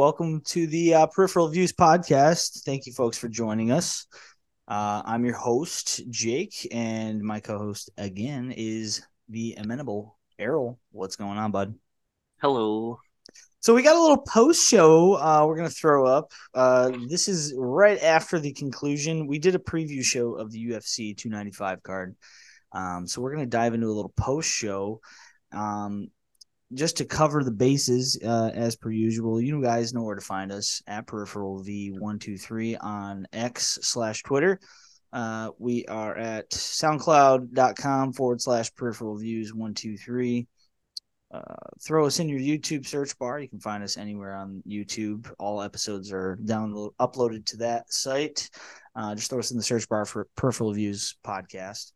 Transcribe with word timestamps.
Welcome 0.00 0.40
to 0.46 0.66
the 0.66 0.94
uh, 0.94 1.06
Peripheral 1.08 1.48
Views 1.48 1.74
podcast. 1.74 2.62
Thank 2.64 2.86
you, 2.86 2.92
folks, 2.94 3.18
for 3.18 3.28
joining 3.28 3.70
us. 3.70 4.06
Uh, 4.66 5.02
I'm 5.04 5.26
your 5.26 5.34
host, 5.34 6.00
Jake, 6.08 6.66
and 6.72 7.20
my 7.20 7.38
co-host 7.38 7.90
again 7.98 8.50
is 8.56 9.02
the 9.28 9.56
amenable 9.58 10.18
Erroll. 10.40 10.78
What's 10.90 11.16
going 11.16 11.36
on, 11.36 11.50
bud? 11.50 11.74
Hello. 12.40 12.98
So 13.58 13.74
we 13.74 13.82
got 13.82 13.94
a 13.94 14.00
little 14.00 14.22
post 14.26 14.66
show 14.66 15.16
uh, 15.16 15.44
we're 15.46 15.56
gonna 15.56 15.68
throw 15.68 16.06
up. 16.06 16.32
Uh, 16.54 16.92
this 17.06 17.28
is 17.28 17.52
right 17.58 18.02
after 18.02 18.38
the 18.38 18.54
conclusion. 18.54 19.26
We 19.26 19.38
did 19.38 19.54
a 19.54 19.58
preview 19.58 20.02
show 20.02 20.32
of 20.32 20.50
the 20.50 20.70
UFC 20.70 21.14
295 21.14 21.82
card. 21.82 22.16
Um, 22.72 23.06
so 23.06 23.20
we're 23.20 23.34
gonna 23.34 23.44
dive 23.44 23.74
into 23.74 23.88
a 23.88 23.92
little 23.92 24.14
post 24.16 24.50
show. 24.50 25.02
Um, 25.52 26.08
just 26.72 26.96
to 26.98 27.04
cover 27.04 27.42
the 27.42 27.50
bases, 27.50 28.18
uh, 28.24 28.50
as 28.54 28.76
per 28.76 28.90
usual, 28.90 29.40
you 29.40 29.62
guys 29.62 29.92
know 29.92 30.02
where 30.02 30.14
to 30.14 30.20
find 30.20 30.52
us 30.52 30.82
at 30.86 31.06
Peripheral 31.06 31.64
V123 31.64 32.76
on 32.80 33.26
X 33.32 33.78
slash 33.82 34.22
Twitter. 34.22 34.60
Uh, 35.12 35.50
we 35.58 35.84
are 35.86 36.16
at 36.16 36.50
soundcloud.com 36.50 38.12
forward 38.12 38.40
slash 38.40 38.72
peripheral 38.74 39.18
views 39.18 39.52
123. 39.52 40.46
Uh, 41.32 41.40
throw 41.80 42.06
us 42.06 42.18
in 42.18 42.28
your 42.28 42.40
YouTube 42.40 42.86
search 42.86 43.16
bar. 43.18 43.40
You 43.40 43.48
can 43.48 43.60
find 43.60 43.82
us 43.82 43.96
anywhere 43.96 44.34
on 44.34 44.62
YouTube. 44.66 45.32
All 45.38 45.62
episodes 45.62 46.12
are 46.12 46.38
download 46.44 46.92
uploaded 47.00 47.46
to 47.46 47.56
that 47.58 47.92
site. 47.92 48.50
Uh, 48.94 49.14
just 49.14 49.30
throw 49.30 49.38
us 49.38 49.50
in 49.50 49.56
the 49.56 49.62
search 49.62 49.88
bar 49.88 50.04
for 50.04 50.28
Peripheral 50.36 50.72
Views 50.72 51.16
podcast. 51.24 51.92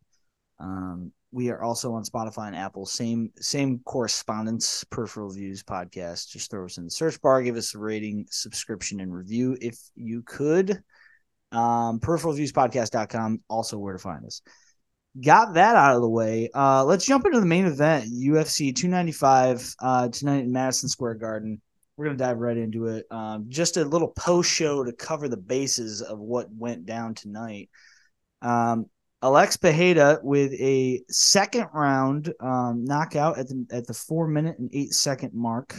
Um, 0.61 1.13
we 1.35 1.51
are 1.51 1.61
also 1.61 1.93
on 1.95 2.05
Spotify 2.05 2.47
and 2.47 2.57
Apple. 2.57 2.87
Same 2.87 3.31
same 3.41 3.81
correspondence. 3.81 4.85
Peripheral 4.85 5.33
Views 5.33 5.65
podcast. 5.65 6.29
Just 6.29 6.49
throw 6.49 6.65
us 6.65 6.79
in 6.79 6.85
the 6.85 6.91
search 6.91 7.21
bar. 7.21 7.43
Give 7.43 7.57
us 7.57 7.75
a 7.75 7.79
rating, 7.79 8.27
subscription, 8.31 9.01
and 9.01 9.13
review 9.13 9.59
if 9.61 9.77
you 9.97 10.23
could. 10.23 10.81
Um, 11.51 11.99
peripheralviewspodcast.com. 11.99 13.41
Also, 13.51 13.79
where 13.79 13.95
to 13.95 13.99
find 13.99 14.25
us. 14.25 14.43
Got 15.21 15.55
that 15.55 15.75
out 15.75 15.97
of 15.97 16.03
the 16.03 16.09
way. 16.09 16.51
Uh, 16.55 16.85
let's 16.85 17.05
jump 17.05 17.27
into 17.27 17.41
the 17.41 17.47
main 17.47 17.67
event. 17.67 18.13
UFC 18.13 18.75
295 18.75 19.75
uh, 19.81 20.09
tonight 20.11 20.45
in 20.45 20.53
Madison 20.53 20.89
Square 20.89 21.15
Garden. 21.15 21.61
We're 21.97 22.07
gonna 22.07 22.17
dive 22.17 22.39
right 22.39 22.57
into 22.57 22.87
it. 22.87 23.07
Um, 23.11 23.47
just 23.49 23.77
a 23.77 23.85
little 23.85 24.09
post 24.09 24.53
show 24.53 24.85
to 24.85 24.93
cover 24.93 25.29
the 25.29 25.37
bases 25.37 26.01
of 26.01 26.21
what 26.21 26.47
went 26.53 26.87
down 26.87 27.15
tonight. 27.15 27.71
Um, 28.41 28.87
Alex 29.25 29.57
Pereira 29.57 30.19
with 30.23 30.53
a 30.53 31.01
second 31.09 31.67
round 31.73 32.31
um, 32.41 32.85
knockout 32.85 33.39
at 33.39 33.49
the 33.49 33.67
at 33.71 33.87
the 33.87 33.95
four 33.95 34.29
minute 34.29 34.59
and 34.59 34.69
eight 34.75 34.93
second 34.93 35.33
mark. 35.33 35.75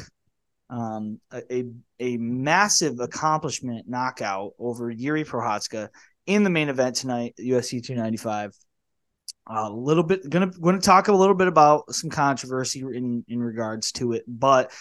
Um, 0.67 1.19
a, 1.31 1.65
a 1.99 2.17
massive 2.17 2.99
accomplishment 2.99 3.87
knockout 3.87 4.53
over 4.57 4.89
Yuri 4.89 5.23
Prochazka 5.23 5.89
in 6.25 6.43
the 6.43 6.49
main 6.49 6.69
event 6.69 6.95
tonight, 6.95 7.35
UFC 7.39 7.85
295. 7.85 8.51
A 9.45 9.69
little 9.69 10.03
bit 10.03 10.27
gonna 10.27 10.49
gonna 10.59 10.81
talk 10.81 11.07
a 11.07 11.13
little 11.13 11.35
bit 11.35 11.47
about 11.47 11.93
some 11.93 12.09
controversy 12.09 12.79
in 12.79 13.23
in 13.27 13.43
regards 13.43 13.91
to 13.91 14.13
it, 14.13 14.23
but 14.27 14.71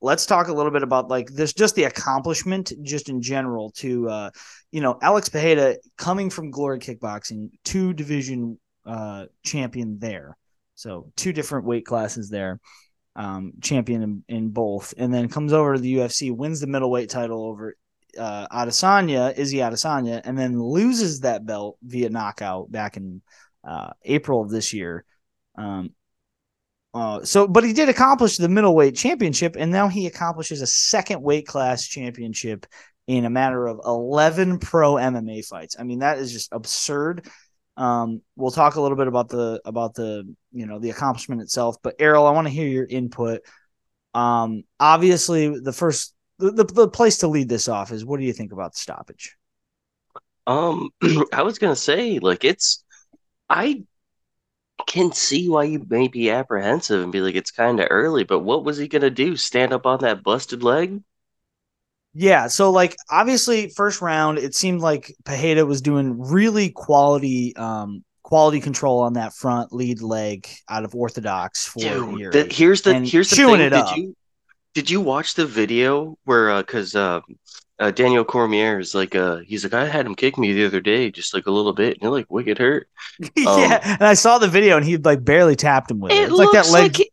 let's 0.00 0.26
talk 0.26 0.48
a 0.48 0.52
little 0.52 0.72
bit 0.72 0.82
about 0.82 1.08
like 1.08 1.28
this 1.30 1.52
just 1.52 1.74
the 1.74 1.84
accomplishment 1.84 2.72
just 2.82 3.08
in 3.08 3.22
general 3.22 3.70
to 3.70 4.08
uh 4.08 4.30
you 4.70 4.80
know 4.80 4.98
alex 5.00 5.28
Pereira 5.28 5.76
coming 5.96 6.30
from 6.30 6.50
glory 6.50 6.78
kickboxing 6.78 7.50
two 7.64 7.92
division 7.92 8.58
uh 8.86 9.26
champion 9.44 9.98
there. 9.98 10.36
So 10.74 11.10
two 11.16 11.32
different 11.32 11.66
weight 11.66 11.86
classes 11.86 12.28
there 12.28 12.60
um 13.14 13.54
champion 13.62 14.02
in, 14.02 14.24
in 14.28 14.48
both. 14.50 14.92
And 14.96 15.12
then 15.12 15.28
comes 15.28 15.52
over 15.52 15.74
to 15.74 15.80
the 15.80 15.96
ufc 15.96 16.34
wins 16.34 16.60
the 16.60 16.66
middleweight 16.66 17.10
title 17.10 17.44
over 17.44 17.74
uh 18.18 18.46
adesanya 18.48 19.36
izzy 19.36 19.58
adesanya 19.58 20.20
and 20.24 20.38
then 20.38 20.60
loses 20.60 21.20
that 21.20 21.44
belt 21.44 21.78
via 21.82 22.10
knockout 22.10 22.70
back 22.70 22.96
in 22.96 23.22
uh 23.66 23.90
april 24.04 24.42
of 24.42 24.50
this 24.50 24.72
year. 24.72 25.04
Um 25.56 25.94
uh, 26.96 27.22
so, 27.22 27.46
but 27.46 27.62
he 27.62 27.74
did 27.74 27.90
accomplish 27.90 28.38
the 28.38 28.48
middleweight 28.48 28.96
championship, 28.96 29.54
and 29.58 29.70
now 29.70 29.86
he 29.86 30.06
accomplishes 30.06 30.62
a 30.62 30.66
second 30.66 31.20
weight 31.20 31.46
class 31.46 31.86
championship 31.86 32.64
in 33.06 33.26
a 33.26 33.30
matter 33.30 33.66
of 33.66 33.82
11 33.84 34.58
pro 34.60 34.94
MMA 34.94 35.46
fights. 35.46 35.76
I 35.78 35.82
mean, 35.82 35.98
that 35.98 36.16
is 36.16 36.32
just 36.32 36.48
absurd. 36.52 37.28
Um, 37.76 38.22
we'll 38.34 38.50
talk 38.50 38.76
a 38.76 38.80
little 38.80 38.96
bit 38.96 39.08
about 39.08 39.28
the 39.28 39.60
about 39.66 39.92
the 39.92 40.34
you 40.52 40.64
know 40.64 40.78
the 40.78 40.88
accomplishment 40.88 41.42
itself, 41.42 41.76
but 41.82 41.98
Erroll, 41.98 42.26
I 42.26 42.32
want 42.32 42.46
to 42.46 42.52
hear 42.52 42.66
your 42.66 42.86
input. 42.86 43.42
Um, 44.14 44.64
obviously, 44.80 45.50
the 45.50 45.74
first 45.74 46.14
the, 46.38 46.50
the 46.50 46.64
the 46.64 46.88
place 46.88 47.18
to 47.18 47.28
lead 47.28 47.50
this 47.50 47.68
off 47.68 47.92
is 47.92 48.06
what 48.06 48.20
do 48.20 48.24
you 48.24 48.32
think 48.32 48.52
about 48.52 48.72
the 48.72 48.78
stoppage? 48.78 49.36
Um, 50.46 50.88
I 51.30 51.42
was 51.42 51.58
gonna 51.58 51.76
say 51.76 52.20
like 52.20 52.42
it's 52.42 52.82
I 53.50 53.82
can 54.86 55.12
see 55.12 55.48
why 55.48 55.64
you 55.64 55.84
may 55.88 56.08
be 56.08 56.30
apprehensive 56.30 57.02
and 57.02 57.12
be 57.12 57.20
like 57.20 57.34
it's 57.34 57.50
kind 57.50 57.80
of 57.80 57.88
early, 57.90 58.24
but 58.24 58.40
what 58.40 58.64
was 58.64 58.76
he 58.78 58.88
gonna 58.88 59.10
do? 59.10 59.36
Stand 59.36 59.72
up 59.72 59.86
on 59.86 60.00
that 60.00 60.22
busted 60.22 60.62
leg? 60.62 61.02
Yeah, 62.14 62.46
so 62.46 62.70
like 62.70 62.96
obviously 63.10 63.68
first 63.70 64.00
round 64.00 64.38
it 64.38 64.54
seemed 64.54 64.80
like 64.80 65.14
Pereira 65.24 65.66
was 65.66 65.82
doing 65.82 66.18
really 66.18 66.70
quality 66.70 67.54
um 67.56 68.04
quality 68.22 68.60
control 68.60 69.00
on 69.00 69.12
that 69.14 69.34
front 69.34 69.72
lead 69.72 70.00
leg 70.00 70.48
out 70.68 70.84
of 70.84 70.94
orthodox 70.94 71.66
for 71.66 71.80
Dude, 71.80 72.32
the, 72.32 72.48
here's 72.50 72.82
the 72.82 72.94
and 72.94 73.06
here's 73.06 73.28
the 73.30 73.36
chewing 73.36 73.58
thing. 73.58 73.66
it 73.66 73.70
did 73.70 73.78
up. 73.78 73.96
you 73.96 74.16
did 74.74 74.90
you 74.90 75.00
watch 75.00 75.34
the 75.34 75.46
video 75.46 76.16
where 76.24 76.50
uh 76.50 76.62
cuz 76.62 76.96
uh, 76.96 77.20
uh 77.78 77.90
Daniel 77.90 78.24
Cormier 78.24 78.78
is 78.78 78.94
like 78.94 79.14
uh 79.14 79.36
he's 79.38 79.64
like 79.64 79.74
I 79.74 79.86
had 79.86 80.06
him 80.06 80.14
kick 80.14 80.38
me 80.38 80.52
the 80.52 80.64
other 80.66 80.80
day 80.80 81.10
just 81.10 81.34
like 81.34 81.46
a 81.46 81.50
little 81.50 81.72
bit 81.72 81.94
and 81.94 82.02
you're 82.02 82.12
like 82.12 82.30
wicked 82.30 82.58
hurt. 82.58 82.88
yeah, 83.36 83.80
and 83.82 84.02
I 84.02 84.14
saw 84.14 84.38
the 84.38 84.48
video 84.48 84.76
and 84.76 84.84
he 84.86 84.96
like 84.96 85.24
barely 85.24 85.56
tapped 85.56 85.90
him 85.90 86.00
with 86.00 86.12
it. 86.12 86.16
It 86.18 86.22
It's 86.28 86.32
like 86.32 86.52
that 86.52 86.68
leg. 86.70 86.82
like 86.84 86.96
he- 86.96 87.10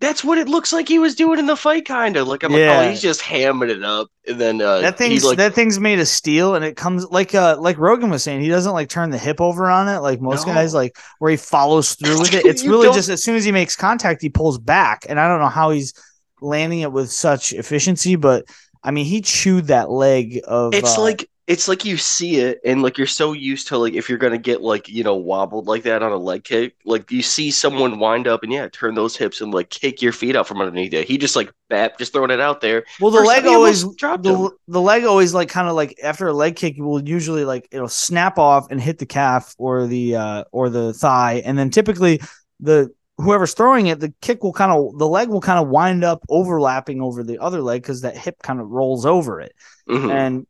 that's 0.00 0.22
what 0.22 0.38
it 0.38 0.48
looks 0.48 0.72
like 0.72 0.86
he 0.86 1.00
was 1.00 1.16
doing 1.16 1.40
in 1.40 1.46
the 1.46 1.56
fight 1.56 1.84
kind 1.84 2.16
of 2.16 2.28
like 2.28 2.44
I'm 2.44 2.52
Yeah. 2.52 2.76
like 2.78 2.86
oh 2.86 2.90
he's 2.90 3.02
just 3.02 3.20
hamming 3.20 3.68
it 3.68 3.82
up 3.82 4.06
and 4.28 4.40
then 4.40 4.60
uh 4.62 4.80
that 4.82 4.96
thing's 4.96 5.24
like 5.24 5.38
that 5.38 5.54
thing's 5.54 5.80
made 5.80 5.98
of 5.98 6.06
steel 6.06 6.54
and 6.54 6.64
it 6.64 6.76
comes 6.76 7.04
like 7.06 7.34
uh 7.34 7.56
like 7.58 7.78
Rogan 7.78 8.08
was 8.08 8.22
saying 8.22 8.40
he 8.40 8.48
doesn't 8.48 8.72
like 8.74 8.88
turn 8.88 9.10
the 9.10 9.18
hip 9.18 9.40
over 9.40 9.66
on 9.68 9.88
it 9.88 9.98
like 9.98 10.20
most 10.20 10.46
No. 10.46 10.54
guys 10.54 10.72
like 10.72 10.96
where 11.18 11.32
he 11.32 11.36
follows 11.36 11.96
through 11.96 12.20
with 12.20 12.32
it 12.32 12.46
it's 12.46 12.64
really 12.64 12.84
don't- 12.86 12.94
just 12.94 13.08
as 13.08 13.24
soon 13.24 13.34
as 13.34 13.44
he 13.44 13.50
makes 13.50 13.74
contact 13.74 14.22
he 14.22 14.28
pulls 14.28 14.56
back 14.58 15.04
and 15.08 15.18
I 15.18 15.26
don't 15.26 15.40
know 15.40 15.48
how 15.48 15.70
he's 15.70 15.92
landing 16.40 16.78
it 16.82 16.92
with 16.92 17.10
such 17.10 17.52
efficiency 17.52 18.14
but 18.14 18.44
I 18.88 18.90
mean 18.90 19.04
he 19.04 19.20
chewed 19.20 19.66
that 19.66 19.90
leg 19.90 20.40
of 20.44 20.72
It's 20.72 20.96
uh, 20.96 21.02
like 21.02 21.28
it's 21.46 21.68
like 21.68 21.84
you 21.84 21.98
see 21.98 22.36
it 22.36 22.58
and 22.64 22.80
like 22.80 22.96
you're 22.96 23.06
so 23.06 23.34
used 23.34 23.68
to 23.68 23.76
like 23.76 23.92
if 23.92 24.08
you're 24.08 24.16
gonna 24.16 24.38
get 24.38 24.62
like 24.62 24.88
you 24.88 25.04
know 25.04 25.14
wobbled 25.14 25.66
like 25.66 25.82
that 25.82 26.02
on 26.02 26.10
a 26.10 26.16
leg 26.16 26.42
kick, 26.42 26.74
like 26.86 27.10
you 27.10 27.20
see 27.20 27.50
someone 27.50 27.98
wind 27.98 28.26
up 28.26 28.42
and 28.42 28.50
yeah, 28.50 28.66
turn 28.72 28.94
those 28.94 29.14
hips 29.14 29.42
and 29.42 29.52
like 29.52 29.68
kick 29.68 30.00
your 30.00 30.12
feet 30.12 30.36
out 30.36 30.48
from 30.48 30.62
underneath 30.62 30.94
it. 30.94 31.06
He 31.06 31.18
just 31.18 31.36
like 31.36 31.52
bap, 31.68 31.98
just 31.98 32.14
throwing 32.14 32.30
it 32.30 32.40
out 32.40 32.62
there. 32.62 32.86
well 32.98 33.10
the 33.10 33.18
First 33.18 33.28
leg 33.28 33.46
always 33.46 33.84
dropped 33.96 34.24
him. 34.24 34.32
the, 34.32 34.50
the 34.68 34.80
leg 34.80 35.04
always 35.04 35.34
like 35.34 35.50
kind 35.50 35.68
of 35.68 35.74
like 35.74 35.94
after 36.02 36.26
a 36.26 36.32
leg 36.32 36.56
kick 36.56 36.76
will 36.78 37.06
usually 37.06 37.44
like 37.44 37.68
it'll 37.70 37.88
snap 37.88 38.38
off 38.38 38.70
and 38.70 38.80
hit 38.80 38.96
the 38.98 39.06
calf 39.06 39.54
or 39.58 39.86
the 39.86 40.16
uh 40.16 40.44
or 40.50 40.70
the 40.70 40.94
thigh 40.94 41.42
and 41.44 41.58
then 41.58 41.68
typically 41.68 42.22
the 42.60 42.90
whoever's 43.18 43.52
throwing 43.54 43.88
it 43.88 44.00
the 44.00 44.14
kick 44.20 44.42
will 44.42 44.52
kind 44.52 44.72
of 44.72 44.96
the 44.98 45.06
leg 45.06 45.28
will 45.28 45.40
kind 45.40 45.58
of 45.58 45.68
wind 45.68 46.04
up 46.04 46.24
overlapping 46.28 47.02
over 47.02 47.22
the 47.22 47.38
other 47.38 47.60
leg 47.60 47.82
because 47.82 48.00
that 48.02 48.16
hip 48.16 48.36
kind 48.42 48.60
of 48.60 48.68
rolls 48.68 49.04
over 49.04 49.40
it 49.40 49.52
Mhm. 49.88 50.10
and 50.10 50.46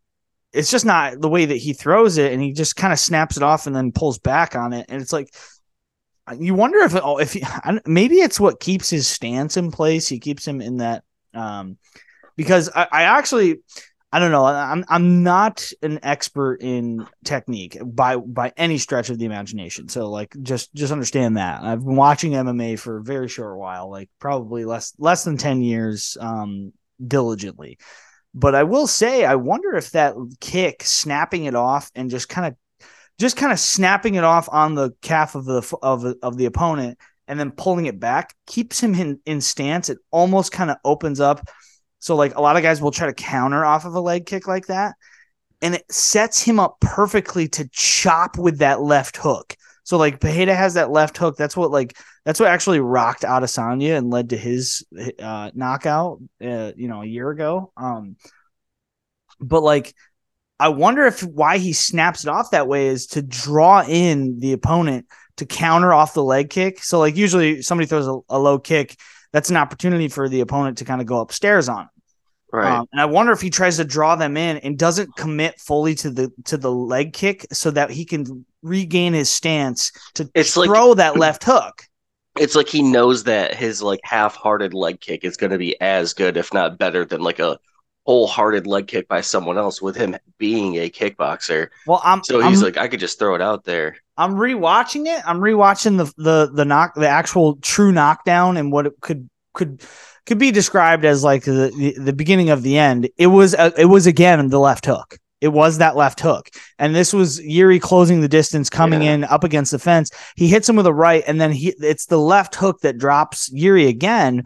it's 0.53 0.71
just 0.71 0.85
not 0.87 1.21
the 1.21 1.29
way 1.29 1.45
that 1.47 1.57
he 1.57 1.73
throws 1.73 2.19
it 2.19 2.33
and 2.33 2.41
he 2.43 2.53
just 2.53 2.77
kind 2.77 2.93
of 2.93 2.99
snaps 2.99 3.37
it 3.37 3.43
off 3.43 3.67
and 3.67 3.75
then 3.75 3.93
pulls 3.93 4.19
back 4.19 4.55
on 4.55 4.73
it 4.73 4.87
and 4.89 5.03
it's 5.03 5.13
like 5.13 5.35
you 6.39 6.55
wonder 6.55 6.79
if 6.81 6.95
oh 6.95 7.19
if 7.19 7.33
he, 7.33 7.43
maybe 7.87 8.17
it's 8.17 8.39
what 8.39 8.61
keeps 8.61 8.91
his 8.91 9.09
stance 9.09 9.57
in 9.57 9.71
place 9.71 10.07
he 10.07 10.19
keeps 10.19 10.47
him 10.47 10.61
in 10.61 10.77
that 10.79 11.03
um 11.35 11.79
because 12.37 12.71
I, 12.75 12.87
I 12.93 13.03
actually 13.05 13.61
I 14.11 14.21
don't 14.21 14.31
know 14.31 14.47
I'm 14.47 14.85
I'm 14.89 15.23
not 15.23 15.71
an 15.83 16.01
expert 16.03 16.63
in 16.63 17.07
technique 17.25 17.77
by 17.85 18.17
by 18.17 18.53
any 18.57 18.79
stretch 18.79 19.11
of 19.11 19.19
the 19.19 19.27
imagination 19.27 19.89
so 19.89 20.09
like 20.09 20.35
just 20.43 20.75
just 20.75 20.93
understand 20.93 21.37
that 21.37 21.63
I've 21.63 21.85
been 21.85 21.97
watching 21.97 22.33
MMA 22.33 22.79
for 22.79 22.97
a 22.97 23.03
very 23.03 23.29
short 23.29 23.59
while 23.59 23.91
like 23.91 24.09
probably 24.19 24.65
less 24.65 24.95
less 24.99 25.25
than 25.25 25.37
10 25.37 25.63
years 25.63 26.17
um 26.21 26.73
diligently 27.07 27.79
but 28.35 28.55
I 28.55 28.63
will 28.63 28.87
say, 28.87 29.25
I 29.25 29.35
wonder 29.37 29.75
if 29.75 29.91
that 29.93 30.15
kick, 30.41 30.83
snapping 30.85 31.45
it 31.45 31.55
off 31.55 31.91
and 31.95 32.11
just 32.11 32.29
kind 32.29 32.47
of, 32.47 32.89
just 33.19 33.37
kind 33.37 33.53
of 33.53 33.59
snapping 33.59 34.15
it 34.15 34.25
off 34.25 34.49
on 34.53 34.75
the 34.75 34.93
calf 35.03 35.35
of 35.35 35.45
the 35.45 35.77
of 35.83 36.05
of 36.23 36.37
the 36.37 36.45
opponent, 36.45 36.99
and 37.27 37.41
then 37.41 37.51
pulling 37.51 37.87
it 37.87 37.99
back, 37.99 38.35
keeps 38.47 38.81
him 38.81 38.95
in 38.95 39.21
in 39.27 39.41
stance. 39.41 39.89
It 39.89 39.99
almost 40.13 40.53
kind 40.53 40.71
of 40.71 40.77
opens 40.85 41.19
up. 41.19 41.49
So 41.99 42.17
like 42.17 42.35
a 42.35 42.41
lot 42.41 42.57
of 42.57 42.63
guys 42.63 42.81
will 42.81 42.91
try 42.91 43.07
to 43.07 43.15
counter 43.15 43.65
off 43.65 43.85
of 43.85 43.95
a 43.95 44.01
leg 44.01 44.27
kick 44.27 44.47
like 44.47 44.67
that, 44.67 44.95
and 45.63 45.75
it 45.75 45.91
sets 45.93 46.43
him 46.43 46.61
up 46.61 46.79
perfectly 46.81 47.49
to 47.49 47.69
chop 47.73 48.39
with 48.39 48.59
that 48.59 48.81
left 48.81 49.17
hook. 49.17 49.57
So 49.85 49.97
like 49.97 50.21
Pereira 50.21 50.55
has 50.55 50.75
that 50.75 50.91
left 50.91 51.17
hook. 51.17 51.37
That's 51.37 51.57
what 51.57 51.71
like 51.71 51.97
That's 52.25 52.39
what 52.39 52.51
actually 52.51 52.81
rocked 52.81 53.23
Adesanya 53.23 53.97
and 53.97 54.11
led 54.11 54.31
to 54.31 54.37
his 54.37 54.85
uh, 55.19 55.51
knockout, 55.55 56.21
uh, 56.45 56.73
you 56.77 56.87
know, 56.87 57.01
a 57.01 57.07
year 57.07 57.31
ago. 57.31 57.73
Um, 57.75 58.17
but 59.41 59.63
like, 59.63 59.95
I 60.61 60.69
wonder 60.69 61.07
if 61.07 61.23
why 61.23 61.57
he 61.57 61.73
snaps 61.73 62.25
it 62.25 62.29
off 62.29 62.51
that 62.51 62.69
way 62.69 62.89
is 62.89 63.07
to 63.09 63.23
draw 63.23 63.83
in 63.83 64.41
the 64.41 64.53
opponent 64.53 65.07
to 65.39 65.47
counter 65.47 65.95
off 65.95 66.13
the 66.13 66.23
leg 66.23 66.51
kick. 66.51 66.83
So 66.83 66.99
like 66.99 67.17
usually 67.17 67.63
somebody 67.63 67.87
throws 67.87 68.07
a, 68.07 68.19
a 68.29 68.39
low 68.39 68.59
kick, 68.59 68.97
that's 69.33 69.51
an 69.51 69.57
opportunity 69.57 70.09
for 70.09 70.29
the 70.29 70.41
opponent 70.41 70.79
to 70.79 70.85
kind 70.85 71.01
of 71.01 71.07
go 71.07 71.21
upstairs 71.21 71.69
on. 71.69 71.83
Him. 71.83 71.89
Right. 72.51 72.79
Um, 72.79 72.87
and 72.93 73.01
I 73.01 73.05
wonder 73.05 73.33
if 73.33 73.43
he 73.43 73.51
tries 73.51 73.77
to 73.77 73.85
draw 73.85 74.17
them 74.17 74.37
in 74.37 74.57
and 74.59 74.79
doesn't 74.79 75.15
commit 75.17 75.61
fully 75.61 75.95
to 75.97 76.11
the 76.11 76.33
to 76.45 76.57
the 76.57 76.73
leg 76.73 77.13
kick 77.13 77.47
so 77.53 77.71
that 77.73 77.91
he 77.91 78.07
can 78.07 78.47
regain 78.63 79.13
his 79.13 79.29
stance 79.29 79.93
to 80.15 80.31
it's 80.35 80.55
throw 80.55 80.89
like, 80.89 80.97
that 80.97 81.19
left 81.19 81.45
hook. 81.45 81.83
It's 82.39 82.55
like 82.55 82.69
he 82.69 82.83
knows 82.83 83.25
that 83.25 83.55
his 83.55 83.83
like 83.83 84.01
half-hearted 84.03 84.73
leg 84.73 85.01
kick 85.01 85.25
is 85.25 85.37
going 85.37 85.51
to 85.51 85.59
be 85.59 85.79
as 85.81 86.15
good, 86.15 86.37
if 86.39 86.55
not 86.55 86.79
better, 86.79 87.05
than 87.05 87.21
like 87.21 87.39
a 87.39 87.59
wholehearted 88.09 88.67
leg 88.67 88.87
kick 88.87 89.07
by 89.07 89.21
someone 89.21 89.59
else. 89.59 89.83
With 89.83 89.95
him 89.95 90.17
being 90.39 90.77
a 90.77 90.89
kickboxer, 90.89 91.69
well, 91.87 92.01
I'm 92.03 92.25
so 92.25 92.41
he's 92.41 92.63
I'm, 92.63 92.65
like, 92.65 92.79
I 92.79 92.89
could 92.89 93.01
just 93.01 93.19
throw 93.19 93.35
it 93.35 93.43
out 93.43 93.65
there. 93.65 93.99
I'm 94.17 94.35
rewatching 94.35 95.07
it. 95.07 95.23
I'm 95.27 95.41
rewatching 95.41 95.99
the 95.99 96.11
the 96.17 96.51
the 96.51 96.65
knock 96.65 96.95
the 96.95 97.07
actual 97.07 97.57
true 97.57 97.93
knockdown 97.93 98.57
and 98.57 98.73
what 98.73 98.87
it 98.87 98.95
could 99.03 99.29
could 99.53 99.83
could 100.25 100.39
be 100.39 100.51
described 100.51 101.05
as 101.05 101.23
like 101.23 101.45
the, 101.45 101.71
the, 101.77 102.03
the 102.03 102.13
beginning 102.15 102.49
of 102.49 102.63
the 102.63 102.79
end. 102.79 103.11
It 103.19 103.27
was 103.27 103.53
a, 103.53 103.75
it 103.79 103.87
was 103.87 104.07
again 104.07 104.49
the 104.49 104.59
left 104.59 104.87
hook. 104.87 105.19
It 105.43 105.49
was 105.49 105.77
that 105.79 105.95
left 105.95 106.19
hook, 106.21 106.49
and 106.79 106.95
this 106.95 107.13
was 107.13 107.41
Yuri 107.45 107.79
closing 107.79 108.23
the 108.23 108.29
distance, 108.29 108.71
coming 108.71 109.03
yeah. 109.03 109.13
in 109.13 109.25
up 109.25 109.45
against 109.45 109.71
the 109.71 109.79
fence. 109.79 110.11
He 110.35 110.49
hits 110.49 110.67
him 110.67 110.77
with 110.77 110.87
a 110.87 110.95
right, 110.95 111.23
and 111.27 111.39
then 111.39 111.53
he 111.53 111.75
it's 111.79 112.07
the 112.07 112.19
left 112.19 112.55
hook 112.55 112.81
that 112.81 112.97
drops 112.97 113.51
Yuri 113.53 113.87
again. 113.87 114.45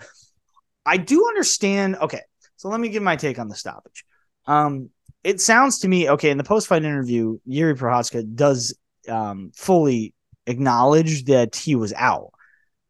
I 0.85 0.97
do 0.97 1.25
understand. 1.29 1.95
Okay, 1.97 2.21
so 2.63 2.69
let 2.69 2.79
me 2.79 2.91
give 2.91 3.03
my 3.03 3.17
take 3.17 3.41
on 3.41 3.49
the 3.49 3.57
stoppage. 3.57 4.05
Um, 4.47 4.91
it 5.25 5.41
sounds 5.41 5.81
to 5.81 5.89
me 5.89 6.09
okay 6.11 6.31
in 6.31 6.39
the 6.39 6.45
post 6.45 6.69
fight 6.69 6.85
interview, 6.85 7.41
Yuri 7.45 7.75
Prochazka 7.75 8.37
does 8.37 8.73
um, 9.09 9.51
fully 9.53 10.15
acknowledge 10.47 11.25
that 11.25 11.57
he 11.57 11.75
was 11.75 11.93
out. 11.93 12.31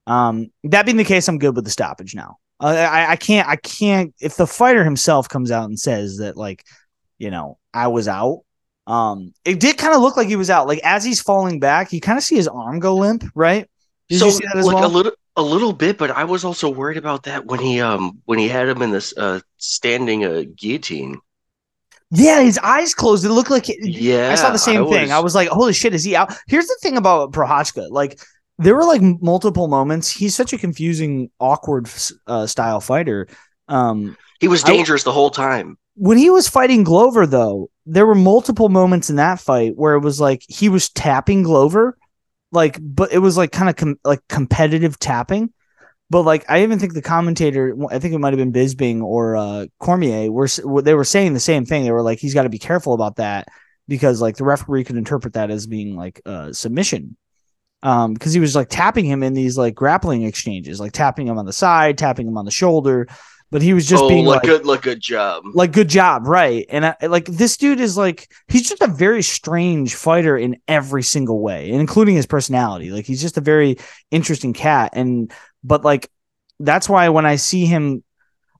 Um, 0.06 0.50
that 0.64 0.84
being 0.84 0.98
the 0.98 1.04
case, 1.04 1.26
I'm 1.26 1.38
good 1.38 1.56
with 1.56 1.64
the 1.64 1.70
stoppage 1.70 2.14
now. 2.14 2.36
Uh, 2.60 2.66
I, 2.66 3.12
I 3.12 3.16
can't, 3.16 3.48
I 3.48 3.56
can't. 3.56 4.14
If 4.20 4.36
the 4.36 4.46
fighter 4.46 4.84
himself 4.84 5.30
comes 5.30 5.50
out 5.50 5.70
and 5.70 5.80
says 5.80 6.18
that, 6.18 6.36
like, 6.36 6.66
you 7.16 7.30
know, 7.30 7.56
I 7.72 7.88
was 7.88 8.08
out, 8.08 8.42
um, 8.86 9.32
it 9.46 9.58
did 9.58 9.78
kind 9.78 9.94
of 9.94 10.02
look 10.02 10.18
like 10.18 10.28
he 10.28 10.36
was 10.36 10.50
out. 10.50 10.68
Like 10.68 10.80
as 10.84 11.02
he's 11.02 11.22
falling 11.22 11.60
back, 11.60 11.94
you 11.94 12.00
kind 12.02 12.18
of 12.18 12.24
see 12.24 12.36
his 12.36 12.46
arm 12.46 12.78
go 12.78 12.96
limp, 12.96 13.24
right? 13.34 13.70
Did 14.10 14.18
so, 14.18 14.26
like 14.26 14.66
well? 14.66 14.84
a 14.84 14.86
little, 14.86 15.12
a 15.36 15.42
little 15.42 15.72
bit, 15.72 15.98
but 15.98 16.10
I 16.10 16.24
was 16.24 16.44
also 16.44 16.68
worried 16.68 16.98
about 16.98 17.24
that 17.24 17.46
when 17.46 17.60
he, 17.60 17.80
um, 17.80 18.20
when 18.24 18.38
he 18.38 18.48
had 18.48 18.68
him 18.68 18.82
in 18.82 18.90
this 18.90 19.16
uh 19.16 19.40
standing 19.56 20.24
uh 20.24 20.44
guillotine. 20.56 21.20
Yeah, 22.14 22.42
his 22.42 22.58
eyes 22.58 22.94
closed. 22.94 23.24
It 23.24 23.32
looked 23.32 23.50
like 23.50 23.70
it, 23.70 23.78
yeah. 23.80 24.30
I 24.30 24.34
saw 24.34 24.50
the 24.50 24.58
same 24.58 24.84
I 24.84 24.90
thing. 24.90 25.02
Was... 25.02 25.10
I 25.10 25.18
was 25.20 25.34
like, 25.34 25.48
"Holy 25.48 25.72
shit, 25.72 25.94
is 25.94 26.04
he 26.04 26.14
out?" 26.14 26.34
Here's 26.46 26.66
the 26.66 26.76
thing 26.82 26.98
about 26.98 27.32
Prochazka. 27.32 27.88
Like, 27.90 28.20
there 28.58 28.76
were 28.76 28.84
like 28.84 29.00
multiple 29.00 29.66
moments. 29.66 30.10
He's 30.10 30.34
such 30.34 30.52
a 30.52 30.58
confusing, 30.58 31.30
awkward 31.40 31.88
uh, 32.26 32.46
style 32.46 32.80
fighter. 32.80 33.28
Um, 33.68 34.16
he 34.40 34.48
was 34.48 34.62
dangerous 34.62 35.04
I, 35.04 35.08
the 35.08 35.12
whole 35.12 35.30
time. 35.30 35.78
When 35.94 36.18
he 36.18 36.28
was 36.28 36.48
fighting 36.48 36.84
Glover, 36.84 37.26
though, 37.26 37.70
there 37.86 38.06
were 38.06 38.14
multiple 38.14 38.68
moments 38.68 39.08
in 39.08 39.16
that 39.16 39.40
fight 39.40 39.76
where 39.76 39.94
it 39.94 40.00
was 40.00 40.20
like 40.20 40.42
he 40.48 40.68
was 40.68 40.90
tapping 40.90 41.42
Glover, 41.42 41.96
like, 42.52 42.78
but 42.80 43.12
it 43.12 43.18
was 43.18 43.36
like 43.36 43.50
kind 43.50 43.68
of 43.68 43.76
com- 43.76 44.00
like 44.04 44.20
competitive 44.28 44.98
tapping. 44.98 45.52
But 46.10 46.22
like, 46.22 46.44
I 46.50 46.62
even 46.62 46.78
think 46.78 46.92
the 46.92 47.02
commentator, 47.02 47.74
I 47.90 47.98
think 47.98 48.14
it 48.14 48.18
might 48.18 48.34
have 48.34 48.38
been 48.38 48.52
Bisping 48.52 49.02
or 49.02 49.34
uh, 49.34 49.66
Cormier, 49.80 50.30
were 50.30 50.46
they 50.82 50.94
were 50.94 51.04
saying 51.04 51.32
the 51.32 51.40
same 51.40 51.64
thing. 51.64 51.84
They 51.84 51.90
were 51.90 52.02
like, 52.02 52.18
he's 52.18 52.34
got 52.34 52.42
to 52.42 52.50
be 52.50 52.58
careful 52.58 52.92
about 52.92 53.16
that 53.16 53.48
because 53.88 54.20
like 54.20 54.36
the 54.36 54.44
referee 54.44 54.84
could 54.84 54.96
interpret 54.96 55.34
that 55.34 55.50
as 55.50 55.66
being 55.66 55.96
like 55.96 56.20
a 56.24 56.54
submission 56.54 57.16
um 57.82 58.14
because 58.14 58.32
he 58.32 58.40
was 58.40 58.54
like 58.54 58.68
tapping 58.68 59.04
him 59.04 59.22
in 59.22 59.34
these 59.34 59.58
like 59.58 59.74
grappling 59.74 60.22
exchanges 60.22 60.80
like 60.80 60.92
tapping 60.92 61.26
him 61.26 61.38
on 61.38 61.46
the 61.46 61.52
side 61.52 61.98
tapping 61.98 62.26
him 62.26 62.38
on 62.38 62.44
the 62.44 62.50
shoulder 62.50 63.08
but 63.52 63.60
he 63.60 63.74
was 63.74 63.86
just 63.86 64.02
oh, 64.02 64.08
being 64.08 64.24
like, 64.24 64.42
good 64.42 64.64
like 64.64 64.80
good 64.80 64.98
job. 64.98 65.44
like 65.52 65.72
good 65.72 65.88
job 65.88 66.26
right. 66.26 66.64
And 66.70 66.86
I, 66.86 66.96
like 67.02 67.26
this 67.26 67.58
dude 67.58 67.80
is 67.80 67.98
like 67.98 68.32
he's 68.48 68.66
just 68.66 68.80
a 68.80 68.86
very 68.86 69.22
strange 69.22 69.94
fighter 69.94 70.38
in 70.38 70.58
every 70.66 71.02
single 71.02 71.40
way 71.40 71.70
including 71.70 72.16
his 72.16 72.26
personality. 72.26 72.90
Like 72.90 73.04
he's 73.04 73.20
just 73.20 73.36
a 73.36 73.42
very 73.42 73.76
interesting 74.10 74.54
cat. 74.54 74.92
And 74.94 75.30
but 75.62 75.84
like 75.84 76.10
that's 76.60 76.88
why 76.88 77.08
when 77.10 77.26
i 77.26 77.36
see 77.36 77.66
him 77.66 78.04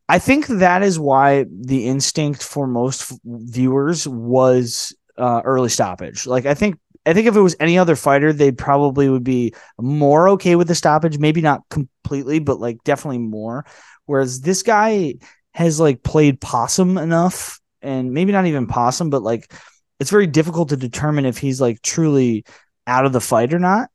i 0.09 0.19
think 0.19 0.47
that 0.49 0.83
is 0.83 0.99
why 0.99 1.47
the 1.51 1.87
instinct 1.87 2.43
for 2.43 2.67
most 2.67 3.13
viewers 3.25 4.07
was 4.07 4.95
uh, 5.17 5.41
early 5.45 5.71
stoppage. 5.71 6.27
Like 6.27 6.45
i 6.45 6.53
think 6.53 6.79
I 7.05 7.15
think 7.15 7.27
if 7.27 7.37
it 7.37 7.41
was 7.41 7.57
any 7.59 7.79
other 7.79 7.97
fighter, 7.97 8.33
they 8.33 8.53
probably 8.53 9.09
would 9.09 9.25
be 9.25 9.55
more 9.81 10.31
okay 10.31 10.55
with 10.57 10.69
the 10.69 10.75
stoppage. 10.75 11.19
Maybe 11.19 11.41
not 11.41 11.63
completely, 11.69 12.39
but 12.39 12.61
like 12.61 12.83
definitely 12.85 13.19
more. 13.19 13.67
Whereas 14.07 14.41
this 14.41 14.63
guy 14.63 15.15
has 15.53 15.81
like 15.81 16.03
played 16.03 16.41
possum 16.41 16.99
enough, 16.99 17.61
and 17.83 18.13
maybe 18.13 18.33
not 18.33 18.47
even 18.47 18.67
possum, 18.67 19.11
but 19.11 19.23
like 19.23 19.53
it's 19.99 20.11
very 20.11 20.27
difficult 20.27 20.71
to 20.71 20.77
determine 20.77 21.27
if 21.27 21.39
he's 21.39 21.61
like 21.61 21.83
truly 21.83 22.45
out 22.87 23.07
of 23.07 23.13
the 23.13 23.21
fight 23.21 23.53
or 23.53 23.59
not. 23.59 23.91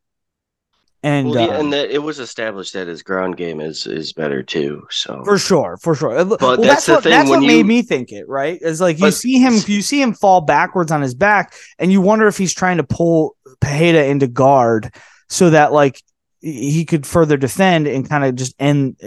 And 1.04 1.30
well, 1.30 1.48
yeah, 1.48 1.56
uh, 1.56 1.60
and 1.60 1.74
that 1.74 1.92
it 1.92 2.00
was 2.00 2.18
established 2.20 2.74
that 2.74 2.88
his 2.88 3.04
ground 3.04 3.38
game 3.38 3.60
is 3.60 3.86
is 3.86 4.14
better 4.14 4.42
too. 4.42 4.88
So 4.90 5.24
for 5.24 5.38
sure, 5.38 5.78
for 5.78 5.94
sure. 5.94 6.26
But 6.26 6.42
well, 6.42 6.58
that's, 6.58 6.86
that's 6.86 6.88
what 6.88 7.04
that's 7.04 7.30
what 7.30 7.42
you, 7.42 7.48
made 7.48 7.66
me 7.66 7.84
think 7.84 8.12
it. 8.12 8.28
Right? 8.28 8.60
Is 8.62 8.82
like 8.82 9.00
you 9.00 9.12
see 9.12 9.38
him, 9.38 9.54
you 9.68 9.84
see 9.84 10.02
him 10.02 10.14
fall 10.14 10.42
backwards 10.42 10.92
on 10.92 11.04
his 11.04 11.13
back, 11.13 11.54
and 11.77 11.92
you 11.92 12.01
wonder 12.01 12.27
if 12.27 12.38
he's 12.38 12.54
trying 12.54 12.77
to 12.77 12.84
pull 12.84 13.36
Pereira 13.60 14.06
into 14.06 14.27
guard 14.27 14.94
so 15.30 15.51
that 15.51 15.72
like 15.72 16.01
he 16.39 16.84
could 16.84 17.06
further 17.06 17.38
defend 17.38 17.88
and 17.88 18.10
kind 18.10 18.25
of 18.25 18.36
just 18.36 18.56
end. 18.60 19.00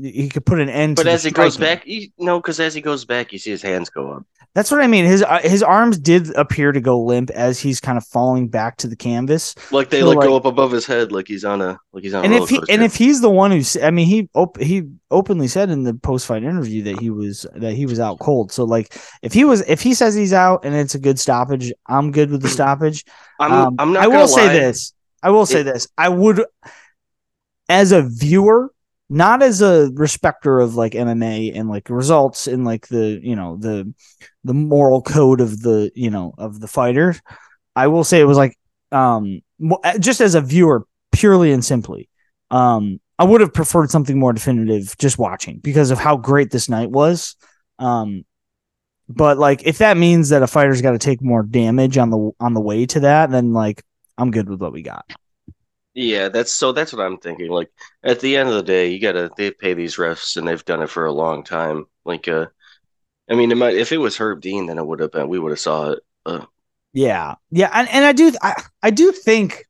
He 0.00 0.28
could 0.28 0.44
put 0.44 0.60
an 0.60 0.68
end. 0.68 0.96
But 0.96 1.06
as 1.06 1.24
he 1.24 1.30
goes 1.30 1.56
back, 1.56 1.86
you, 1.86 2.08
no, 2.18 2.38
because 2.38 2.60
as 2.60 2.74
he 2.74 2.80
goes 2.80 3.04
back, 3.04 3.32
you 3.32 3.38
see 3.38 3.50
his 3.50 3.62
hands 3.62 3.88
go 3.88 4.10
up. 4.12 4.26
That's 4.56 4.70
what 4.70 4.80
I 4.80 4.86
mean. 4.86 5.04
His 5.04 5.22
uh, 5.22 5.40
his 5.42 5.62
arms 5.62 5.98
did 5.98 6.34
appear 6.34 6.72
to 6.72 6.80
go 6.80 6.98
limp 6.98 7.28
as 7.28 7.60
he's 7.60 7.78
kind 7.78 7.98
of 7.98 8.06
falling 8.06 8.48
back 8.48 8.78
to 8.78 8.88
the 8.88 8.96
canvas, 8.96 9.54
like 9.70 9.90
they 9.90 10.00
so 10.00 10.06
like, 10.06 10.16
like, 10.16 10.28
go 10.28 10.34
up 10.34 10.46
above 10.46 10.70
his 10.70 10.86
head, 10.86 11.12
like 11.12 11.28
he's 11.28 11.44
on 11.44 11.60
a 11.60 11.78
like 11.92 12.02
he's 12.02 12.14
on. 12.14 12.24
And 12.24 12.32
if 12.32 12.48
he 12.48 12.58
and 12.70 12.82
if 12.82 12.96
he's 12.96 13.20
the 13.20 13.28
one 13.28 13.50
who's, 13.50 13.76
I 13.76 13.90
mean, 13.90 14.06
he 14.06 14.30
op- 14.32 14.58
he 14.58 14.84
openly 15.10 15.48
said 15.48 15.68
in 15.68 15.82
the 15.82 15.92
post 15.92 16.26
fight 16.26 16.42
interview 16.42 16.84
that 16.84 16.98
he 16.98 17.10
was 17.10 17.44
that 17.54 17.74
he 17.74 17.84
was 17.84 18.00
out 18.00 18.18
cold. 18.18 18.50
So 18.50 18.64
like, 18.64 18.98
if 19.20 19.34
he 19.34 19.44
was 19.44 19.60
if 19.68 19.82
he 19.82 19.92
says 19.92 20.14
he's 20.14 20.32
out 20.32 20.64
and 20.64 20.74
it's 20.74 20.94
a 20.94 20.98
good 20.98 21.18
stoppage, 21.18 21.70
I'm 21.86 22.10
good 22.10 22.30
with 22.30 22.40
the 22.40 22.48
stoppage. 22.48 23.04
I'm 23.38 23.52
um, 23.52 23.76
I'm 23.78 23.92
not. 23.92 24.04
I 24.04 24.06
will 24.06 24.20
lie. 24.20 24.26
say 24.26 24.48
this. 24.48 24.94
I 25.22 25.30
will 25.30 25.44
say 25.44 25.60
it, 25.60 25.64
this. 25.64 25.86
I 25.98 26.08
would, 26.08 26.42
as 27.68 27.92
a 27.92 28.02
viewer, 28.02 28.72
not 29.08 29.42
as 29.42 29.62
a 29.62 29.90
respecter 29.94 30.58
of 30.58 30.74
like 30.74 30.92
MMA 30.92 31.52
and 31.54 31.68
like 31.68 31.88
results 31.90 32.46
and 32.46 32.64
like 32.64 32.88
the 32.88 33.20
you 33.22 33.36
know 33.36 33.56
the 33.56 33.92
the 34.44 34.54
moral 34.54 35.02
code 35.02 35.40
of 35.40 35.62
the 35.62 35.90
you 35.94 36.10
know 36.10 36.34
of 36.38 36.60
the 36.60 36.68
fighter. 36.68 37.14
I 37.74 37.86
will 37.88 38.04
say 38.04 38.20
it 38.20 38.24
was 38.24 38.38
like 38.38 38.58
um 38.92 39.42
uh, 39.84 39.98
just 39.98 40.20
as 40.20 40.34
a 40.34 40.40
viewer 40.40 40.86
purely 41.12 41.52
and 41.52 41.64
simply 41.64 42.08
um 42.50 43.00
I 43.18 43.24
would 43.24 43.40
have 43.40 43.54
preferred 43.54 43.90
something 43.90 44.18
more 44.18 44.32
definitive 44.32 44.96
just 44.98 45.18
watching 45.18 45.58
because 45.58 45.90
of 45.90 45.98
how 45.98 46.16
great 46.16 46.50
this 46.50 46.68
night 46.68 46.90
was. 46.90 47.36
Um 47.78 48.24
but 49.08 49.38
like 49.38 49.62
if 49.64 49.78
that 49.78 49.96
means 49.96 50.30
that 50.30 50.42
a 50.42 50.48
fighter's 50.48 50.82
got 50.82 50.92
to 50.92 50.98
take 50.98 51.22
more 51.22 51.44
damage 51.44 51.96
on 51.96 52.10
the 52.10 52.32
on 52.40 52.54
the 52.54 52.60
way 52.60 52.86
to 52.86 53.00
that 53.00 53.30
then 53.30 53.52
like 53.52 53.82
I'm 54.18 54.30
good 54.30 54.48
with 54.48 54.60
what 54.60 54.72
we 54.72 54.82
got. 54.82 55.04
Yeah, 55.96 56.28
that's 56.28 56.52
so. 56.52 56.72
That's 56.72 56.92
what 56.92 57.04
I'm 57.04 57.16
thinking. 57.18 57.50
Like 57.50 57.70
at 58.04 58.20
the 58.20 58.36
end 58.36 58.50
of 58.50 58.54
the 58.54 58.62
day, 58.62 58.88
you 58.90 59.00
gotta 59.00 59.30
they 59.36 59.50
pay 59.50 59.72
these 59.74 59.96
refs, 59.96 60.36
and 60.36 60.46
they've 60.46 60.64
done 60.64 60.82
it 60.82 60.90
for 60.90 61.06
a 61.06 61.12
long 61.12 61.42
time. 61.42 61.86
Like, 62.04 62.28
uh, 62.28 62.46
I 63.30 63.34
mean, 63.36 63.52
it 63.52 63.56
might 63.56 63.76
if 63.76 63.92
it 63.92 63.98
was 63.98 64.16
Herb 64.18 64.42
Dean, 64.42 64.66
then 64.66 64.78
it 64.78 64.86
would 64.86 65.00
have 65.00 65.12
been 65.12 65.28
we 65.28 65.38
would 65.38 65.52
have 65.52 65.60
saw 65.60 65.92
it. 65.92 66.00
Uh, 66.26 66.46
yeah, 66.92 67.36
yeah, 67.50 67.70
and, 67.72 67.88
and 67.90 68.04
I 68.04 68.12
do 68.12 68.32
I, 68.42 68.62
I 68.82 68.90
do 68.90 69.12
think 69.12 69.64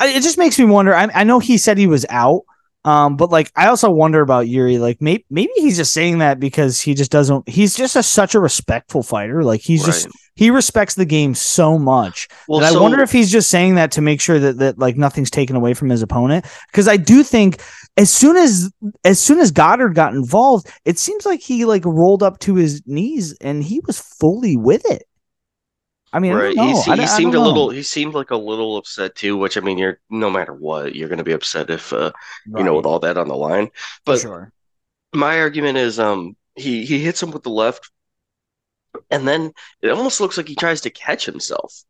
I, 0.00 0.08
it 0.08 0.22
just 0.22 0.38
makes 0.38 0.58
me 0.58 0.66
wonder. 0.66 0.94
I, 0.94 1.08
I 1.14 1.24
know 1.24 1.38
he 1.40 1.58
said 1.58 1.78
he 1.78 1.86
was 1.88 2.06
out, 2.10 2.42
um, 2.88 3.18
but 3.18 3.28
like 3.28 3.52
I 3.54 3.66
also 3.66 3.90
wonder 3.90 4.22
about 4.22 4.48
Yuri. 4.48 4.78
Like 4.78 5.02
maybe 5.02 5.26
maybe 5.28 5.52
he's 5.56 5.76
just 5.76 5.92
saying 5.92 6.20
that 6.20 6.40
because 6.40 6.80
he 6.80 6.94
just 6.94 7.10
doesn't. 7.10 7.46
He's 7.46 7.76
just 7.76 7.96
a, 7.96 8.02
such 8.02 8.34
a 8.34 8.40
respectful 8.40 9.02
fighter. 9.02 9.44
Like 9.44 9.60
he's 9.60 9.82
right. 9.82 9.88
just 9.88 10.08
he 10.36 10.50
respects 10.50 10.94
the 10.94 11.04
game 11.04 11.34
so 11.34 11.78
much 11.78 12.28
well, 12.48 12.60
so, 12.60 12.78
I 12.78 12.80
wonder 12.80 13.02
if 13.02 13.12
he's 13.12 13.30
just 13.30 13.50
saying 13.50 13.74
that 13.74 13.90
to 13.92 14.00
make 14.00 14.22
sure 14.22 14.38
that 14.38 14.56
that 14.58 14.78
like 14.78 14.96
nothing's 14.96 15.30
taken 15.30 15.54
away 15.54 15.74
from 15.74 15.90
his 15.90 16.00
opponent. 16.00 16.46
Because 16.72 16.88
I 16.88 16.96
do 16.96 17.22
think 17.22 17.60
as 17.98 18.10
soon 18.10 18.36
as 18.36 18.72
as 19.04 19.20
soon 19.20 19.38
as 19.38 19.50
Goddard 19.50 19.90
got 19.90 20.14
involved, 20.14 20.70
it 20.86 20.98
seems 20.98 21.26
like 21.26 21.40
he 21.40 21.66
like 21.66 21.84
rolled 21.84 22.22
up 22.22 22.38
to 22.40 22.54
his 22.54 22.82
knees 22.86 23.36
and 23.42 23.62
he 23.62 23.80
was 23.86 24.00
fully 24.00 24.56
with 24.56 24.90
it. 24.90 25.02
I 26.12 26.18
mean, 26.20 26.32
Right. 26.32 26.56
I 26.56 26.56
He 26.56 26.72
don't 26.72 26.74
know. 26.74 26.84
I, 26.88 26.94
he 26.94 27.06
I 27.06 27.06
seemed 27.06 27.34
a 27.34 27.40
little 27.40 27.70
he 27.70 27.82
seemed 27.82 28.14
like 28.14 28.30
a 28.30 28.36
little 28.36 28.76
upset 28.76 29.14
too, 29.16 29.36
which 29.36 29.56
I 29.56 29.60
mean, 29.60 29.78
you're 29.78 30.00
no 30.10 30.30
matter 30.30 30.52
what, 30.54 30.94
you're 30.94 31.08
going 31.08 31.18
to 31.18 31.24
be 31.24 31.32
upset 31.32 31.70
if 31.70 31.92
uh, 31.92 32.12
you 32.54 32.64
know 32.64 32.74
with 32.76 32.86
all 32.86 33.00
that 33.00 33.16
on 33.18 33.28
the 33.28 33.36
line. 33.36 33.70
But 34.04 34.26
sure. 34.28 34.52
my 35.14 35.40
argument 35.40 35.78
is 35.78 35.98
um 36.00 36.36
he 36.56 36.86
he 36.86 37.00
hits 37.04 37.22
him 37.22 37.32
with 37.32 37.44
the 37.44 37.50
left 37.50 37.90
and 39.10 39.26
then 39.28 39.52
it 39.82 39.90
almost 39.90 40.20
looks 40.20 40.36
like 40.36 40.48
he 40.48 40.56
tries 40.56 40.80
to 40.82 40.90
catch 40.90 41.24
himself. 41.26 41.84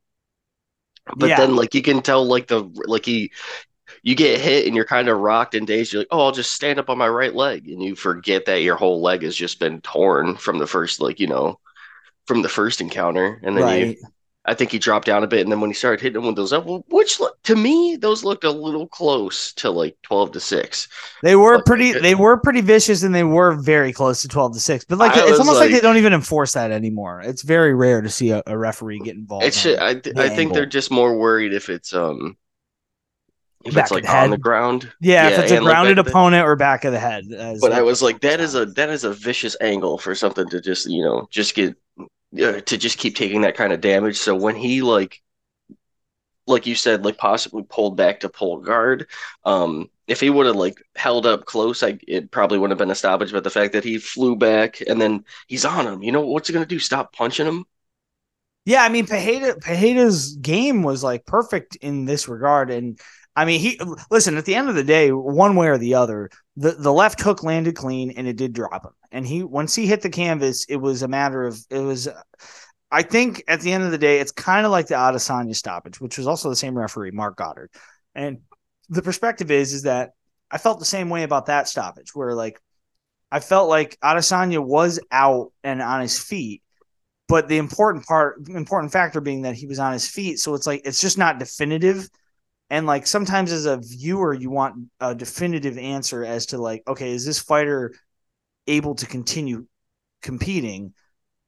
But 1.17 1.37
Yeah. 1.37 1.37
then 1.37 1.57
like 1.57 1.75
you 1.75 1.83
can 1.83 2.03
tell 2.03 2.25
like 2.27 2.49
the 2.49 2.63
like 2.87 3.05
he 3.07 3.33
you 4.03 4.15
get 4.17 4.41
hit 4.41 4.67
and 4.67 4.77
you're 4.77 4.85
kind 4.87 5.09
of 5.09 5.19
rocked 5.19 5.55
and 5.55 5.67
dazed. 5.67 5.93
You're 5.93 6.03
like, 6.03 6.09
oh, 6.11 6.21
I'll 6.27 6.33
just 6.33 6.53
stand 6.53 6.79
up 6.81 6.91
on 6.91 6.99
my 6.99 7.09
right 7.09 7.35
leg, 7.35 7.69
and 7.69 7.83
you 7.83 7.97
forget 7.97 8.47
that 8.47 8.63
your 8.63 8.77
whole 8.77 9.03
leg 9.03 9.23
has 9.23 9.37
just 9.37 9.61
been 9.61 9.81
torn 9.83 10.37
from 10.37 10.59
the 10.59 10.67
first 10.69 11.01
like 11.01 11.21
you 11.21 11.29
know 11.29 11.61
from 12.29 12.43
the 12.43 12.49
first 12.49 12.81
encounter, 12.81 13.41
and 13.43 13.57
then 13.57 13.65
you 13.81 13.87
Right. 13.87 13.99
I 14.45 14.55
think 14.55 14.71
he 14.71 14.79
dropped 14.79 15.07
down 15.07 15.25
a 15.25 15.27
bit, 15.27 15.43
and 15.43 15.53
then 15.53 15.61
when 15.61 15.69
he 15.69 15.75
started 15.75 16.01
hitting 16.01 16.23
him 16.23 16.27
with 16.27 16.37
those 16.37 16.55
up, 16.55 16.65
which 16.89 17.21
look- 17.21 17.37
to 17.43 17.55
me 17.55 17.97
those 17.97 18.25
looked 18.25 18.45
a 18.45 18.51
little 18.51 18.87
close 18.87 19.53
to 19.55 19.69
like 19.71 19.95
twelve 20.03 20.33
to 20.33 20.41
six. 20.41 20.89
They 21.23 21.37
were 21.37 21.57
Like, 21.57 21.67
pretty. 21.67 21.93
They 21.93 22.15
were 22.15 22.39
pretty 22.39 22.63
vicious, 22.63 23.03
and 23.03 23.15
they 23.15 23.25
were 23.25 23.53
very 23.53 23.93
close 23.93 24.23
to 24.23 24.29
twelve 24.29 24.55
to 24.55 24.61
six. 24.61 24.87
But 24.87 24.97
like, 24.99 25.13
I 25.13 25.29
it's 25.29 25.39
almost 25.39 25.59
like, 25.59 25.71
like- 25.71 25.73
they 25.73 25.81
don't 25.87 25.99
even 25.99 26.15
enforce 26.15 26.53
that 26.53 26.71
anymore. 26.71 27.21
It's 27.21 27.43
very 27.43 27.75
rare 27.75 28.01
to 28.01 28.09
see 28.09 28.31
a, 28.31 28.43
a 28.47 28.57
referee 28.57 29.01
get 29.01 29.17
involved. 29.17 29.45
It's 29.45 29.63
just, 29.63 29.81
I 29.81 29.95
the 29.95 30.15
I 30.17 30.29
think 30.31 30.55
they're 30.55 30.65
just 30.65 30.91
more 30.91 31.19
worried 31.19 31.53
if 31.53 31.69
it's 31.69 31.93
um 31.93 32.37
if 33.67 33.75
Back 33.75 33.83
it's 33.87 33.91
like 33.93 34.05
the 34.05 34.17
on 34.17 34.31
the 34.31 34.39
ground. 34.39 34.91
yeah, 35.01 35.29
if 35.29 35.39
it's 35.41 35.53
a 35.53 35.57
like, 35.57 35.65
grounded 35.65 35.99
the- 35.99 36.09
opponent 36.09 36.47
or 36.47 36.57
back 36.57 36.85
of 36.87 36.93
the 36.93 36.99
head. 37.01 37.25
But 37.61 37.73
I 37.73 37.83
was 37.83 38.01
like, 38.01 38.21
that 38.21 38.41
is 38.41 38.55
a 38.55 38.65
that 38.65 38.89
is 38.89 39.05
a 39.05 39.13
vicious 39.13 39.57
angle 39.61 39.99
for 39.99 40.15
something 40.15 40.49
to 40.49 40.61
just 40.63 40.87
you 40.89 41.03
know 41.05 41.29
just 41.31 41.55
get 41.55 41.75
uh, 42.35 42.61
to 42.61 42.77
just 42.77 42.99
keep 42.99 43.17
taking 43.17 43.43
that 43.43 43.57
kind 43.57 43.73
of 43.73 43.81
damage. 43.81 44.19
So 44.19 44.35
when 44.35 44.57
he 44.57 44.83
like 44.83 45.23
like 46.47 46.67
you 46.67 46.75
said, 46.75 47.05
like 47.05 47.19
possibly 47.19 47.63
pulled 47.63 47.97
back 47.97 48.21
to 48.21 48.29
pull 48.29 48.61
guard, 48.61 49.07
um, 49.45 49.91
if 50.07 50.21
he 50.21 50.31
would 50.31 50.47
have 50.47 50.57
like 50.57 50.83
held 50.97 51.27
up 51.27 51.45
close, 51.45 51.83
I 51.83 51.99
it 52.09 52.31
probably 52.31 52.59
wouldn't 52.59 52.73
have 52.73 52.85
been 52.85 52.91
a 52.91 52.95
stoppage. 52.95 53.33
But 53.33 53.45
the 53.45 53.51
fact 53.51 53.75
that 53.75 53.85
he 53.85 53.99
flew 53.99 54.35
back 54.37 54.81
and 54.81 55.01
then 55.01 55.25
he's 55.47 55.65
on 55.65 55.87
him, 55.87 56.03
you 56.03 56.13
know 56.13 56.23
what's 56.23 56.49
he 56.49 56.55
gonna 56.55 56.67
do? 56.67 56.79
Stop 56.79 57.13
punching 57.13 57.47
him? 57.47 57.65
Yeah, 58.65 58.83
I 58.83 58.89
mean, 58.91 59.07
Pajeda, 59.07 59.61
Pajeda's 59.61 60.37
game 60.37 60.83
was 60.83 61.03
like 61.03 61.25
perfect 61.27 61.77
in 61.77 62.05
this 62.05 62.29
regard, 62.29 62.71
and 62.71 62.99
I 63.39 63.45
mean, 63.45 63.61
he 63.61 63.81
listen 64.11 64.37
at 64.37 64.47
the 64.47 64.57
end 64.57 64.69
of 64.69 64.75
the 64.75 64.83
day, 64.83 65.13
one 65.13 65.55
way 65.55 65.69
or 65.69 65.79
the 65.79 65.95
other, 65.95 66.29
the 66.57 66.73
the 66.73 66.93
left 66.93 67.21
hook 67.21 67.45
landed 67.45 67.77
clean, 67.77 68.11
and 68.11 68.27
it 68.27 68.37
did 68.37 68.53
drop 68.53 68.85
him. 68.85 68.91
And 69.13 69.25
he 69.25 69.45
once 69.45 69.77
he 69.77 69.87
hit 69.87 70.03
the 70.03 70.11
canvas, 70.11 70.65
it 70.65 70.75
was 70.75 71.03
a 71.03 71.09
matter 71.09 71.45
of 71.45 71.57
it 71.71 71.79
was. 71.79 72.09
I 72.91 73.03
think 73.03 73.45
at 73.47 73.61
the 73.61 73.71
end 73.71 73.85
of 73.85 73.93
the 73.93 73.99
day, 73.99 74.19
it's 74.19 74.33
kind 74.33 74.67
of 74.67 74.73
like 74.73 74.89
the 74.89 74.97
Adesanya 74.97 75.55
stoppage, 75.55 76.01
which 76.01 76.19
was 76.19 76.27
also 76.27 76.49
the 76.51 76.57
same 76.57 76.77
referee, 76.77 77.13
Marc 77.13 77.37
Goddard. 77.37 77.71
And 78.13 78.39
the 78.89 79.03
perspective 79.03 79.53
is, 79.53 79.73
is 79.73 79.83
that 79.83 80.15
I 80.51 80.59
felt 80.59 80.81
the 80.81 80.85
same 80.85 81.09
way 81.09 81.23
about 81.23 81.47
that 81.47 81.69
stoppage, 81.69 82.17
where 82.17 82.35
like 82.35 82.61
I 83.31 83.39
felt 83.39 83.69
like 83.69 84.01
Adesanya 84.01 84.59
was 84.59 84.99
out 85.13 85.53
and 85.63 85.81
on 85.81 86.01
his 86.01 86.19
feet, 86.19 86.65
but 87.29 87.47
the 87.47 87.59
important 87.59 88.05
part, 88.05 88.49
important 88.49 88.93
factor 88.93 89.21
being 89.21 89.43
that 89.43 89.55
he 89.55 89.69
was 89.69 89.79
on 89.79 89.93
his 89.93 90.09
feet. 90.09 90.41
So 90.41 90.55
it's 90.55 90.67
like 90.67 90.83
it's 90.85 91.01
just 91.01 91.19
not 91.19 91.39
definitive. 91.39 92.09
And 92.71 92.87
like 92.87 93.07
sometimes 93.07 93.51
as 93.51 93.65
a 93.65 93.79
viewer, 93.79 94.35
you 94.35 94.51
want 94.51 94.89
a 95.01 95.15
definitive 95.15 95.79
answer 95.79 96.25
as 96.25 96.47
to 96.47 96.59
like, 96.59 96.83
okay, 96.87 97.13
is 97.13 97.25
this 97.25 97.39
fighter 97.39 97.95
able 98.67 98.95
to 98.97 99.07
continue 99.07 99.67
competing? 100.23 100.93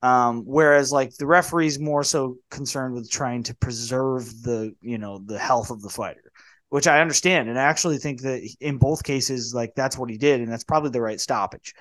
Um, 0.02 0.44
whereas 0.46 0.90
like 0.90 1.14
the 1.16 1.26
referee's 1.26 1.78
more 1.78 2.04
so 2.04 2.36
concerned 2.50 2.94
with 2.94 3.10
trying 3.10 3.42
to 3.44 3.54
preserve 3.56 4.24
the, 4.42 4.74
you 4.80 4.96
know, 4.96 5.18
the 5.18 5.38
health 5.38 5.70
of 5.70 5.82
the 5.82 5.90
fighter, 5.90 6.32
which 6.70 6.86
I 6.86 7.02
understand. 7.02 7.50
And 7.50 7.58
I 7.58 7.64
actually 7.64 7.98
think 7.98 8.22
that 8.22 8.48
in 8.60 8.78
both 8.78 9.04
cases, 9.04 9.54
like 9.54 9.74
that's 9.74 9.98
what 9.98 10.08
he 10.08 10.16
did, 10.16 10.40
and 10.40 10.50
that's 10.50 10.64
probably 10.64 10.90
the 10.90 11.02
right 11.02 11.20
stoppage. 11.20 11.74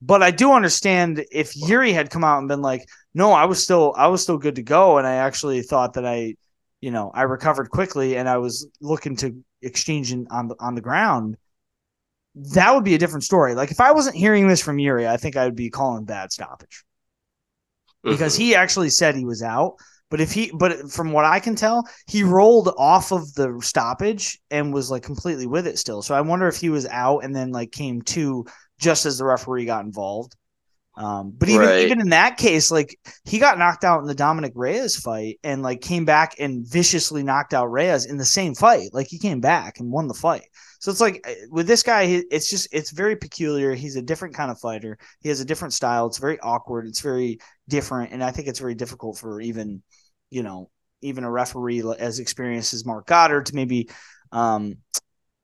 But 0.00 0.22
I 0.22 0.30
do 0.30 0.52
understand 0.52 1.24
if 1.32 1.56
Yuri 1.56 1.92
had 1.92 2.10
come 2.10 2.22
out 2.22 2.38
and 2.38 2.48
been 2.48 2.62
like, 2.62 2.86
no, 3.14 3.32
I 3.32 3.46
was 3.46 3.62
still 3.62 3.94
I 3.96 4.08
was 4.08 4.22
still 4.22 4.38
good 4.38 4.56
to 4.56 4.62
go, 4.62 4.98
and 4.98 5.06
I 5.06 5.14
actually 5.14 5.62
thought 5.62 5.94
that 5.94 6.06
I, 6.06 6.36
you 6.80 6.90
know, 6.90 7.10
I 7.14 7.22
recovered 7.22 7.70
quickly, 7.70 8.16
and 8.16 8.28
I 8.28 8.38
was 8.38 8.68
looking 8.80 9.16
to 9.18 9.42
exchange 9.62 10.12
in, 10.12 10.26
on 10.30 10.48
the 10.48 10.56
on 10.60 10.74
the 10.74 10.80
ground. 10.80 11.36
That 12.54 12.72
would 12.74 12.84
be 12.84 12.94
a 12.94 12.98
different 12.98 13.24
story. 13.24 13.54
Like 13.56 13.70
if 13.72 13.80
I 13.80 13.90
wasn't 13.92 14.14
hearing 14.16 14.46
this 14.46 14.62
from 14.62 14.78
Yuri, 14.78 15.08
I 15.08 15.16
think 15.16 15.36
I 15.36 15.44
would 15.44 15.56
be 15.56 15.70
calling 15.70 16.04
bad 16.04 16.30
stoppage 16.32 16.84
because 18.08 18.36
Mhm. 18.36 18.38
he 18.38 18.54
actually 18.54 18.90
said 18.90 19.14
he 19.14 19.24
was 19.24 19.42
out. 19.42 19.74
But 20.08 20.20
if 20.20 20.30
he, 20.32 20.52
but 20.56 20.90
from 20.92 21.10
what 21.12 21.24
I 21.24 21.40
can 21.40 21.56
tell, 21.56 21.84
he 22.06 22.22
rolled 22.22 22.72
off 22.78 23.10
of 23.10 23.34
the 23.34 23.58
stoppage 23.60 24.38
and 24.52 24.72
was 24.72 24.88
like 24.90 25.02
completely 25.02 25.46
with 25.48 25.66
it 25.66 25.78
still. 25.78 26.00
So 26.00 26.14
I 26.14 26.20
wonder 26.20 26.46
if 26.46 26.56
he 26.56 26.70
was 26.70 26.86
out 26.86 27.24
and 27.24 27.34
then 27.34 27.50
like 27.50 27.72
came 27.72 28.02
to 28.02 28.44
just 28.78 29.04
as 29.04 29.18
the 29.18 29.24
referee 29.24 29.64
got 29.64 29.84
involved. 29.84 30.36
Um, 30.96 31.32
but 31.36 31.50
even 31.50 31.68
Right. 31.68 31.78
even 31.78 32.00
in 32.00 32.08
that 32.10 32.38
case, 32.38 32.70
like 32.70 32.98
he 33.24 33.38
got 33.38 33.58
knocked 33.58 33.84
out 33.84 34.00
in 34.00 34.06
the 34.06 34.14
Dominick 34.14 34.52
Reyes 34.54 34.96
fight 34.96 35.38
and 35.44 35.62
like 35.62 35.82
came 35.82 36.06
back 36.06 36.36
and 36.38 36.66
viciously 36.66 37.22
knocked 37.22 37.52
out 37.52 37.70
Reyes 37.70 38.06
in 38.06 38.16
the 38.16 38.24
same 38.24 38.54
fight. 38.54 38.90
Like 38.94 39.06
he 39.08 39.18
came 39.18 39.40
back 39.40 39.78
and 39.78 39.90
won 39.92 40.08
the 40.08 40.14
fight. 40.14 40.46
So 40.80 40.90
it's 40.90 41.00
like 41.00 41.22
uh, 41.28 41.32
with 41.50 41.66
this 41.66 41.82
guy, 41.82 42.22
it's 42.30 42.48
just 42.48 42.68
it's 42.72 42.92
very 42.92 43.14
peculiar. 43.16 43.74
He's 43.74 43.96
a 43.96 44.02
different 44.02 44.34
kind 44.34 44.50
of 44.50 44.58
fighter. 44.58 44.96
He 45.20 45.28
has 45.28 45.40
a 45.40 45.44
different 45.44 45.74
style. 45.74 46.06
It's 46.06 46.18
very 46.18 46.40
awkward. 46.40 46.86
It's 46.86 47.00
very 47.00 47.40
different, 47.68 48.12
and 48.12 48.24
I 48.24 48.30
think 48.30 48.48
it's 48.48 48.58
very 48.60 48.74
difficult 48.74 49.18
for 49.18 49.40
even 49.40 49.82
you 50.30 50.42
know 50.42 50.70
even 51.02 51.24
a 51.24 51.30
referee 51.30 51.82
as 51.98 52.20
experienced 52.20 52.72
as 52.72 52.86
Marc 52.86 53.06
Goddard 53.06 53.46
to 53.46 53.54
maybe. 53.54 53.90
Um, 54.32 54.78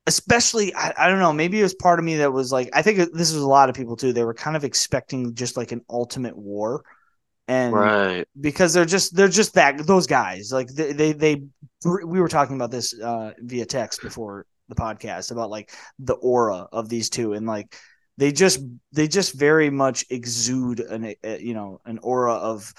especially 0.06 0.75
I, 0.75 0.92
I 0.99 1.09
don't 1.09 1.21
know 1.21 1.32
maybe 1.32 1.61
it 1.61 1.62
was 1.62 1.75
part 1.75 1.99
of 1.99 2.04
me 2.04 2.16
that 2.16 2.32
was 2.32 2.50
like 2.50 2.68
i 2.73 2.82
think 2.82 2.99
this 2.99 3.32
was 3.32 3.42
a 3.42 3.47
lot 3.49 3.68
of 3.68 3.75
people 3.76 3.97
too 3.97 4.12
they 4.12 4.25
were 4.25 4.35
kind 4.35 4.56
of 4.56 4.64
expecting 4.64 5.35
just 5.35 5.56
like 5.56 5.73
an 5.73 5.82
ultimate 5.88 6.37
war 6.37 6.82
and 7.49 7.73
right. 7.75 8.26
because 8.40 8.73
they're 8.73 8.85
just 8.85 9.14
they're 9.14 9.28
just 9.28 9.54
that 9.54 9.87
those 9.87 10.06
guys 10.06 10.50
like 10.52 10.68
they 10.68 10.92
they, 10.92 11.12
they 11.12 11.42
we 12.04 12.21
were 12.21 12.28
talking 12.28 12.56
about 12.56 12.71
this 12.71 12.99
uh 13.00 13.32
via 13.38 13.64
text 13.66 14.02
before 14.02 14.47
the 14.68 14.75
podcast 14.75 15.30
about 15.30 15.50
like 15.50 15.71
the 15.99 16.14
aura 16.14 16.66
of 16.73 16.88
these 16.88 17.11
two 17.11 17.32
and 17.35 17.47
like 17.47 17.75
they 18.16 18.32
just 18.32 18.61
they 18.92 19.09
just 19.09 19.35
very 19.35 19.71
much 19.71 20.04
exude 20.11 20.80
an 20.80 21.14
uh, 21.25 21.37
you 21.38 21.54
know 21.54 21.80
an 21.85 21.99
aura 22.02 22.35
of 22.35 22.73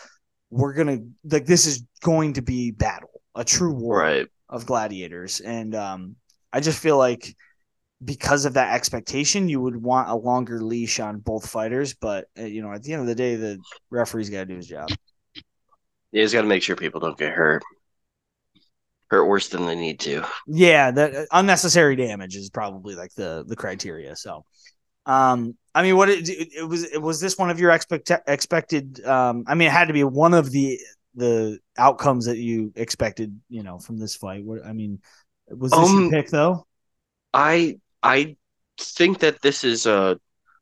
we're 0.50 0.74
gonna 0.74 1.00
like 1.24 1.46
this 1.46 1.66
is 1.66 1.84
going 2.02 2.34
to 2.34 2.42
be 2.42 2.72
battle 2.72 3.22
a 3.36 3.44
true 3.44 3.74
war 3.74 3.98
Right. 3.98 4.28
of 4.50 4.66
gladiators 4.66 5.40
and 5.40 5.74
um 5.76 6.16
i 6.54 6.60
just 6.60 6.80
feel 6.80 6.98
like 6.98 7.36
because 8.04 8.46
of 8.46 8.54
that 8.56 8.74
expectation 8.76 9.50
you 9.50 9.62
would 9.62 9.78
want 9.78 10.10
a 10.10 10.16
longer 10.16 10.62
leash 10.62 11.00
on 11.00 11.20
both 11.20 11.50
fighters 11.50 11.94
but 11.94 12.26
uh, 12.40 12.44
you 12.44 12.62
know 12.62 12.72
at 12.74 12.84
the 12.84 12.94
end 12.94 13.02
of 13.02 13.08
the 13.08 13.16
day 13.16 13.36
the 13.36 13.60
referee's 13.90 14.30
got 14.30 14.40
to 14.40 14.46
do 14.46 14.56
his 14.58 14.68
job 14.68 14.90
Yeah, 16.12 16.22
he's 16.22 16.34
got 16.34 16.42
to 16.44 16.48
make 16.48 16.64
sure 16.64 16.76
people 16.76 17.00
don't 17.02 17.18
get 17.18 17.34
hurt. 17.34 17.64
Hurt 19.10 19.26
worse 19.26 19.50
than 19.50 19.66
they 19.66 19.76
need 19.76 20.00
to. 20.02 20.26
yeah 20.48 20.92
that 20.92 21.16
uh, 21.16 21.26
unnecessary 21.32 21.96
damage 21.96 22.36
is 22.36 22.50
probably 22.50 22.96
like 22.96 23.14
the 23.16 23.46
the 23.48 23.56
criteria 23.56 24.16
so 24.16 24.44
um 25.06 25.56
i 25.76 25.84
mean 25.84 25.96
what 25.98 26.10
it, 26.10 26.28
it 26.30 26.68
was 26.68 26.84
it 26.86 27.02
was 27.02 27.20
this 27.20 27.38
one 27.38 27.50
of 27.50 27.60
your 27.60 27.72
expect 27.72 28.12
expected 28.28 29.06
um 29.06 29.44
i 29.48 29.56
mean 29.56 29.68
it 29.68 29.72
had 29.72 29.88
to 29.88 29.94
be 29.94 30.04
one 30.04 30.34
of 30.34 30.52
the 30.52 30.80
the 31.16 31.60
outcomes 31.78 32.26
that 32.26 32.38
you 32.38 32.72
expected 32.76 33.40
you 33.50 33.64
know 33.64 33.78
from 33.80 33.98
this 33.98 34.16
fight 34.16 34.44
what 34.44 34.66
i 34.66 34.74
mean 34.74 35.00
was 35.50 35.76
this 35.76 35.94
your 35.94 36.04
Um, 36.04 36.10
pick 36.10 36.30
though 36.30 36.66
I 37.34 37.80
I 38.02 38.38
think 38.80 39.20
that 39.20 39.42
this 39.42 39.64
is 39.64 39.86
a 39.86 40.20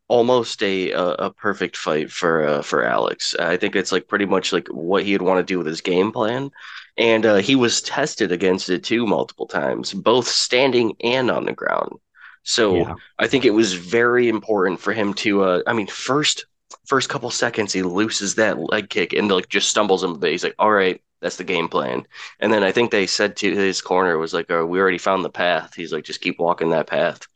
almost 0.07 0.63
a 0.63 0.91
a, 0.91 1.05
a 1.27 1.33
perfect 1.33 1.77
fight 1.77 2.11
for 2.11 2.43
uh, 2.47 2.61
for 2.61 2.83
Alex. 2.85 3.35
I 3.39 3.57
think 3.57 3.75
it's 3.75 3.91
like 3.91 4.07
pretty 4.07 4.25
much 4.25 4.53
like 4.53 4.67
what 4.69 5.05
he'd 5.05 5.21
want 5.21 5.39
to 5.39 5.51
do 5.53 5.57
with 5.57 5.67
his 5.67 5.81
game 5.81 6.11
plan, 6.11 6.51
and 6.97 7.25
uh, 7.25 7.37
he 7.37 7.55
was 7.55 7.81
tested 7.81 8.31
against 8.31 8.69
it 8.69 8.83
too 8.83 9.05
multiple 9.07 9.47
times, 9.47 9.93
both 9.93 10.27
standing 10.27 10.95
and 11.01 11.31
on 11.31 11.45
the 11.45 11.53
ground. 11.53 11.93
So 12.43 12.87
Yeah. 12.87 12.95
I 13.19 13.27
think 13.27 13.45
it 13.45 13.51
was 13.51 13.73
very 13.73 14.29
important 14.29 14.79
for 14.79 14.93
him 14.93 15.13
to. 15.15 15.43
Uh, 15.43 15.63
I 15.67 15.73
mean, 15.73 15.87
first 15.87 16.45
first 16.85 17.09
couple 17.09 17.29
seconds 17.31 17.73
he 17.73 17.83
looses 17.83 18.35
that 18.35 18.59
leg 18.59 18.89
kick 18.89 19.13
and 19.13 19.29
like 19.29 19.49
just 19.49 19.69
stumbles 19.69 20.03
him, 20.03 20.19
but 20.19 20.31
he's 20.31 20.43
like, 20.43 20.55
"All 20.59 20.71
right." 20.71 21.01
That's 21.21 21.35
the 21.37 21.43
game 21.43 21.67
plan. 21.67 22.07
And 22.39 22.51
then 22.51 22.63
I 22.63 22.71
think 22.71 22.89
they 22.89 23.05
said 23.05 23.35
to 23.37 23.55
his 23.55 23.79
corner 23.79 24.17
was 24.17 24.33
like, 24.33 24.47
oh, 24.49 24.65
we 24.65 24.79
already 24.79 24.97
found 24.97 25.23
the 25.23 25.29
path. 25.29 25.75
He's 25.75 25.93
like, 25.93 26.03
just 26.03 26.19
keep 26.19 26.39
walking 26.39 26.71
that 26.71 26.87
path. 26.87 27.27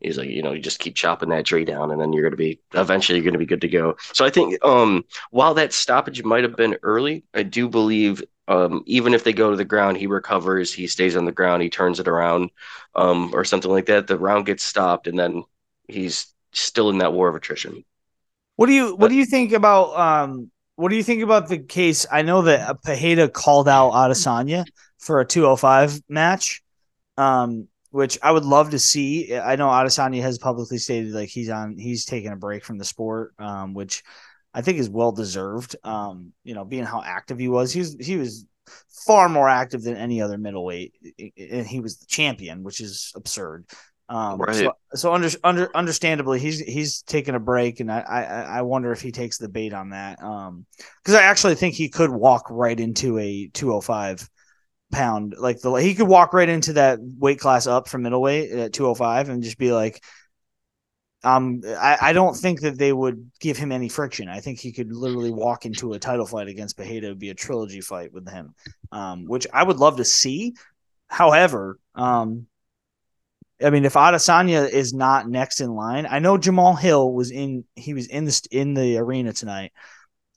He's 0.00 0.18
like, 0.18 0.28
you 0.28 0.42
know, 0.42 0.52
you 0.52 0.60
just 0.60 0.80
keep 0.80 0.96
chopping 0.96 1.28
that 1.30 1.46
tree 1.46 1.64
down, 1.64 1.90
and 1.92 2.00
then 2.00 2.12
you're 2.12 2.24
gonna 2.24 2.36
be 2.36 2.60
eventually 2.74 3.18
you're 3.18 3.24
gonna 3.24 3.38
be 3.38 3.46
good 3.46 3.60
to 3.60 3.68
go. 3.68 3.96
So 4.12 4.24
I 4.24 4.30
think 4.30 4.62
um 4.64 5.04
while 5.30 5.54
that 5.54 5.72
stoppage 5.72 6.22
might 6.24 6.42
have 6.42 6.56
been 6.56 6.76
early, 6.82 7.24
I 7.34 7.44
do 7.44 7.68
believe 7.68 8.22
um 8.48 8.82
even 8.86 9.14
if 9.14 9.22
they 9.24 9.32
go 9.32 9.50
to 9.50 9.56
the 9.56 9.64
ground, 9.64 9.96
he 9.96 10.08
recovers, 10.08 10.72
he 10.72 10.88
stays 10.88 11.16
on 11.16 11.24
the 11.24 11.32
ground, 11.32 11.62
he 11.62 11.70
turns 11.70 12.00
it 12.00 12.08
around, 12.08 12.50
um, 12.96 13.30
or 13.34 13.44
something 13.44 13.70
like 13.70 13.86
that. 13.86 14.08
The 14.08 14.18
round 14.18 14.46
gets 14.46 14.64
stopped, 14.64 15.06
and 15.06 15.18
then 15.18 15.44
he's 15.88 16.34
still 16.52 16.90
in 16.90 16.98
that 16.98 17.12
war 17.12 17.28
of 17.28 17.36
attrition. 17.36 17.84
What 18.62 18.68
do 18.68 18.74
you 18.74 18.94
what 18.94 19.08
do 19.08 19.16
you 19.16 19.26
think 19.26 19.50
about 19.50 19.98
um 19.98 20.48
what 20.76 20.90
do 20.90 20.94
you 20.94 21.02
think 21.02 21.20
about 21.20 21.48
the 21.48 21.58
case? 21.58 22.06
I 22.12 22.22
know 22.22 22.42
that 22.42 22.80
Pereira 22.84 23.28
called 23.28 23.68
out 23.68 23.90
Adesanya 23.90 24.64
for 25.00 25.18
a 25.18 25.26
205 25.26 26.00
match, 26.08 26.62
um, 27.16 27.66
which 27.90 28.20
I 28.22 28.30
would 28.30 28.44
love 28.44 28.70
to 28.70 28.78
see. 28.78 29.34
I 29.36 29.56
know 29.56 29.66
Adesanya 29.66 30.22
has 30.22 30.38
publicly 30.38 30.78
stated 30.78 31.10
like 31.10 31.28
he's 31.28 31.50
on, 31.50 31.76
he's 31.76 32.04
taking 32.04 32.30
a 32.30 32.36
break 32.36 32.64
from 32.64 32.78
the 32.78 32.84
sport, 32.84 33.34
um, 33.40 33.74
which 33.74 34.04
I 34.54 34.62
think 34.62 34.78
is 34.78 34.88
well 34.88 35.10
deserved. 35.10 35.74
Um, 35.82 36.32
you 36.44 36.54
know, 36.54 36.64
being 36.64 36.84
how 36.84 37.02
active 37.02 37.40
he 37.40 37.48
was, 37.48 37.72
he 37.72 37.80
was 37.80 37.96
he 37.98 38.16
was 38.16 38.46
far 39.04 39.28
more 39.28 39.48
active 39.48 39.82
than 39.82 39.96
any 39.96 40.22
other 40.22 40.38
middleweight, 40.38 40.94
and 41.36 41.66
he 41.66 41.80
was 41.80 41.98
the 41.98 42.06
champion, 42.06 42.62
which 42.62 42.80
is 42.80 43.12
absurd. 43.16 43.66
Um, 44.12 44.40
Right. 44.40 44.54
So, 44.54 44.72
so 44.94 45.14
under, 45.14 45.30
under, 45.42 45.74
understandably, 45.74 46.38
he's 46.38 46.60
he's 46.60 47.00
taking 47.02 47.34
a 47.34 47.40
break, 47.40 47.80
and 47.80 47.90
I, 47.90 48.00
I 48.00 48.22
I 48.58 48.62
wonder 48.62 48.92
if 48.92 49.00
he 49.00 49.10
takes 49.10 49.38
the 49.38 49.48
bait 49.48 49.72
on 49.72 49.90
that. 49.90 50.22
Um, 50.22 50.66
because 51.02 51.14
I 51.14 51.22
actually 51.22 51.54
think 51.54 51.74
he 51.74 51.88
could 51.88 52.10
walk 52.10 52.50
right 52.50 52.78
into 52.78 53.18
a 53.18 53.48
205 53.54 54.28
pound, 54.92 55.34
like 55.38 55.60
the 55.60 55.72
he 55.74 55.94
could 55.94 56.08
walk 56.08 56.34
right 56.34 56.48
into 56.48 56.74
that 56.74 56.98
weight 57.00 57.40
class 57.40 57.66
up 57.66 57.88
from 57.88 58.02
middleweight 58.02 58.52
at 58.52 58.74
205 58.74 59.30
and 59.30 59.42
just 59.42 59.56
be 59.56 59.72
like, 59.72 60.04
um, 61.24 61.62
I, 61.64 61.96
I 62.02 62.12
don't 62.12 62.36
think 62.36 62.60
that 62.60 62.76
they 62.76 62.92
would 62.92 63.30
give 63.40 63.56
him 63.56 63.72
any 63.72 63.88
friction. 63.88 64.28
I 64.28 64.40
think 64.40 64.60
he 64.60 64.72
could 64.72 64.92
literally 64.92 65.30
walk 65.30 65.64
into 65.64 65.94
a 65.94 65.98
title 65.98 66.26
fight 66.26 66.48
against 66.48 66.76
Pereira. 66.76 67.06
It 67.06 67.08
would 67.08 67.18
be 67.18 67.30
a 67.30 67.34
trilogy 67.34 67.80
fight 67.80 68.12
with 68.12 68.28
him, 68.28 68.54
um, 68.90 69.24
which 69.24 69.46
I 69.54 69.62
would 69.62 69.78
love 69.78 69.96
to 69.96 70.04
see. 70.04 70.54
However, 71.08 71.78
um, 71.94 72.46
I 73.64 73.70
mean, 73.70 73.84
if 73.84 73.94
Adesanya 73.94 74.68
is 74.68 74.92
not 74.92 75.28
next 75.28 75.60
in 75.60 75.74
line, 75.74 76.06
I 76.10 76.18
know 76.18 76.38
Jamal 76.38 76.74
Hill 76.74 77.12
was 77.12 77.30
in. 77.30 77.64
He 77.76 77.94
was 77.94 78.06
in 78.06 78.24
the 78.24 78.48
in 78.50 78.74
the 78.74 78.98
arena 78.98 79.32
tonight 79.32 79.72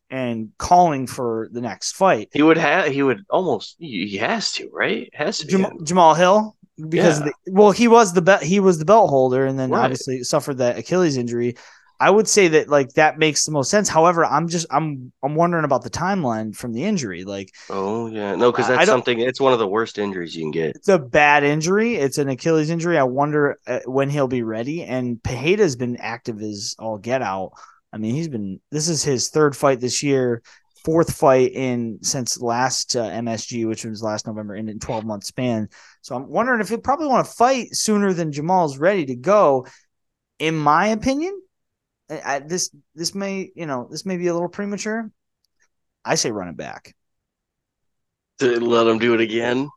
and 0.10 0.52
calling 0.58 1.08
for 1.08 1.50
the 1.52 1.62
next 1.62 1.94
fight. 1.94 2.30
He 2.34 2.42
would 2.44 2.58
have. 2.58 2.88
He 2.92 3.02
would 3.04 3.24
almost. 3.30 3.76
He 3.80 4.18
has 4.18 4.52
to, 4.54 4.70
right? 4.72 5.10
Has 5.14 5.40
to. 5.40 5.46
be 5.48 5.52
Jamal, 5.54 5.72
him. 5.72 5.86
Jamal 5.86 6.14
Hill 6.16 6.56
because 6.90 7.20
Yeah. 7.20 7.28
the, 7.46 7.52
well 7.54 7.72
he 7.72 7.88
was 7.88 8.14
the 8.14 8.22
belt 8.22 8.44
he 8.44 8.60
was 8.60 8.78
the 8.80 8.86
belt 8.86 9.10
holder 9.10 9.46
and 9.46 9.58
then 9.58 9.70
Right. 9.70 9.84
obviously 9.86 10.24
suffered 10.24 10.58
that 10.58 10.78
Achilles 10.78 11.16
injury. 11.18 11.56
I 12.00 12.10
would 12.10 12.28
say 12.28 12.50
that 12.50 12.68
like 12.68 12.90
that 12.94 13.18
makes 13.18 13.46
the 13.46 13.52
most 13.52 13.70
sense. 13.70 13.88
However, 13.88 14.26
I'm 14.26 14.48
just 14.48 14.68
I'm 14.70 15.12
I'm 15.24 15.36
wondering 15.36 15.64
about 15.64 15.84
the 15.84 15.90
timeline 15.90 16.56
from 16.56 16.74
the 16.74 16.84
injury. 16.84 17.24
Like 17.24 17.54
Oh 17.70 18.08
yeah, 18.08 18.36
no, 18.36 18.52
because 18.52 18.68
that's 18.68 18.86
something. 18.86 19.20
It's 19.20 19.40
one 19.40 19.54
of 19.54 19.60
the 19.60 19.68
worst 19.68 19.98
injuries 19.98 20.36
you 20.36 20.44
can 20.44 20.52
get. 20.52 20.76
it's 20.76 20.90
a 20.90 21.00
bad 21.00 21.44
injury. 21.44 21.96
It's 21.96 22.18
an 22.18 22.30
Achilles 22.30 22.70
injury. 22.70 22.98
I 22.98 23.04
wonder 23.04 23.60
uh, 23.66 23.80
when 23.86 24.10
he'll 24.10 24.28
be 24.28 24.44
ready. 24.44 24.84
And 24.84 25.22
Pereira's 25.24 25.76
been 25.76 25.98
active 25.98 26.42
as 26.42 26.76
all 26.80 26.98
get 26.98 27.22
out. 27.22 27.52
I 27.94 27.98
mean, 27.98 28.14
he's 28.14 28.28
been. 28.28 28.60
This 28.72 28.90
is 28.90 29.04
his 29.04 29.30
third 29.30 29.56
fight 29.56 29.80
this 29.80 30.04
year, 30.04 30.42
fourth 30.84 31.16
fight 31.16 31.54
in 31.54 32.00
since 32.02 32.42
last 32.42 32.98
uh, 32.98 33.10
MSG, 33.10 33.66
which 33.68 33.86
was 33.86 34.04
last 34.04 34.28
November, 34.28 34.56
in 34.56 34.68
a 34.68 34.76
twelve 34.76 35.06
month 35.06 35.24
span. 35.24 35.70
So 36.02 36.14
I'm 36.16 36.28
wondering 36.28 36.60
if 36.60 36.68
he'll 36.68 36.80
probably 36.80 37.08
want 37.08 37.26
to 37.26 37.32
fight 37.34 37.74
sooner 37.74 38.12
than 38.12 38.34
Jamal's 38.34 38.78
ready 38.78 39.06
to 39.06 39.16
go. 39.16 39.66
In 40.40 40.58
my 40.58 40.88
opinion, 40.88 41.42
I, 42.10 42.22
I- 42.36 42.40
this 42.40 42.70
this 42.94 43.16
may 43.16 43.52
you 43.56 43.66
know 43.66 43.88
this 43.90 44.06
may 44.06 44.18
be 44.18 44.28
a 44.28 44.34
little 44.34 44.50
premature. 44.50 45.10
I 46.04 46.16
say 46.16 46.32
run 46.32 46.50
it 46.50 46.58
back. 46.58 46.96
To 48.40 48.60
let 48.60 48.86
him 48.88 49.00
do 49.00 49.14
it 49.14 49.22
again. 49.22 49.70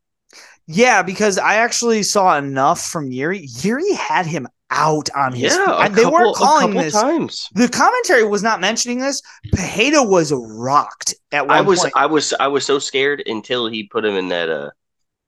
Yeah, 0.67 1.03
because 1.03 1.39
I 1.39 1.55
actually 1.57 2.03
saw 2.03 2.37
enough 2.37 2.83
from 2.85 3.11
Yuri. 3.11 3.47
Yuri 3.63 3.93
had 3.95 4.27
him 4.27 4.47
out 4.71 5.09
on 5.17 5.33
his. 5.33 5.55
Yeah, 5.55 5.65
a 5.71 5.79
and 5.79 5.95
they 5.95 6.05
weren't 6.05 6.15
couple- 6.15 6.33
a 6.35 6.35
calling 6.35 6.67
couple 6.69 6.83
this. 6.83 6.93
times. 6.93 7.49
The 7.55 7.69
commentary 7.69 8.25
was 8.25 8.43
not 8.43 8.61
mentioning 8.61 8.99
this. 8.99 9.23
Pereira 9.53 10.03
was 10.03 10.31
rocked 10.35 11.15
at 11.33 11.47
one 11.47 11.57
I 11.57 11.61
was, 11.63 11.81
point 11.81 11.93
I 11.97 12.05
was, 12.05 12.35
I 12.39 12.49
was 12.49 12.67
so 12.67 12.79
scared 12.79 13.23
until 13.27 13.67
he 13.69 13.85
put 13.85 14.05
him 14.05 14.15
in 14.17 14.29
that, 14.29 14.51
uh, 14.51 14.71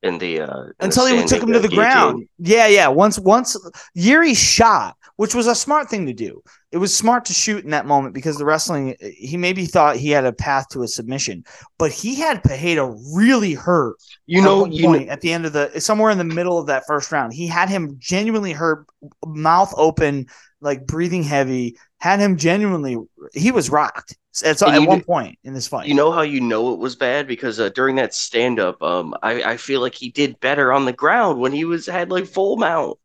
in 0.02 0.18
the, 0.18 0.40
uh, 0.42 0.60
in 0.64 0.72
the 0.78 0.84
until 0.84 1.06
he 1.06 1.24
took 1.24 1.42
him 1.42 1.52
to 1.52 1.58
the 1.60 1.68
ground. 1.68 2.26
Yeah, 2.38 2.66
yeah. 2.66 2.88
Once, 2.88 3.18
once 3.18 3.56
Yuri 3.94 4.34
shot, 4.34 4.96
which 5.20 5.34
was 5.34 5.46
a 5.46 5.54
smart 5.54 5.90
thing 5.90 6.06
to 6.06 6.14
do. 6.14 6.42
It 6.72 6.78
was 6.78 6.96
smart 6.96 7.26
to 7.26 7.34
shoot 7.34 7.62
in 7.62 7.72
that 7.72 7.84
moment 7.84 8.14
because 8.14 8.38
the 8.38 8.46
wrestling. 8.46 8.96
He 9.02 9.36
maybe 9.36 9.66
thought 9.66 9.96
he 9.96 10.08
had 10.08 10.24
a 10.24 10.32
path 10.32 10.70
to 10.70 10.82
a 10.82 10.88
submission, 10.88 11.44
but 11.78 11.92
he 11.92 12.14
had 12.14 12.42
Pereira 12.42 12.96
really 13.14 13.52
hurt 13.52 13.96
You 14.24 14.40
know, 14.40 14.64
you 14.64 14.90
know, 14.90 14.94
at 15.10 15.20
the 15.20 15.30
end 15.30 15.44
of 15.44 15.52
the 15.52 15.78
somewhere 15.78 16.10
in 16.10 16.16
the 16.16 16.24
middle 16.24 16.58
of 16.58 16.68
that 16.68 16.86
first 16.86 17.12
round. 17.12 17.34
He 17.34 17.46
had 17.46 17.68
him 17.68 17.96
genuinely 17.98 18.52
hurt, 18.52 18.86
mouth 19.26 19.74
open, 19.76 20.24
like 20.62 20.86
breathing 20.86 21.22
heavy. 21.22 21.76
Had 21.98 22.18
him 22.18 22.38
genuinely. 22.38 22.96
He 23.34 23.50
was 23.50 23.68
rocked. 23.68 24.16
At, 24.42 24.62
at 24.62 24.88
one 24.88 25.02
point 25.02 25.38
in 25.44 25.52
this 25.52 25.68
fight. 25.68 25.86
you 25.86 25.92
know 25.92 26.12
how 26.12 26.22
you 26.22 26.40
know 26.40 26.72
it 26.72 26.78
was 26.78 26.96
bad 26.96 27.26
because 27.26 27.60
uh, 27.60 27.68
during 27.68 27.96
that 27.96 28.14
stand 28.14 28.58
up, 28.58 28.82
um, 28.82 29.14
I, 29.22 29.42
I 29.42 29.56
feel 29.58 29.82
like 29.82 29.94
he 29.94 30.10
did 30.10 30.40
better 30.40 30.72
on 30.72 30.86
the 30.86 30.94
ground 30.94 31.40
when 31.40 31.52
he 31.52 31.66
was 31.66 31.84
had 31.84 32.10
like 32.10 32.24
full 32.24 32.56
mount. 32.56 32.96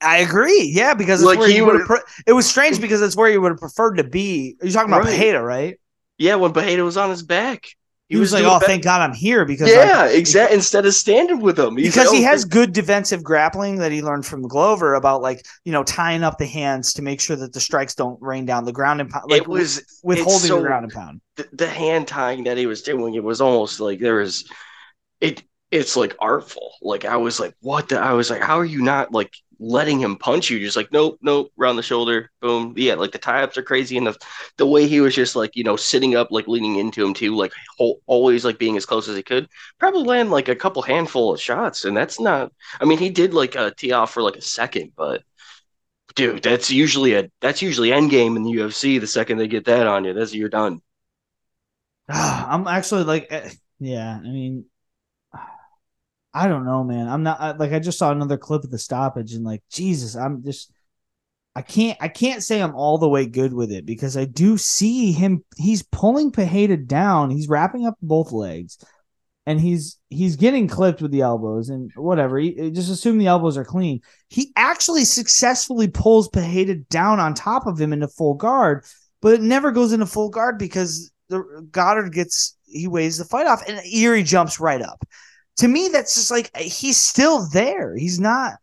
I 0.00 0.18
agree. 0.18 0.70
Yeah, 0.74 0.94
because 0.94 1.20
it's 1.20 1.26
Like, 1.26 1.38
where 1.38 1.48
he 1.48 1.62
would 1.62 1.82
Pre- 1.86 2.00
it 2.26 2.32
was 2.32 2.46
strange 2.46 2.80
because 2.80 3.00
it's 3.00 3.16
where 3.16 3.30
you 3.30 3.40
would 3.40 3.52
have 3.52 3.58
preferred 3.60 3.96
to 3.96 4.04
be. 4.04 4.56
You're 4.62 4.72
talking 4.72 4.92
about 4.92 5.04
Right. 5.04 5.40
Right? 5.40 5.80
Yeah, 6.18 6.36
when 6.36 6.52
Bejeda 6.52 6.84
was 6.84 6.96
on 6.96 7.10
his 7.10 7.22
back, 7.22 7.66
He, 8.08 8.16
was, 8.16 8.32
like, 8.32 8.44
"Oh, 8.44 8.60
thank 8.60 8.84
God 8.84 9.00
I'm 9.00 9.14
here," 9.14 9.44
because 9.44 9.68
Yeah, 9.68 10.06
exactly. 10.06 10.54
Instead 10.54 10.86
of 10.86 10.94
standing 10.94 11.40
with 11.40 11.58
him, 11.58 11.74
because 11.74 12.06
like, 12.06 12.16
he 12.16 12.24
"Oh, 12.24 12.28
has 12.28 12.44
good 12.44 12.72
defensive 12.72 13.24
grappling 13.24 13.76
that 13.78 13.90
he 13.90 14.02
learned 14.02 14.26
from 14.26 14.46
Glover 14.46 14.94
about 14.94 15.22
like 15.22 15.44
you 15.64 15.72
know 15.72 15.82
tying 15.82 16.22
up 16.22 16.38
the 16.38 16.46
hands 16.46 16.92
to 16.94 17.02
make 17.02 17.20
sure 17.20 17.34
that 17.36 17.52
the 17.52 17.60
strikes 17.60 17.94
don't 17.94 18.20
rain 18.22 18.44
down 18.44 18.64
the 18.64 18.72
ground 18.72 19.00
and 19.00 19.10
pound, 19.10 19.30
like 19.30 19.42
it 19.42 19.48
was 19.48 19.82
withholding 20.04 20.48
so- 20.48 20.56
the 20.56 20.62
ground 20.62 20.84
and 20.84 20.92
pound. 20.92 21.20
the, 21.36 21.48
the 21.52 21.66
hand 21.66 22.06
tying 22.06 22.44
that 22.44 22.58
he 22.58 22.66
was 22.66 22.82
doing. 22.82 23.14
It 23.14 23.24
was 23.24 23.40
almost 23.40 23.80
like 23.80 23.98
there 24.00 24.16
was 24.16 24.44
it. 25.20 25.42
It's 25.70 25.96
like 25.96 26.14
artful. 26.20 26.70
Like 26.82 27.04
I 27.04 27.16
was 27.16 27.40
like, 27.40 27.54
what? 27.60 27.88
The? 27.88 27.98
I 27.98 28.12
was 28.12 28.30
like, 28.30 28.42
how 28.42 28.58
are 28.60 28.64
you 28.64 28.82
not 28.82 29.10
like 29.12 29.32
letting 29.58 30.00
him 30.00 30.16
punch 30.16 30.50
you? 30.50 30.58
Just 30.58 30.76
like, 30.76 30.92
nope, 30.92 31.18
nope, 31.22 31.52
round 31.56 31.78
the 31.78 31.82
shoulder, 31.82 32.30
boom. 32.40 32.74
Yeah, 32.76 32.94
like 32.94 33.12
the 33.12 33.18
tie 33.18 33.42
ups 33.42 33.56
are 33.58 33.62
crazy, 33.62 33.96
and 33.96 34.06
the 34.06 34.16
the 34.56 34.66
way 34.66 34.86
he 34.86 35.00
was 35.00 35.14
just 35.14 35.36
like 35.36 35.56
you 35.56 35.64
know 35.64 35.76
sitting 35.76 36.16
up, 36.16 36.30
like 36.30 36.48
leaning 36.48 36.76
into 36.76 37.04
him 37.04 37.14
too, 37.14 37.34
like 37.36 37.52
whole, 37.78 38.00
always 38.06 38.44
like 38.44 38.58
being 38.58 38.76
as 38.76 38.86
close 38.86 39.08
as 39.08 39.16
he 39.16 39.22
could. 39.22 39.48
Probably 39.78 40.04
land 40.04 40.30
like 40.30 40.48
a 40.48 40.56
couple 40.56 40.82
handful 40.82 41.32
of 41.32 41.40
shots, 41.40 41.84
and 41.84 41.96
that's 41.96 42.20
not. 42.20 42.52
I 42.80 42.84
mean, 42.84 42.98
he 42.98 43.10
did 43.10 43.34
like 43.34 43.54
a 43.54 43.72
tee 43.76 43.92
off 43.92 44.12
for 44.12 44.22
like 44.22 44.36
a 44.36 44.42
second, 44.42 44.92
but. 44.96 45.22
Dude, 46.14 46.44
that's 46.44 46.70
usually 46.70 47.14
a 47.14 47.28
that's 47.40 47.60
usually 47.60 47.92
end 47.92 48.08
game 48.10 48.36
in 48.36 48.44
the 48.44 48.52
UFC. 48.52 49.00
The 49.00 49.06
second 49.06 49.38
they 49.38 49.48
get 49.48 49.64
that 49.64 49.88
on 49.88 50.04
you, 50.04 50.12
that's 50.12 50.32
you're 50.32 50.48
done. 50.48 50.80
I'm 52.08 52.66
actually 52.66 53.04
like, 53.04 53.26
eh, 53.30 53.50
yeah. 53.80 54.18
I 54.22 54.28
mean, 54.28 54.66
I 56.34 56.48
don't 56.48 56.64
know, 56.64 56.82
man. 56.82 57.08
I'm 57.08 57.22
not 57.22 57.40
I, 57.40 57.52
like 57.52 57.72
I 57.72 57.78
just 57.78 57.98
saw 57.98 58.10
another 58.10 58.36
clip 58.36 58.64
of 58.64 58.70
the 58.70 58.78
stoppage 58.78 59.34
and 59.34 59.44
like 59.44 59.62
Jesus, 59.70 60.16
I'm 60.16 60.42
just. 60.44 60.72
I 61.56 61.62
can't 61.62 61.96
I 62.00 62.08
can't 62.08 62.42
say 62.42 62.60
I'm 62.60 62.74
all 62.74 62.98
the 62.98 63.08
way 63.08 63.26
good 63.26 63.54
with 63.54 63.70
it 63.70 63.86
because 63.86 64.16
I 64.16 64.24
do 64.24 64.58
see 64.58 65.12
him 65.12 65.44
he's 65.56 65.84
pulling 65.84 66.32
Pereira 66.32 66.76
down. 66.76 67.30
He's 67.30 67.48
wrapping 67.48 67.86
up 67.86 67.94
both 68.02 68.32
legs 68.32 68.76
and 69.46 69.60
he's 69.60 69.98
he's 70.08 70.36
getting 70.36 70.68
clipped 70.68 71.02
with 71.02 71.10
the 71.10 71.20
elbows 71.20 71.68
and 71.68 71.90
whatever. 71.96 72.38
He, 72.38 72.70
just 72.70 72.90
assume 72.90 73.18
the 73.18 73.26
elbows 73.26 73.56
are 73.56 73.64
clean. 73.64 74.00
He 74.28 74.52
actually 74.56 75.04
successfully 75.04 75.88
pulls 75.88 76.28
Pereira 76.28 76.76
down 76.76 77.20
on 77.20 77.34
top 77.34 77.66
of 77.66 77.80
him 77.80 77.92
into 77.92 78.08
full 78.08 78.34
guard, 78.34 78.84
but 79.20 79.34
it 79.34 79.42
never 79.42 79.70
goes 79.70 79.92
into 79.92 80.06
full 80.06 80.30
guard 80.30 80.58
because 80.58 81.10
the 81.28 81.66
Goddard 81.70 82.12
gets 82.12 82.56
he 82.64 82.88
weighs 82.88 83.18
the 83.18 83.24
fight 83.24 83.46
off 83.46 83.62
and 83.68 83.80
Yuri 83.84 84.22
jumps 84.22 84.60
right 84.60 84.82
up. 84.82 85.04
To 85.58 85.68
me, 85.68 85.88
that's 85.88 86.14
just 86.14 86.30
like 86.30 86.54
he's 86.56 87.00
still 87.00 87.48
there. 87.50 87.96
He's 87.96 88.18
not. 88.18 88.54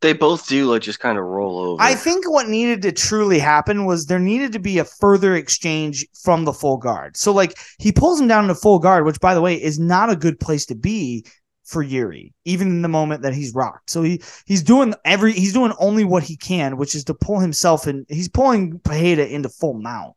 They 0.00 0.12
both 0.12 0.46
do 0.48 0.66
like 0.66 0.82
just 0.82 1.00
kind 1.00 1.18
of 1.18 1.24
roll 1.24 1.58
over. 1.58 1.82
I 1.82 1.94
think 1.94 2.30
what 2.30 2.48
needed 2.48 2.82
to 2.82 2.92
truly 2.92 3.38
happen 3.38 3.86
was 3.86 4.06
there 4.06 4.18
needed 4.18 4.52
to 4.52 4.58
be 4.58 4.78
a 4.78 4.84
further 4.84 5.34
exchange 5.34 6.06
from 6.22 6.44
the 6.44 6.52
full 6.52 6.76
guard. 6.76 7.16
So 7.16 7.32
like 7.32 7.56
he 7.78 7.90
pulls 7.90 8.20
him 8.20 8.28
down 8.28 8.48
to 8.48 8.54
full 8.54 8.78
guard, 8.78 9.04
which 9.04 9.20
by 9.20 9.34
the 9.34 9.40
way 9.40 9.60
is 9.60 9.78
not 9.78 10.10
a 10.10 10.16
good 10.16 10.38
place 10.38 10.66
to 10.66 10.74
be 10.74 11.24
for 11.64 11.82
Yuri, 11.82 12.34
even 12.44 12.68
in 12.68 12.82
the 12.82 12.88
moment 12.88 13.22
that 13.22 13.34
he's 13.34 13.54
rocked. 13.54 13.90
So 13.90 14.02
he 14.02 14.22
he's 14.46 14.62
doing 14.62 14.94
every 15.04 15.32
he's 15.32 15.54
doing 15.54 15.72
only 15.78 16.04
what 16.04 16.22
he 16.22 16.36
can, 16.36 16.76
which 16.76 16.94
is 16.94 17.04
to 17.04 17.14
pull 17.14 17.40
himself 17.40 17.88
in. 17.88 18.04
He's 18.08 18.28
pulling 18.28 18.80
Pereira 18.80 19.24
into 19.24 19.48
full 19.48 19.74
mount. 19.74 20.14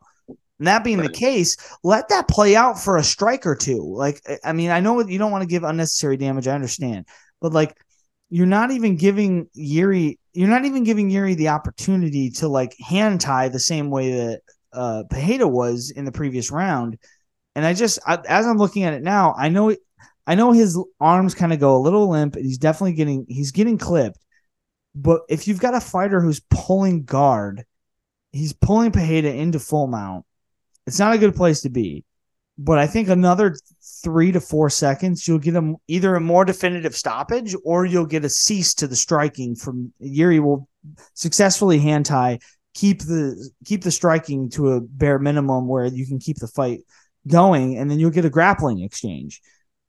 And 0.59 0.67
that 0.67 0.83
being 0.83 0.99
Right. 0.99 1.11
the 1.11 1.17
case, 1.17 1.55
let 1.83 2.09
that 2.09 2.27
play 2.27 2.55
out 2.55 2.79
for 2.79 2.97
a 2.97 3.03
strike 3.03 3.45
or 3.45 3.55
two. 3.55 3.81
Like 3.95 4.21
I- 4.43 4.53
mean, 4.53 4.71
I 4.71 4.79
know 4.79 4.99
you 5.01 5.19
don't 5.19 5.31
want 5.31 5.43
to 5.43 5.47
give 5.47 5.63
unnecessary 5.63 6.17
damage. 6.17 6.47
I 6.47 6.55
understand, 6.55 7.05
but 7.41 7.53
like 7.53 7.75
you're 8.29 8.45
not 8.47 8.71
even 8.71 8.95
giving 8.97 9.47
Yuri 9.53 10.19
you're 10.33 10.49
not 10.49 10.65
even 10.65 10.83
giving 10.83 11.09
Yuri 11.09 11.33
the 11.35 11.49
opportunity 11.49 12.29
to 12.29 12.47
like 12.47 12.75
hand 12.79 13.21
tie 13.21 13.49
the 13.49 13.59
same 13.59 13.89
way 13.89 14.11
that 14.13 14.41
uh 14.73 15.03
Pereira 15.09 15.47
was 15.47 15.91
in 15.91 16.05
the 16.05 16.11
previous 16.11 16.51
round. 16.51 16.97
And 17.55 17.65
I 17.65 17.73
just 17.73 17.99
I, 18.05 18.19
as 18.27 18.45
I'm 18.45 18.57
looking 18.57 18.83
at 18.83 18.93
it 18.93 19.03
now, 19.03 19.33
I 19.37 19.49
know 19.49 19.75
I 20.27 20.35
know 20.35 20.51
his 20.51 20.77
arms 20.99 21.33
kind 21.35 21.53
of 21.53 21.59
go 21.59 21.77
a 21.77 21.79
little 21.79 22.09
limp 22.09 22.35
and 22.35 22.45
he's 22.45 22.57
definitely 22.57 22.93
getting 22.93 23.25
he's 23.29 23.51
getting 23.51 23.77
clipped. 23.77 24.19
But 24.95 25.21
if 25.29 25.47
you've 25.47 25.59
got 25.59 25.75
a 25.75 25.79
fighter 25.79 26.19
who's 26.21 26.41
pulling 26.49 27.03
guard, 27.03 27.65
he's 28.31 28.53
pulling 28.53 28.91
Pereira 28.91 29.29
into 29.29 29.59
full 29.59 29.87
mount. 29.87 30.25
It's 30.87 30.99
not 30.99 31.13
a 31.13 31.19
good 31.19 31.35
place 31.35 31.61
to 31.61 31.69
be. 31.69 32.03
but 32.57 32.79
I 32.79 32.87
think 32.87 33.07
another 33.07 33.55
three 34.03 34.31
to 34.31 34.41
four 34.41 34.69
seconds, 34.69 35.27
you'll 35.27 35.37
get 35.37 35.55
a, 35.55 35.73
either 35.87 36.15
a 36.15 36.19
more 36.19 36.43
definitive 36.43 36.95
stoppage 36.95 37.55
or 37.63 37.85
you'll 37.85 38.05
get 38.05 38.25
a 38.25 38.29
cease 38.29 38.73
to 38.75 38.87
the 38.87 38.95
striking 38.95 39.55
from 39.55 39.93
Yuri 39.99 40.39
will 40.39 40.67
successfully 41.13 41.77
hand 41.77 42.05
tie, 42.07 42.39
keep 42.73 43.01
the 43.01 43.49
keep 43.65 43.83
the 43.83 43.91
striking 43.91 44.49
to 44.51 44.73
a 44.73 44.81
bare 44.81 45.19
minimum 45.19 45.67
where 45.67 45.85
you 45.85 46.07
can 46.07 46.19
keep 46.19 46.37
the 46.37 46.47
fight 46.47 46.81
going, 47.27 47.77
and 47.77 47.91
then 47.91 47.99
you'll 47.99 48.09
get 48.09 48.25
a 48.25 48.29
grappling 48.29 48.81
exchange. 48.81 49.41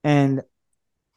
And 0.04 0.42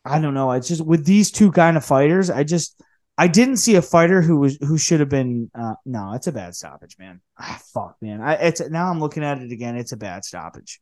I 0.05 0.19
don't 0.19 0.33
know, 0.33 0.51
it's 0.51 0.67
just 0.69 0.85
with 0.85 1.05
these 1.05 1.31
two 1.31 1.51
kind 1.51 1.75
of 1.75 1.83
fighters, 1.85 2.29
I 2.29 2.43
just 2.43 2.81
I 3.21 3.27
didn't 3.27 3.57
see 3.57 3.75
a 3.75 3.81
fighter 3.81 4.21
who 4.21 4.37
was 4.37 4.57
who 4.61 4.77
should 4.77 4.99
have 4.99 5.09
been. 5.09 5.51
Uh, 5.53 5.75
no, 5.85 6.13
it's 6.13 6.27
a 6.27 6.31
bad 6.31 6.55
stoppage, 6.55 6.97
man. 6.97 7.21
Ah, 7.37 7.59
fuck, 7.73 7.95
man. 8.01 8.21
I, 8.21 8.33
it's 8.33 8.67
now 8.69 8.89
I'm 8.89 8.99
looking 8.99 9.23
at 9.23 9.39
it 9.41 9.51
again. 9.51 9.75
It's 9.77 9.91
a 9.91 9.97
bad 9.97 10.25
stoppage 10.25 10.81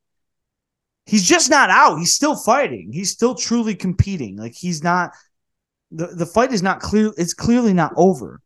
he's 1.10 1.28
just 1.28 1.49
not 1.49 1.69
out. 1.69 1.97
He's 1.97 2.13
still 2.13 2.36
fighting. 2.36 2.91
He's 2.93 3.12
still 3.12 3.36
truly 3.36 3.75
competing. 3.75 4.38
Like 4.38 4.54
he's 4.54 4.84
not 4.84 5.12
the 5.91 6.08
the 6.08 6.25
fight 6.25 6.54
is 6.54 6.62
not 6.62 6.80
clear. 6.80 7.12
It's 7.17 7.34
clearly 7.34 7.73
not 7.73 7.93
over. 7.95 8.41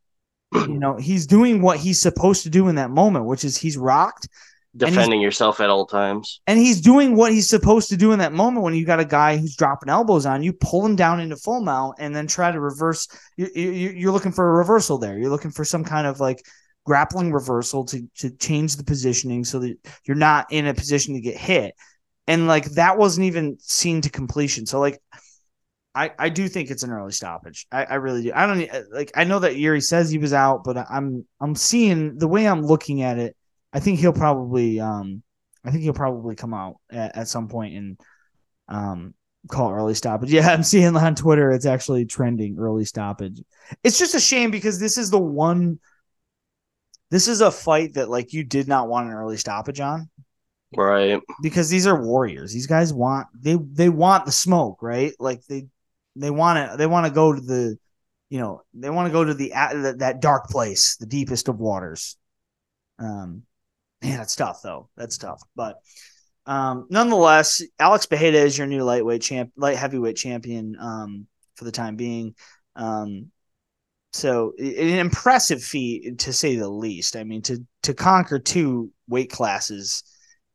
You 0.53 0.79
know, 0.79 0.97
he's 0.97 1.25
doing 1.25 1.61
what 1.61 1.79
he's 1.79 1.99
supposed 1.99 2.43
to 2.43 2.49
do 2.49 2.67
in 2.67 2.75
that 2.75 2.91
moment, 2.91 3.25
which 3.25 3.43
is 3.43 3.57
he's 3.57 3.75
rocked, 3.75 4.29
defending 4.75 5.21
yourself 5.21 5.59
at 5.59 5.69
all 5.69 5.85
times, 5.85 6.41
and 6.47 6.59
he's 6.59 6.81
doing 6.81 7.15
what 7.15 7.31
he's 7.31 7.49
supposed 7.49 7.89
to 7.89 7.97
do 7.97 8.11
in 8.11 8.19
that 8.19 8.33
moment. 8.33 8.63
When 8.63 8.75
you 8.75 8.85
got 8.85 8.99
a 8.99 9.05
guy 9.05 9.37
who's 9.37 9.55
dropping 9.55 9.89
elbows 9.89 10.25
on 10.25 10.43
you, 10.43 10.53
pull 10.53 10.85
him 10.85 10.95
down 10.95 11.19
into 11.19 11.35
full 11.35 11.61
mount, 11.61 11.95
and 11.99 12.15
then 12.15 12.27
try 12.27 12.51
to 12.51 12.59
reverse. 12.59 13.07
You're, 13.37 13.49
you're 13.51 14.11
looking 14.11 14.31
for 14.31 14.47
a 14.47 14.53
reversal 14.57 14.97
there. 14.97 15.17
You're 15.17 15.29
looking 15.29 15.51
for 15.51 15.65
some 15.65 15.83
kind 15.83 16.07
of 16.07 16.19
like 16.19 16.43
grappling 16.85 17.31
reversal 17.31 17.85
to 17.85 18.07
to 18.17 18.29
change 18.37 18.75
the 18.75 18.83
positioning 18.83 19.43
so 19.43 19.59
that 19.59 19.77
you're 20.05 20.17
not 20.17 20.47
in 20.51 20.67
a 20.67 20.73
position 20.73 21.13
to 21.13 21.21
get 21.21 21.37
hit 21.37 21.75
and 22.27 22.47
like 22.47 22.65
that 22.71 22.97
wasn't 22.97 23.25
even 23.25 23.57
seen 23.59 24.01
to 24.01 24.09
completion. 24.09 24.65
So 24.65 24.79
like, 24.79 24.99
I 25.95 26.11
I 26.17 26.29
do 26.29 26.47
think 26.47 26.71
it's 26.71 26.83
an 26.83 26.91
early 26.91 27.11
stoppage. 27.11 27.67
I, 27.71 27.85
I 27.85 27.95
really 27.95 28.23
do. 28.23 28.31
I 28.33 28.47
don't 28.47 28.91
like. 28.91 29.11
I 29.15 29.25
know 29.25 29.39
that 29.39 29.57
Yuri 29.57 29.81
says 29.81 30.09
he 30.09 30.17
was 30.17 30.33
out, 30.33 30.63
but 30.63 30.77
I'm 30.77 31.25
I'm 31.39 31.55
seeing 31.55 32.17
the 32.17 32.27
way 32.27 32.47
I'm 32.47 32.65
looking 32.65 33.01
at 33.01 33.19
it. 33.19 33.35
I 33.73 33.79
think 33.79 33.99
he'll 33.99 34.13
probably 34.13 34.79
um 34.79 35.23
I 35.65 35.71
think 35.71 35.83
he'll 35.83 35.93
probably 35.93 36.35
come 36.35 36.53
out 36.53 36.75
at, 36.91 37.17
at 37.17 37.27
some 37.27 37.47
point 37.47 37.75
and 37.75 37.99
um 38.67 39.13
call 39.49 39.71
early 39.71 39.93
stoppage. 39.95 40.31
Yeah, 40.33 40.49
I'm 40.49 40.63
seeing 40.63 40.95
on 40.95 41.15
Twitter 41.15 41.51
it's 41.51 41.65
actually 41.65 42.05
trending 42.05 42.57
early 42.59 42.85
stoppage. 42.85 43.41
It's 43.83 43.99
just 43.99 44.15
a 44.15 44.19
shame 44.19 44.51
because 44.51 44.79
this 44.79 44.97
is 44.97 45.09
the 45.09 45.19
one 45.19 45.79
this 47.09 47.27
is 47.27 47.41
a 47.41 47.51
fight 47.51 47.95
that 47.95 48.09
like 48.09 48.33
you 48.33 48.43
did 48.43 48.67
not 48.67 48.87
want 48.87 49.07
an 49.07 49.13
early 49.13 49.37
stoppage 49.37 49.79
on. 49.79 50.09
Right. 50.75 51.21
Because 51.41 51.69
these 51.69 51.85
are 51.85 52.01
warriors. 52.01 52.53
These 52.53 52.67
guys 52.67 52.93
want 52.93 53.27
they 53.39 53.55
they 53.55 53.89
want 53.89 54.25
the 54.25 54.31
smoke, 54.31 54.81
right? 54.81 55.13
Like 55.19 55.43
they 55.45 55.67
they 56.15 56.31
want 56.31 56.71
to 56.71 56.77
they 56.77 56.87
want 56.87 57.05
to 57.05 57.11
go 57.11 57.33
to 57.33 57.41
the 57.41 57.77
you 58.29 58.39
know, 58.39 58.63
they 58.73 58.89
want 58.89 59.07
to 59.07 59.11
go 59.11 59.23
to 59.23 59.33
the 59.33 59.49
that 59.99 60.21
dark 60.21 60.47
place, 60.47 60.95
the 60.97 61.05
deepest 61.05 61.49
of 61.49 61.59
waters. 61.59 62.17
Um 62.97 63.43
man, 64.03 64.17
that's 64.17 64.35
tough 64.35 64.61
though. 64.61 64.89
That's 64.95 65.17
tough. 65.17 65.41
But 65.55 65.77
um 66.45 66.87
nonetheless, 66.89 67.61
Alex 67.79 68.05
Bejeda 68.05 68.33
is 68.33 68.57
your 68.57 68.67
new 68.67 68.83
lightweight 68.83 69.21
champ 69.21 69.51
light 69.55 69.77
heavyweight 69.77 70.17
champion 70.17 70.75
um 70.79 71.27
for 71.55 71.65
the 71.65 71.71
time 71.71 71.95
being. 71.95 72.35
Um 72.75 73.31
so 74.11 74.53
an 74.59 74.99
impressive 74.99 75.63
feat 75.63 76.19
to 76.19 76.33
say 76.33 76.55
the 76.55 76.69
least. 76.69 77.15
I 77.15 77.23
mean, 77.23 77.41
to 77.43 77.65
to 77.83 77.93
conquer 77.93 78.39
two 78.39 78.91
weight 79.07 79.31
classes 79.31 80.03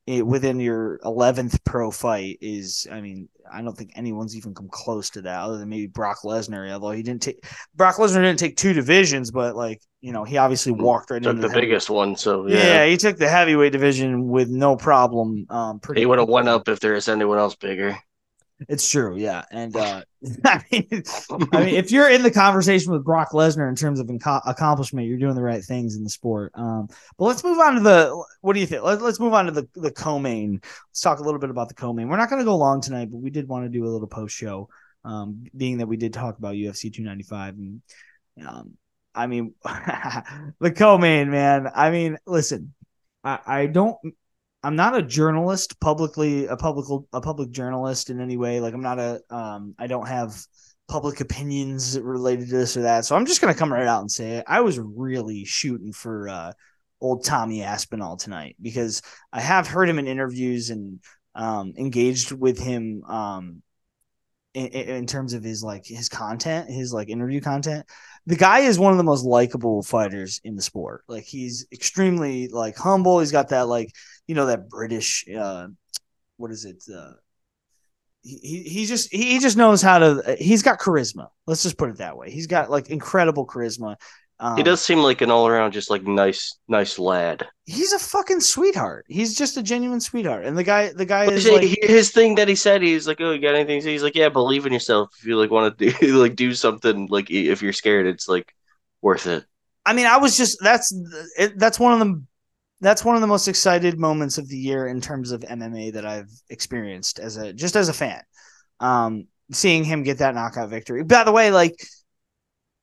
it, 0.09 0.27
within 0.27 0.59
your 0.59 0.99
11th 1.05 1.63
pro 1.65 1.91
fight 1.91 2.39
is 2.41 2.87
i 2.91 3.01
mean 3.01 3.29
i 3.53 3.63
don't 3.63 3.77
think 3.77 3.93
anyone's 3.95 4.37
even 4.37 4.55
come 4.55 4.69
close 4.71 5.11
to 5.11 5.23
that 5.23 5.41
other 5.41 5.59
than 5.59 5.69
maybe 5.69 5.87
brock 5.87 6.19
lesnar 6.25 6.71
although 6.73 6.91
he 6.91 7.03
didn't 7.03 7.23
take 7.23 7.45
brock 7.75 7.97
lesnar 7.97 8.23
didn't 8.23 8.39
take 8.39 8.57
two 8.57 8.73
divisions 8.73 9.31
but 9.31 9.57
like 9.57 9.81
you 10.01 10.13
know 10.13 10.25
he 10.25 10.37
obviously 10.37 10.73
mm, 10.73 10.81
walked 10.81 11.11
right 11.11 11.23
took 11.23 11.31
into 11.31 11.43
the, 11.43 11.49
the 11.49 11.61
biggest 11.61 11.91
one 11.91 12.17
so 12.17 12.47
yeah. 12.47 12.57
yeah. 12.57 12.87
he 12.87 12.97
took 12.97 13.17
the 13.17 13.29
heavyweight 13.29 13.73
division 13.73 14.29
with 14.29 14.49
no 14.49 14.77
problem 14.77 15.47
um 15.51 15.81
pretty 15.81 16.01
he 16.01 16.07
would 16.07 16.19
have 16.19 16.29
went 16.29 16.49
up 16.49 16.69
if 16.69 16.81
there 16.81 16.95
was 16.95 17.09
anyone 17.09 17.39
else 17.39 17.55
bigger 17.57 17.99
it's 18.69 18.89
true, 18.89 19.17
yeah, 19.17 19.45
and 19.53 19.77
uh, 19.77 20.03
I 20.45 20.65
mean, 20.71 21.03
I 21.53 21.65
mean, 21.65 21.75
if 21.77 21.93
you're 21.93 22.11
in 22.11 22.23
the 22.23 22.31
conversation 22.31 22.93
with 22.93 23.05
Brock 23.05 23.31
Lesnar 23.33 23.69
in 23.69 23.77
terms 23.77 24.01
of 24.01 24.09
inco- 24.09 24.43
accomplishment, 24.45 25.07
you're 25.07 25.19
doing 25.19 25.37
the 25.37 25.43
right 25.43 25.63
things 25.63 25.95
in 25.95 26.03
the 26.03 26.11
sport. 26.11 26.53
Um, 26.55 26.89
but 27.17 27.27
let's 27.27 27.45
move 27.45 27.59
on 27.59 27.75
to 27.75 27.81
the. 27.81 28.25
What 28.41 28.55
do 28.55 28.61
you 28.61 28.67
think? 28.67 28.83
Let, 28.83 29.01
us 29.01 29.21
move 29.21 29.35
on 29.35 29.47
to 29.47 29.53
the 29.53 29.69
the 29.75 29.93
co-main. 29.93 30.61
Let's 30.63 31.01
talk 31.01 31.21
a 31.21 31.23
little 31.23 31.39
bit 31.39 31.51
about 31.51 31.69
the 31.69 31.75
co-main. 31.75 32.09
We're 32.09 32.17
not 32.17 32.31
going 32.31 32.41
to 32.41 32.45
go 32.45 32.57
long 32.57 32.81
tonight, 32.81 33.11
but 33.11 33.19
we 33.19 33.31
did 33.31 33.47
want 33.47 33.65
to 33.65 33.69
do 33.69 33.85
a 33.85 33.89
little 33.89 34.09
post 34.09 34.35
show, 34.35 34.69
um, 35.05 35.45
being 35.57 35.79
that 35.79 35.87
we 35.87 35.97
did 35.97 36.13
talk 36.13 36.39
about 36.39 36.55
UFC 36.55 36.93
295 36.93 37.55
and. 37.55 37.83
Um, 38.45 38.77
I 39.15 39.27
mean, 39.27 39.55
the 39.65 40.73
co-main, 40.77 41.31
man. 41.31 41.69
I 41.75 41.91
mean, 41.91 42.19
listen, 42.25 42.73
I, 43.25 43.41
I 43.45 43.67
don't 43.67 43.97
I'm 44.63 44.77
not 44.77 44.97
a 44.97 45.03
journalist 45.03 45.79
publicly 45.81 46.47
a 46.47 46.57
public 46.57 46.87
a 47.13 47.21
public 47.21 47.51
journalist 47.51 48.11
in 48.11 48.21
any 48.21 48.37
way. 48.37 48.61
Like 48.61 48.75
I'm 48.75 48.83
not 48.83 48.99
a 48.99 49.21
um 49.31 49.75
I 49.79 49.87
don't 49.87 50.09
have 50.09 50.37
public 50.89 51.21
opinions 51.21 51.99
related 51.99 52.49
to 52.49 52.57
this 52.57 52.77
or 52.77 52.83
that. 52.83 53.05
So 53.05 53.15
I'm 53.15 53.27
just 53.27 53.41
gonna 53.41 53.55
come 53.55 53.73
right 53.73 53.87
out 53.87 54.01
and 54.01 54.11
say 54.11 54.39
it. 54.39 54.45
I 54.49 54.61
was 54.63 54.79
really 54.79 55.45
shooting 55.45 55.93
for 55.93 56.29
uh 56.29 56.53
old 57.01 57.25
Tommy 57.25 57.63
Aspinall 57.63 58.17
tonight 58.17 58.57
because 58.61 59.03
I 59.33 59.41
have 59.41 59.69
heard 59.69 59.89
him 59.89 59.99
in 59.99 60.09
interviews 60.09 60.71
and 60.71 61.01
um 61.35 61.75
engaged 61.77 62.33
with 62.33 62.59
him 62.59 63.05
um 63.05 63.63
in, 64.55 64.67
in 64.67 65.07
terms 65.07 65.35
of 65.35 65.45
his 65.45 65.63
like 65.63 65.87
his 65.87 66.09
content, 66.09 66.69
his 66.69 66.93
like 66.93 67.11
interview 67.11 67.41
content 67.41 67.87
the 68.29 68.37
guy 68.37 68.61
is 68.61 68.79
one 68.79 68.93
of 68.93 68.99
the 68.99 69.05
most 69.05 69.25
likable 69.25 69.83
fighters 69.83 70.39
in 70.45 70.55
the 70.55 70.61
sport. 70.61 71.03
Like 71.09 71.25
he's 71.25 71.67
extremely 71.73 72.49
like 72.49 72.77
humble. 72.77 73.21
He's 73.21 73.33
got 73.33 73.49
that 73.49 73.69
like 73.69 73.91
you 74.27 74.35
know 74.35 74.47
that 74.47 74.69
British 74.69 75.25
uh 75.35 75.69
what 76.37 76.51
is 76.51 76.67
it 76.67 76.85
uh 76.95 77.13
he, 78.23 78.65
he 78.65 78.85
just 78.85 79.11
he 79.11 79.39
just 79.39 79.57
knows 79.57 79.81
how 79.81 79.99
to 79.99 80.37
he's 80.39 80.63
got 80.63 80.79
charisma 80.79 81.29
let's 81.47 81.63
just 81.63 81.79
put 81.79 81.89
it 81.89 81.99
that 81.99 82.17
way 82.19 82.31
he's 82.31 82.49
got 82.49 82.69
like 82.69 82.91
incredible 82.91 83.47
charisma 83.47 83.97
um, 84.41 84.57
he 84.57 84.63
does 84.63 84.81
seem 84.81 85.01
like 85.01 85.21
an 85.21 85.31
all 85.31 85.49
around 85.49 85.73
just 85.73 85.91
like 85.91 86.05
nice 86.05 86.57
nice 86.69 86.99
lad. 86.99 87.47
He's 87.67 87.93
a 87.93 87.99
fucking 87.99 88.41
sweetheart. 88.41 89.05
He's 89.09 89.37
just 89.37 89.57
a 89.57 89.63
genuine 89.63 90.01
sweetheart. 90.01 90.45
And 90.45 90.57
the 90.57 90.63
guy 90.63 90.93
the 90.93 91.05
guy 91.05 91.25
is 91.25 91.49
like, 91.49 91.77
his 91.83 92.11
thing 92.11 92.37
that 92.37 92.47
he 92.47 92.55
said 92.55 92.81
he's 92.81 93.09
like 93.09 93.21
oh 93.21 93.33
you 93.33 93.41
got 93.41 93.57
anything 93.57 93.83
he's 93.83 94.03
like 94.03 94.15
yeah 94.15 94.29
believe 94.29 94.65
in 94.65 94.73
yourself. 94.73 95.11
If 95.19 95.27
you 95.27 95.37
like 95.37 95.51
want 95.51 95.77
to 95.77 95.91
do 95.91 96.17
like 96.23 96.37
do 96.37 96.55
something 96.55 97.09
like 97.11 97.31
if 97.31 97.63
you're 97.63 97.73
scared 97.73 98.07
it's 98.07 98.29
like 98.29 98.55
worth 99.03 99.27
it. 99.27 99.45
I 99.85 99.95
mean 99.95 100.07
i 100.07 100.19
was 100.19 100.37
just 100.37 100.59
that's 100.61 100.95
it, 101.39 101.59
that's 101.59 101.81
one 101.81 101.95
of 101.95 102.07
the 102.07 102.23
that's 102.81 103.05
one 103.05 103.17
of 103.17 103.21
the 103.21 103.27
most 103.27 103.49
excited 103.49 103.99
moments 103.99 104.39
of 104.39 104.49
the 104.49 104.57
year 104.57 104.87
in 104.87 105.01
terms 105.01 105.33
of 105.33 105.41
MMA 105.41 105.95
that 105.95 106.07
I've 106.07 106.31
experienced 106.49 107.19
as 107.19 107.37
a 107.37 107.53
just 107.53 107.75
as 107.75 107.89
a 107.89 107.93
fan. 107.93 108.23
Um, 108.79 109.27
seeing 109.51 109.83
him 109.83 110.05
get 110.05 110.19
that 110.19 110.35
knockout 110.35 110.71
victory. 110.71 111.03
By 111.03 111.25
the 111.25 111.33
way, 111.33 111.51
like 111.51 111.75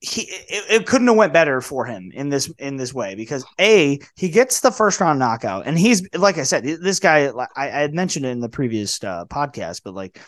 he 0.06 0.22
it, 0.24 0.82
it, 0.82 0.88
couldn't 0.88 1.08
have 1.08 1.16
went 1.16 1.34
better 1.34 1.62
for 1.62 1.86
him 1.86 2.12
in 2.14 2.30
this 2.30 2.52
in 2.58 2.78
this 2.78 2.94
way 2.94 3.16
because 3.16 3.46
a 3.60 4.00
he 4.16 4.30
gets 4.30 4.60
the 4.60 4.72
first 4.72 5.00
round 5.00 5.20
knockout 5.20 5.66
and 5.66 5.78
he's 5.78 6.08
like 6.14 6.38
I 6.38 6.44
said 6.44 6.64
this 6.64 7.00
guy 7.00 7.28
I, 7.28 7.48
I 7.56 7.82
had 7.82 7.94
mentioned 7.94 8.26
it 8.26 8.30
in 8.30 8.40
the 8.40 8.50
previous 8.50 9.04
uh, 9.04 9.26
podcast 9.26 9.82
but 9.84 9.94
like 9.94 10.20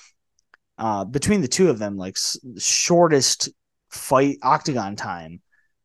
uh, 0.77 1.05
between 1.05 1.41
the 1.41 1.47
two 1.47 1.69
of 1.69 1.79
them 1.79 1.97
like 1.97 2.17
s- 2.17 2.37
shortest 2.57 3.49
fight 3.89 4.37
octagon 4.41 4.95
time 4.95 5.41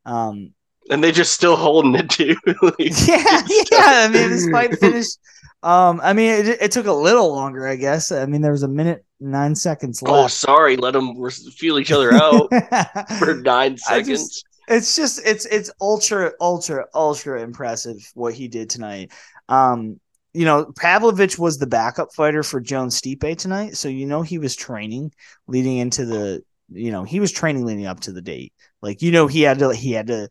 um 0.06 0.52
and 0.90 1.02
they 1.02 1.12
just 1.12 1.32
still 1.32 1.56
holding 1.56 1.94
it 1.94 2.10
too. 2.10 2.36
like, 2.62 2.76
yeah, 3.06 3.42
yeah. 3.70 4.02
I 4.04 4.08
mean, 4.12 4.30
this 4.30 4.48
fight 4.50 4.76
finished. 4.78 5.16
Um, 5.62 6.00
I 6.02 6.12
mean, 6.12 6.30
it, 6.30 6.60
it, 6.60 6.72
took 6.72 6.86
a 6.86 6.92
little 6.92 7.32
longer, 7.32 7.68
I 7.68 7.76
guess. 7.76 8.10
I 8.10 8.26
mean, 8.26 8.42
there 8.42 8.50
was 8.50 8.64
a 8.64 8.68
minute 8.68 9.04
nine 9.22 9.54
seconds 9.54 10.02
oh, 10.04 10.12
left. 10.12 10.24
Oh, 10.24 10.28
sorry, 10.28 10.76
let 10.76 10.92
them 10.92 11.14
feel 11.30 11.78
each 11.78 11.92
other 11.92 12.12
out 12.12 12.48
for 13.18 13.34
nine 13.34 13.78
seconds. 13.78 14.06
Just, 14.06 14.46
it's 14.68 14.96
just 14.96 15.20
it's 15.26 15.46
it's 15.46 15.70
ultra 15.80 16.32
ultra 16.40 16.86
ultra 16.94 17.42
impressive 17.42 18.10
what 18.14 18.34
he 18.34 18.48
did 18.48 18.70
tonight. 18.70 19.12
Um, 19.48 20.00
you 20.34 20.44
know, 20.44 20.72
Pavlovich 20.76 21.38
was 21.38 21.58
the 21.58 21.66
backup 21.66 22.14
fighter 22.14 22.42
for 22.42 22.60
Jones 22.60 23.00
Stipe 23.00 23.36
tonight, 23.36 23.76
so 23.76 23.88
you 23.88 24.06
know 24.06 24.22
he 24.22 24.38
was 24.38 24.56
training 24.56 25.12
leading 25.46 25.78
into 25.78 26.04
the. 26.04 26.42
You 26.74 26.90
know, 26.90 27.04
he 27.04 27.20
was 27.20 27.32
training 27.32 27.66
leading 27.66 27.84
up 27.84 28.00
to 28.00 28.12
the 28.12 28.22
date. 28.22 28.54
Like 28.80 29.02
you 29.02 29.10
know, 29.12 29.26
he 29.26 29.42
had 29.42 29.58
to 29.58 29.74
he 29.74 29.92
had 29.92 30.06
to 30.06 30.28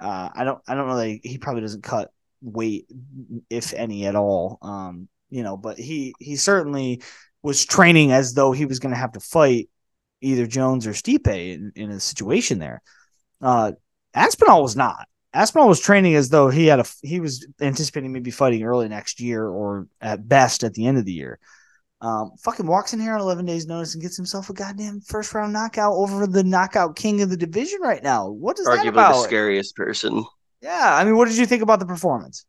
uh, 0.00 0.30
I 0.34 0.44
don't 0.44 0.60
I 0.66 0.74
don't 0.74 0.88
know 0.88 0.96
that 0.96 1.06
he, 1.06 1.20
he, 1.22 1.38
probably 1.38 1.62
doesn't 1.62 1.82
cut 1.82 2.10
weight 2.42 2.86
if 3.50 3.74
any 3.74 4.06
at 4.06 4.16
all. 4.16 4.58
Um, 4.62 5.08
you 5.28 5.42
know, 5.42 5.56
but 5.56 5.78
he 5.78 6.14
he 6.18 6.36
certainly 6.36 7.02
was 7.42 7.64
training 7.64 8.12
as 8.12 8.34
though 8.34 8.52
he 8.52 8.66
was 8.66 8.78
going 8.78 8.92
to 8.92 9.00
have 9.00 9.12
to 9.12 9.20
fight 9.20 9.68
either 10.20 10.46
Jones 10.46 10.86
or 10.86 10.90
Stipe 10.90 11.26
in, 11.26 11.72
in 11.74 11.90
a 11.90 12.00
situation 12.00 12.58
there. 12.58 12.82
Uh, 13.40 13.72
Aspinall 14.14 14.62
was 14.62 14.76
not. 14.76 15.06
Aspinall 15.32 15.68
was 15.68 15.80
training 15.80 16.14
as 16.16 16.28
though 16.28 16.48
he 16.48 16.66
had 16.66 16.80
a 16.80 16.84
he 17.02 17.20
was 17.20 17.46
anticipating 17.60 18.12
maybe 18.12 18.32
fighting 18.32 18.64
early 18.64 18.88
next 18.88 19.20
year 19.20 19.46
or 19.46 19.86
at 20.00 20.28
best 20.28 20.64
at 20.64 20.74
the 20.74 20.86
end 20.86 20.98
of 20.98 21.04
the 21.04 21.12
year. 21.12 21.38
Um, 22.02 22.32
fucking 22.42 22.66
walks 22.66 22.94
in 22.94 23.00
here 23.00 23.12
on 23.14 23.20
11 23.20 23.44
days 23.44 23.66
notice 23.66 23.94
and 23.94 24.02
gets 24.02 24.16
himself 24.16 24.48
a 24.48 24.54
goddamn 24.54 25.00
first 25.02 25.34
round 25.34 25.52
knockout 25.52 25.92
over 25.92 26.26
the 26.26 26.42
knockout 26.42 26.96
king 26.96 27.20
of 27.20 27.28
the 27.28 27.36
division 27.36 27.80
right 27.82 28.02
now. 28.02 28.28
What 28.28 28.58
is 28.58 28.66
that 28.66 28.78
Arguably 28.78 28.88
about? 28.88 29.12
the 29.12 29.22
scariest 29.22 29.76
person. 29.76 30.24
Yeah, 30.62 30.96
I 30.96 31.04
mean, 31.04 31.16
what 31.16 31.28
did 31.28 31.36
you 31.36 31.46
think 31.46 31.62
about 31.62 31.78
the 31.78 31.86
performance? 31.86 32.44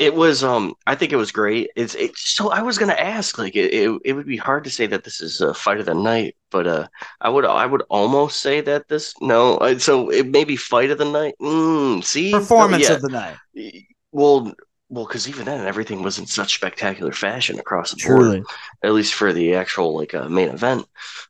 It 0.00 0.14
was 0.14 0.42
um 0.42 0.74
I 0.86 0.96
think 0.96 1.12
it 1.12 1.16
was 1.16 1.30
great. 1.32 1.70
It's 1.76 1.94
it 1.94 2.16
so 2.16 2.50
I 2.50 2.62
was 2.62 2.78
gonna 2.78 2.94
ask 2.94 3.38
like 3.38 3.54
it, 3.54 3.72
it 3.74 4.00
it 4.04 4.12
would 4.14 4.26
be 4.26 4.38
hard 4.38 4.64
to 4.64 4.70
say 4.70 4.86
that 4.86 5.04
this 5.04 5.20
is 5.20 5.40
a 5.42 5.54
fight 5.54 5.78
of 5.80 5.86
the 5.86 5.94
night, 5.94 6.36
but 6.50 6.66
uh 6.66 6.88
I 7.20 7.28
would 7.28 7.44
I 7.44 7.66
would 7.66 7.82
almost 7.90 8.40
say 8.40 8.62
that 8.62 8.88
this 8.88 9.14
no 9.20 9.58
I- 9.60 9.76
so 9.78 10.10
it 10.10 10.26
may 10.26 10.44
be 10.44 10.56
fight 10.56 10.90
of 10.90 10.98
the 10.98 11.04
night. 11.04 11.34
Mm, 11.40 12.02
see 12.04 12.32
Performance 12.32 12.88
No, 12.88 12.96
of 12.96 13.02
the 13.02 13.08
night. 13.10 13.36
well 14.12 14.54
well 14.88 15.06
because 15.06 15.28
even 15.28 15.46
then 15.46 15.66
everything 15.66 16.02
was 16.02 16.18
in 16.18 16.26
such 16.26 16.54
spectacular 16.54 17.12
fashion 17.12 17.58
across 17.58 17.92
the 17.92 18.08
board. 18.08 18.44
at 18.82 18.92
least 18.92 19.14
for 19.14 19.32
the 19.32 19.54
actual 19.54 19.96
like 19.96 20.14
uh, 20.14 20.28
main 20.28 20.48
event. 20.48 20.86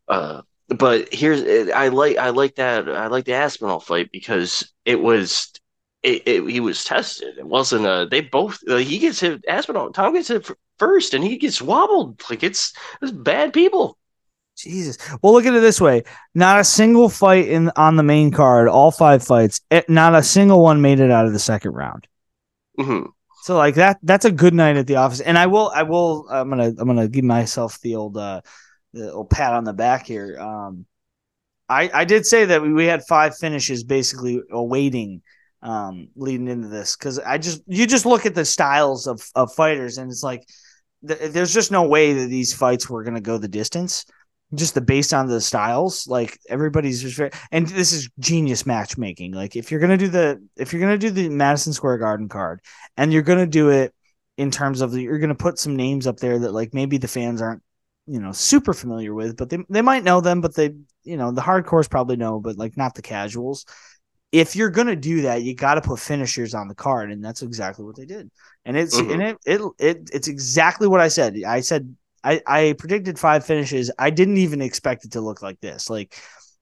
Uh, 0.09 0.43
but 0.69 1.13
here's 1.13 1.43
I 1.73 1.89
like 1.89 2.17
I 2.17 2.31
like 2.31 2.55
that 2.57 2.89
I 2.89 3.09
like 3.09 3.25
the 3.25 3.35
Aspinall 3.35 3.81
fight 3.81 4.11
because 4.13 4.73
it 4.85 5.01
was 5.01 5.51
it, 6.03 6.23
it 6.27 6.51
he 6.51 6.61
was 6.61 6.85
tested. 6.85 7.39
It 7.39 7.47
wasn't 7.47 7.87
a 7.87 8.07
they 8.11 8.21
both 8.23 8.59
uh, 8.69 8.77
he 8.77 8.99
gets 8.99 9.21
hit 9.21 9.45
Aspinall 9.49 9.93
Tom 9.93 10.15
gets 10.15 10.29
hit 10.29 10.51
first 10.79 11.15
and 11.15 11.23
he 11.23 11.37
gets 11.37 11.61
wobbled 11.61 12.23
like 12.31 12.43
it's 12.43 12.73
it's 13.03 13.13
bad 13.13 13.53
people. 13.53 13.99
Jesus. 14.57 14.99
Well, 15.23 15.33
look 15.33 15.47
at 15.47 15.55
it 15.55 15.61
this 15.61 15.81
way: 15.81 16.05
not 16.35 16.61
a 16.61 16.65
single 16.65 17.09
fight 17.09 17.49
in 17.49 17.71
on 17.77 17.97
the 17.97 18.03
main 18.03 18.31
card, 18.31 18.69
all 18.69 18.91
five 18.91 19.23
fights, 19.25 19.61
eh, 19.71 19.83
not 19.89 20.15
a 20.15 20.23
single 20.23 20.63
one 20.63 20.83
made 20.83 21.01
it 21.01 21.11
out 21.11 21.27
of 21.27 21.33
the 21.33 21.39
second 21.39 21.73
round. 21.73 22.07
hmm 22.79 23.05
So 23.43 23.57
like 23.57 23.77
that, 23.77 23.99
that's 24.03 24.27
a 24.27 24.31
good 24.33 24.53
night 24.55 24.77
at 24.77 24.87
the 24.87 24.97
office. 24.97 25.21
And 25.21 25.39
I 25.39 25.47
will, 25.47 25.71
I 25.75 25.83
will, 25.83 26.27
I'm 26.31 26.51
gonna, 26.51 26.73
I'm 26.79 26.87
gonna 26.87 27.09
give 27.09 27.25
myself 27.25 27.81
the 27.81 27.95
old, 27.95 28.17
uh, 28.19 28.43
the 28.93 29.13
old 29.13 29.31
pat 29.31 29.55
on 29.55 29.65
the 29.65 29.73
back 29.73 30.07
here. 30.07 30.39
Um, 30.39 30.85
I, 31.69 31.91
I 31.93 32.05
did 32.05 32.27
say 32.27 32.47
that 32.47 32.63
we, 32.63 32.73
we 32.73 32.87
had 32.87 33.03
five 33.07 33.37
finishes 33.37 33.85
basically 33.85 34.43
awaiting, 34.51 35.23
um, 35.62 36.09
leading 36.16 36.49
into 36.49 36.68
this 36.68 36.96
because 36.96 37.18
I 37.18 37.38
just, 37.38 37.62
you 37.66 37.87
just 37.87 38.07
look 38.07 38.27
at 38.27 38.35
the 38.35 38.44
styles 38.44 39.07
of 39.07 39.23
of 39.35 39.55
fighters 39.55 39.99
and 39.99 40.11
it's 40.11 40.23
like, 40.23 40.44
th- 41.07 41.33
there's 41.33 41.53
just 41.53 41.70
no 41.70 41.87
way 41.87 42.12
that 42.14 42.29
these 42.29 42.55
fights 42.55 42.88
were 42.88 43.05
gonna 43.05 43.20
go 43.20 43.38
the 43.38 43.49
distance. 43.49 44.05
Just 44.53 44.75
the 44.75 44.81
based 44.81 45.14
on 45.14 45.29
the 45.29 45.40
styles, 45.40 46.09
like 46.09 46.37
everybody's 46.49 47.03
just 47.03 47.16
very, 47.16 47.31
and 47.53 47.68
this 47.68 47.92
is 47.92 48.11
genius 48.18 48.66
matchmaking. 48.66 49.33
Like 49.33 49.55
if 49.55 49.70
you're 49.70 49.79
gonna 49.79 49.96
do 49.96 50.09
the, 50.09 50.44
if 50.57 50.73
you're 50.73 50.83
gonna 50.83 50.99
do 50.99 51.11
the 51.11 51.29
Madison 51.29 51.73
Square 51.73 51.99
Garden 51.99 52.29
card, 52.29 52.61
and 52.96 53.12
you're 53.12 53.23
gonna 53.23 53.46
do 53.46 53.68
it 53.68 53.94
in 54.37 54.51
terms 54.51 54.81
of 54.81 54.90
the, 54.90 55.03
you're 55.03 55.20
gonna 55.20 55.37
put 55.37 55.59
some 55.59 55.77
names 55.77 56.09
up 56.09 56.16
there 56.16 56.38
that 56.40 56.53
like 56.53 56.75
maybe 56.75 56.99
the 56.99 57.07
fans 57.07 57.40
aren't 57.40 57.62
you 58.07 58.18
know 58.20 58.33
super 58.33 58.73
familiar 58.73 59.14
with 59.14 59.37
but 59.37 59.51
they, 59.51 59.59
they 59.68 59.83
might 59.83 60.03
know 60.03 60.20
them 60.20 60.40
but 60.40 60.55
they 60.55 60.75
you 61.05 61.16
know 61.16 61.31
the 61.31 61.40
hardcores 61.40 61.88
probably 61.88 62.16
know 62.16 62.40
but 62.40 62.57
like 62.57 62.77
not 62.77 62.94
the 62.94 63.03
casuals 63.03 63.66
if 64.33 64.55
you're 64.55 64.71
gonna 64.71 64.97
do 64.97 65.23
that 65.23 65.43
you 65.43 65.55
got 65.55 65.75
to 65.75 65.81
put 65.81 65.99
finishers 65.99 66.55
on 66.55 66.69
the 66.69 66.75
card 66.75 67.11
and 67.11 67.25
that's 67.25 67.43
exactly 67.43 67.85
what 67.85 67.97
they 67.97 68.07
did 68.07 68.31
and 68.64 68.77
it's 68.77 68.97
Mhm. 69.01 69.12
and 69.12 69.23
it, 69.23 69.38
it 69.47 69.61
it 69.79 70.11
it's 70.12 70.29
exactly 70.29 70.87
what 70.88 71.01
i 71.01 71.09
said 71.09 71.37
i 71.47 71.61
said 71.61 71.95
i 72.23 72.40
i 72.47 72.75
predicted 72.79 73.19
five 73.19 73.45
finishes 73.45 73.90
i 73.99 74.11
didn't 74.11 74.37
even 74.38 74.61
expect 74.62 75.05
it 75.05 75.12
to 75.12 75.21
look 75.21 75.43
like 75.43 75.61
this 75.61 75.90
like 75.90 76.14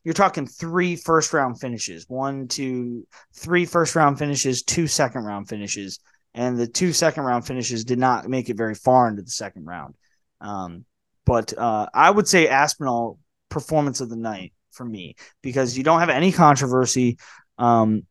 you're 0.04 0.14
talking 0.14 0.46
three 0.46 0.96
first 0.96 1.32
round 1.32 1.60
finishes 1.60 2.06
one 2.08 2.48
two 2.48 3.06
three 3.34 3.66
first 3.66 3.94
round 3.96 4.18
finishes 4.18 4.62
two 4.62 4.86
second 4.86 5.24
round 5.24 5.48
finishes 5.48 5.98
and 6.34 6.56
the 6.56 6.66
two 6.68 6.92
second 6.92 7.24
round 7.24 7.46
finishes 7.46 7.84
did 7.84 7.98
not 7.98 8.28
make 8.28 8.48
it 8.48 8.56
very 8.56 8.74
far 8.74 9.08
into 9.08 9.22
the 9.22 9.30
second 9.30 9.64
round. 9.64 9.96
Um, 10.40 10.84
but 11.24 11.56
uh, 11.58 11.88
I 11.92 12.10
would 12.10 12.28
say 12.28 12.46
Aspinall 12.46 13.18
performance 13.48 14.00
of 14.00 14.08
the 14.08 14.16
night 14.16 14.52
for 14.70 14.84
me 14.84 15.16
because 15.42 15.76
you 15.76 15.82
don't 15.82 15.98
have 16.00 16.10
any 16.10 16.30
controversy. 16.30 17.18
Um, 17.58 18.04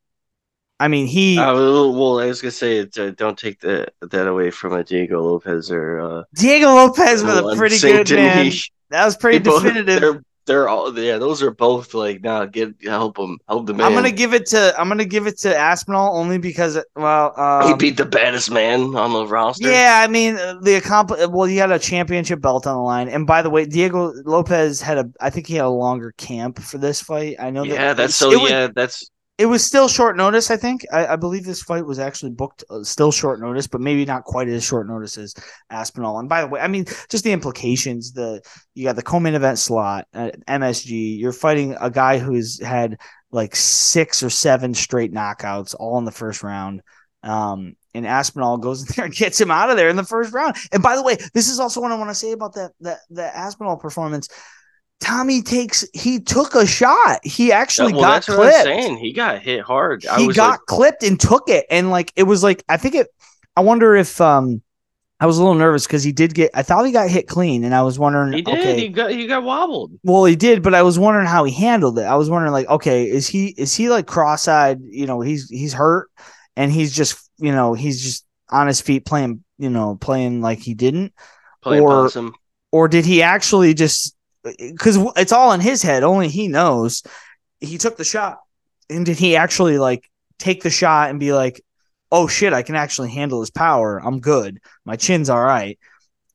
I 0.79 0.87
mean, 0.87 1.07
he 1.07 1.39
Uh, 1.39 1.53
well, 1.55 2.19
I 2.19 2.27
was 2.27 2.41
gonna 2.41 2.51
say 2.51 2.81
uh, 2.81 3.11
don't 3.15 3.37
take 3.37 3.59
that 3.61 3.93
that 4.01 4.27
away 4.27 4.51
from 4.51 4.73
a 4.73 4.83
Diego 4.83 5.21
Lopes 5.23 5.71
or 5.71 5.99
uh, 5.99 6.23
Diego 6.35 6.67
Lopes 6.67 7.23
with 7.23 7.37
a 7.37 7.53
pretty 7.57 7.79
good 7.79 8.09
man. 8.11 8.45
he? 8.45 8.61
That 8.89 9.05
was 9.05 9.17
pretty 9.17 9.39
They 9.39 9.49
both- 9.49 9.63
definitive. 9.63 10.01
They're, 10.01 10.21
they're 10.45 10.69
all 10.69 10.97
yeah. 10.97 11.17
Those 11.17 11.41
are 11.43 11.51
both 11.51 11.93
like 11.93 12.21
now 12.21 12.39
nah. 12.39 12.45
Get 12.45 12.75
help 12.85 13.19
him. 13.19 13.37
Help 13.49 13.65
the 13.67 13.73
man. 13.73 13.85
I'm 13.85 13.93
gonna 13.93 14.11
give 14.11 14.33
it 14.33 14.45
to 14.47 14.73
I'm 14.79 14.87
gonna 14.87 15.03
give 15.03 15.27
it 15.27 15.37
to 15.39 15.53
Aspinall 15.55 16.15
only 16.15 16.37
because 16.37 16.79
well 16.95 17.33
he 17.65 17.71
um, 17.73 17.77
beat 17.77 17.97
the 17.97 18.05
baddest 18.05 18.49
man 18.49 18.95
on 18.95 19.11
the 19.11 19.27
roster. 19.27 19.69
Yeah, 19.69 20.01
I 20.01 20.07
mean 20.07 20.37
uh, 20.37 20.55
the 20.61 20.75
accompli- 20.75 21.25
Well, 21.25 21.47
he 21.47 21.57
had 21.57 21.71
a 21.71 21.79
championship 21.79 22.39
belt 22.39 22.65
on 22.65 22.75
the 22.77 22.81
line, 22.81 23.09
and 23.09 23.27
by 23.27 23.41
the 23.41 23.49
way, 23.49 23.65
Diego 23.65 24.13
Lopes 24.25 24.79
had 24.79 24.97
a. 24.97 25.09
I 25.19 25.31
think 25.31 25.47
he 25.47 25.55
had 25.55 25.65
a 25.65 25.69
longer 25.69 26.13
camp 26.17 26.59
for 26.59 26.77
this 26.77 27.01
fight. 27.01 27.35
I 27.39 27.49
know. 27.49 27.63
yeah. 27.63 27.75
that 27.93 27.97
That's 27.97 28.15
so. 28.15 28.31
it 28.31 28.39
was, 28.41 28.49
yeah, 28.49 28.67
that's 28.73 29.11
it 29.37 29.45
was 29.45 29.63
still 29.63 29.87
short 29.87 30.17
notice. 30.17 30.49
I 30.49 30.57
think. 30.57 30.85
I, 30.91 31.07
I 31.07 31.15
believe 31.15 31.45
this 31.45 31.61
fight 31.61 31.85
was 31.85 31.99
actually 31.99 32.31
booked 32.31 32.63
uh, 32.69 32.83
still 32.83 33.11
short 33.11 33.39
notice, 33.39 33.67
but 33.67 33.81
maybe 33.81 34.05
not 34.05 34.23
quite 34.23 34.47
as 34.47 34.63
short 34.63 34.87
notice 34.87 35.17
as 35.17 35.35
Aspinall. 35.69 36.19
And 36.19 36.27
by 36.27 36.41
the 36.41 36.47
way, 36.47 36.59
I 36.59 36.67
mean 36.67 36.85
just 37.09 37.23
the 37.23 37.31
implications. 37.31 38.13
The 38.13 38.41
you 38.73 38.85
got 38.85 38.95
the 38.95 39.03
co-main 39.03 39.35
event 39.35 39.59
slot 39.59 40.07
at 40.13 40.45
MSG. 40.47 41.19
You're 41.19 41.33
fighting 41.33 41.75
a 41.79 41.91
guy 41.91 42.17
who's 42.17 42.61
had 42.61 42.97
like 43.31 43.55
six 43.55 44.23
or 44.23 44.29
seven 44.29 44.73
straight 44.73 45.13
knockouts 45.13 45.75
all 45.77 45.97
in 45.97 46.05
the 46.05 46.11
first 46.11 46.43
round. 46.43 46.81
Um, 47.23 47.75
and 47.93 48.07
Aspinall 48.07 48.57
goes 48.57 48.81
in 48.87 48.93
there 48.95 49.05
and 49.05 49.13
gets 49.13 49.39
him 49.39 49.51
out 49.51 49.69
of 49.69 49.77
there 49.77 49.89
in 49.89 49.95
the 49.95 50.03
first 50.03 50.33
round. 50.33 50.55
And 50.71 50.81
by 50.81 50.95
the 50.95 51.03
way, 51.03 51.17
this 51.33 51.49
is 51.49 51.59
also 51.59 51.81
what 51.81 51.91
I 51.91 51.95
want 51.95 52.09
to 52.09 52.15
say 52.15 52.31
about 52.31 52.53
that 52.55 52.71
that 52.81 52.99
that 53.11 53.35
Aspinall 53.35 53.77
performance. 53.77 54.29
Tommy 54.99 55.41
takes 55.41 55.85
he 55.93 56.19
took 56.19 56.55
a 56.55 56.65
shot. 56.65 57.19
He 57.23 57.51
actually 57.51 57.93
well, 57.93 58.01
got 58.01 58.13
that's 58.13 58.27
what 58.29 58.37
clipped 58.37 58.57
I'm 58.57 58.63
saying. 58.65 58.97
He 58.97 59.13
got 59.13 59.39
hit 59.41 59.61
hard. 59.61 60.05
I 60.07 60.19
he 60.19 60.27
got 60.33 60.51
like, 60.51 60.59
clipped 60.67 61.03
and 61.03 61.19
took 61.19 61.49
it 61.49 61.65
and 61.69 61.89
like 61.91 62.11
it 62.15 62.23
was 62.23 62.43
like 62.43 62.63
i 62.67 62.77
think 62.77 62.95
it 62.95 63.07
i 63.55 63.61
wonder 63.61 63.95
if 63.95 64.19
um 64.19 64.61
i 65.19 65.25
was 65.27 65.37
a 65.37 65.41
little 65.41 65.55
nervous 65.57 65.85
because 65.85 66.03
he 66.03 66.11
did 66.11 66.33
get 66.33 66.49
i 66.55 66.63
thought 66.63 66.83
he 66.85 66.91
got 66.91 67.09
hit 67.09 67.27
clean 67.27 67.63
and 67.63 67.73
i 67.75 67.81
was 67.83 67.97
wondering 67.99 68.33
he 68.33 68.41
did. 68.41 68.57
okay 68.59 68.79
He 68.79 68.89
got 68.89 69.11
he 69.11 69.27
got 69.27 69.43
wobbled. 69.43 69.91
well 70.03 70.25
he 70.25 70.35
did 70.35 70.61
but 70.63 70.73
i 70.73 70.81
was 70.81 70.97
wondering 70.99 71.27
how 71.27 71.43
he 71.43 71.51
handled 71.53 71.97
it 71.99 72.03
i 72.03 72.15
was 72.15 72.29
wondering 72.29 72.51
like 72.53 72.67
okay 72.67 73.07
is 73.09 73.27
he 73.27 73.47
is 73.57 73.73
he 73.75 73.89
like 73.89 74.07
cross-eyed 74.07 74.79
you 74.83 75.05
know 75.05 75.21
he's 75.21 75.47
he's 75.49 75.73
hurt 75.73 76.09
and 76.55 76.71
he's 76.71 76.95
just 76.95 77.29
you 77.37 77.51
know 77.51 77.73
he's 77.75 78.01
just 78.03 78.25
on 78.49 78.65
his 78.67 78.81
feet 78.81 79.05
playing 79.05 79.43
you 79.59 79.69
know 79.69 79.95
playing 79.95 80.41
like 80.41 80.59
he 80.59 80.73
didn't 80.73 81.13
Playing 81.61 81.83
Or- 81.83 81.89
possum. 82.03 82.33
or 82.71 82.87
did 82.87 83.05
he 83.05 83.21
actually 83.23 83.73
just 83.75 84.15
because 84.43 84.97
it's 85.17 85.31
all 85.31 85.51
in 85.53 85.59
his 85.61 85.81
head. 85.81 86.03
Only 86.03 86.29
he 86.29 86.47
knows. 86.47 87.03
He 87.59 87.77
took 87.77 87.97
the 87.97 88.03
shot. 88.03 88.39
And 88.89 89.05
did 89.05 89.17
he 89.17 89.35
actually 89.35 89.77
like 89.77 90.09
take 90.39 90.63
the 90.63 90.69
shot 90.69 91.09
and 91.09 91.19
be 91.19 91.33
like 91.33 91.61
oh 92.11 92.25
shit 92.27 92.53
i 92.53 92.61
can 92.61 92.75
actually 92.75 93.11
handle 93.11 93.39
his 93.41 93.49
power. 93.51 93.99
I'm 94.03 94.19
good. 94.19 94.59
My 94.85 94.95
chin's 94.95 95.29
all 95.29 95.43
right. 95.43 95.77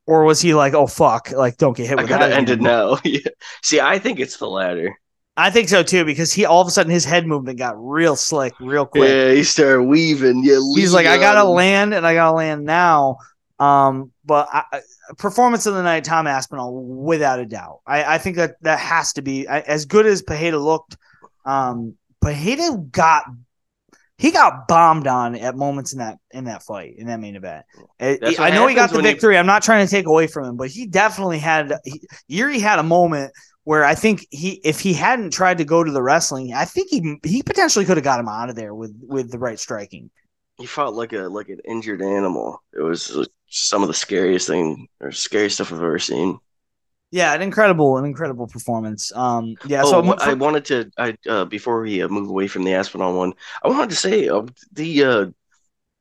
Or 0.05 0.23
was 0.23 0.39
he 0.41 0.53
like 0.53 0.73
oh 0.73 0.85
fuck 0.87 1.31
like 1.31 1.57
don't 1.57 1.75
get 1.75 1.87
hit 1.87 1.97
I 1.97 2.03
with 2.03 2.09
gotta 2.09 2.27
that. 2.27 2.37
end 2.37 2.49
it 2.49 2.61
now. 2.61 2.97
See, 3.63 3.79
I 3.79 3.97
think 3.99 4.19
it's 4.19 4.37
the 4.37 4.47
latter. 4.47 4.95
i 5.35 5.49
think 5.49 5.67
so 5.67 5.81
too 5.81 6.05
because 6.05 6.31
he 6.31 6.45
all 6.45 6.61
of 6.61 6.67
a 6.67 6.71
sudden 6.71 6.91
his 6.91 7.05
head 7.05 7.25
movement 7.25 7.57
got 7.57 7.73
real 7.77 8.15
slick 8.15 8.53
real 8.59 8.85
quick. 8.85 9.09
Yeah, 9.09 9.31
he 9.33 9.43
started 9.43 9.81
weaving. 9.83 10.43
Yeah, 10.43 10.59
he's 10.75 10.93
like 10.93 11.07
i 11.07 11.17
gotta 11.17 11.43
land 11.43 11.95
and 11.95 12.05
i 12.05 12.13
gotta 12.13 12.35
land 12.35 12.65
now. 12.65 13.17
Um 13.59 14.11
but 14.25 14.47
I, 14.51 14.63
I- 14.71 14.81
performance 15.17 15.65
of 15.65 15.73
the 15.75 15.83
night 15.83 16.03
tom 16.03 16.27
aspinall 16.27 16.73
without 16.73 17.39
a 17.39 17.45
doubt 17.45 17.79
i, 17.85 18.15
I 18.15 18.17
think 18.17 18.37
that 18.37 18.55
that 18.61 18.79
has 18.79 19.13
to 19.13 19.21
be 19.21 19.47
I, 19.47 19.59
as 19.61 19.85
good 19.85 20.05
as 20.05 20.21
Pajeda 20.21 20.63
looked 20.63 20.97
um 21.45 21.95
Pajeda 22.23 22.89
got 22.91 23.25
he 24.17 24.31
got 24.31 24.67
bombed 24.67 25.07
on 25.07 25.35
at 25.35 25.55
moments 25.55 25.91
in 25.93 25.99
that 25.99 26.17
in 26.31 26.45
that 26.45 26.63
fight 26.63 26.95
in 26.97 27.07
that 27.07 27.19
main 27.19 27.35
event 27.35 27.65
It- 27.99 28.39
i 28.39 28.49
know 28.49 28.67
he 28.67 28.75
got 28.75 28.89
the 28.91 28.97
when 28.97 29.05
you- 29.05 29.11
victory 29.11 29.37
i'm 29.37 29.45
not 29.47 29.63
trying 29.63 29.85
to 29.85 29.91
take 29.91 30.05
away 30.07 30.27
from 30.27 30.45
him 30.45 30.57
but 30.57 30.69
he 30.69 30.85
definitely 30.87 31.39
had 31.39 31.73
he, 31.83 32.01
yuri 32.27 32.59
had 32.59 32.79
a 32.79 32.83
moment 32.83 33.33
where 33.65 33.85
I 33.85 33.95
think 33.95 34.27
he, 34.29 34.59
if 34.65 34.81
he 34.81 34.91
hadn't 34.91 35.31
tried 35.31 35.59
to 35.59 35.63
go 35.63 35.85
to 35.85 35.89
the 35.89 36.01
wrestling, 36.03 36.53
I 36.53 36.65
think 36.65 36.89
he 36.89 37.17
he 37.23 37.41
potentially 37.41 37.85
could 37.85 37.95
have 37.95 38.03
got 38.03 38.19
him 38.19 38.27
out 38.27 38.49
of 38.49 38.57
there 38.57 38.75
with 38.75 38.93
with 39.01 39.31
the 39.31 39.39
right 39.39 39.57
striking. 39.57 40.09
He 40.57 40.65
fought 40.65 40.93
like 40.95 41.13
a 41.13 41.29
like 41.29 41.47
an 41.47 41.59
injured 41.65 42.01
animal. 42.01 42.61
It 42.77 42.81
was 42.81 43.15
like, 43.15 43.29
some 43.53 43.83
of 43.83 43.87
the 43.87 43.93
scariest 43.93 44.47
thing 44.47 44.87
or 44.99 45.11
scariest 45.11 45.55
stuff 45.57 45.71
I've 45.71 45.79
ever 45.79 45.99
seen. 45.99 46.39
Yeah, 47.11 47.33
an 47.33 47.43
incredible, 47.43 47.97
an 47.97 48.05
incredible 48.05 48.47
performance. 48.47 49.11
Um, 49.15 49.55
yeah. 49.67 49.83
oh, 49.85 49.91
so 49.91 50.03
for- 50.03 50.21
I 50.21 50.33
wanted 50.33 50.65
to. 50.65 50.91
I 50.97 51.15
uh, 51.29 51.45
before 51.45 51.81
we 51.81 52.01
uh, 52.01 52.07
move 52.07 52.27
away 52.29 52.47
from 52.47 52.63
the 52.63 52.73
Aspinall 52.73 53.15
one, 53.15 53.33
I 53.63 53.67
wanted 53.67 53.91
to 53.91 53.95
say 53.95 54.27
uh, 54.29 54.43
the 54.71 55.03
uh, 55.03 55.25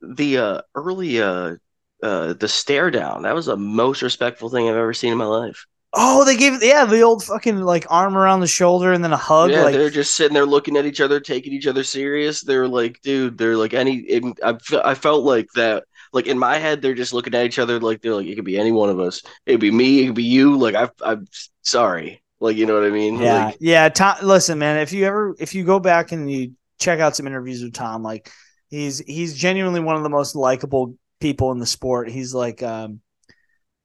the 0.01 0.39
uh, 0.39 0.61
early 0.75 1.21
uh, 1.21 1.57
uh, 2.03 2.33
the 2.33 2.49
stare 2.49 2.91
down. 2.91 3.23
That 3.23 3.35
was 3.35 3.47
the 3.47 3.57
most 3.59 4.01
respectful 4.03 4.49
thing 4.49 4.69
I've 4.69 4.77
ever 4.77 4.95
seen 4.95 5.13
in 5.13 5.19
my 5.19 5.27
life. 5.27 5.67
oh, 5.95 6.25
they 6.25 6.37
gave 6.37 6.63
yeah 6.63 6.87
the 6.87 7.03
old 7.03 7.23
fucking 7.25 7.59
like 7.61 7.87
arm 7.91 8.17
around 8.17 8.41
the 8.41 8.47
shoulder 8.47 8.93
and 8.93 9.05
then 9.05 9.13
a 9.13 9.17
hug. 9.17 9.51
yeah, 9.51 9.65
like 9.65 9.75
they're 9.75 9.91
just 9.91 10.15
sitting 10.15 10.33
there 10.35 10.47
looking 10.47 10.77
at 10.79 10.87
each 10.87 11.01
other, 11.03 11.21
taking 11.21 11.53
each 11.53 11.67
other 11.67 11.85
serious. 11.85 12.41
They're 12.41 12.69
like, 12.69 13.01
dude, 13.03 13.37
they're 13.37 13.57
like 13.59 13.75
any. 13.75 13.97
It, 13.99 14.25
I 14.43 14.57
I 14.85 14.95
felt 14.95 15.25
like 15.25 15.49
that 15.55 15.85
like 16.13 16.27
in 16.27 16.39
my 16.39 16.59
head, 16.59 16.83
they're 16.83 16.95
just 16.95 17.13
looking 17.15 17.35
at 17.35 17.47
each 17.47 17.59
other 17.59 17.81
like 17.81 18.03
they're 18.03 18.15
like 18.15 18.27
it 18.27 18.37
could 18.37 18.45
be 18.45 18.59
any 18.59 18.73
one 18.73 18.91
of 18.91 19.01
us. 19.01 19.23
It 19.47 19.53
could 19.53 19.61
be 19.61 19.71
me. 19.71 20.03
It 20.03 20.07
could 20.07 20.15
be 20.17 20.25
you. 20.25 20.57
Like 20.57 20.75
I, 20.75 20.89
I'm 21.05 21.27
sorry. 21.63 22.23
Like 22.41 22.57
you 22.57 22.67
know 22.67 22.75
what 22.75 22.85
I 22.85 22.91
mean? 22.91 23.19
Yeah, 23.19 23.47
Like, 23.47 23.57
yeah. 23.61 23.89
Tom, 23.89 24.17
listen, 24.23 24.59
man. 24.59 24.79
If 24.79 24.93
you 24.93 25.05
ever, 25.07 25.35
if 25.39 25.55
you 25.55 25.65
go 25.65 25.79
back 25.81 26.13
and 26.13 26.31
you 26.31 26.53
check 26.79 27.01
out 27.01 27.17
some 27.17 27.27
interviews 27.27 27.63
with 27.63 27.73
Tom, 27.75 28.03
like 28.03 28.31
he's 28.69 28.99
he's 28.99 29.35
genuinely 29.37 29.81
one 29.81 29.97
of 29.97 30.03
the 30.03 30.09
most 30.11 30.35
likable 30.35 30.97
people 31.21 31.53
in 31.53 31.59
the 31.59 31.67
sport. 31.67 32.11
He's 32.11 32.35
like, 32.35 32.63
um, 32.63 33.01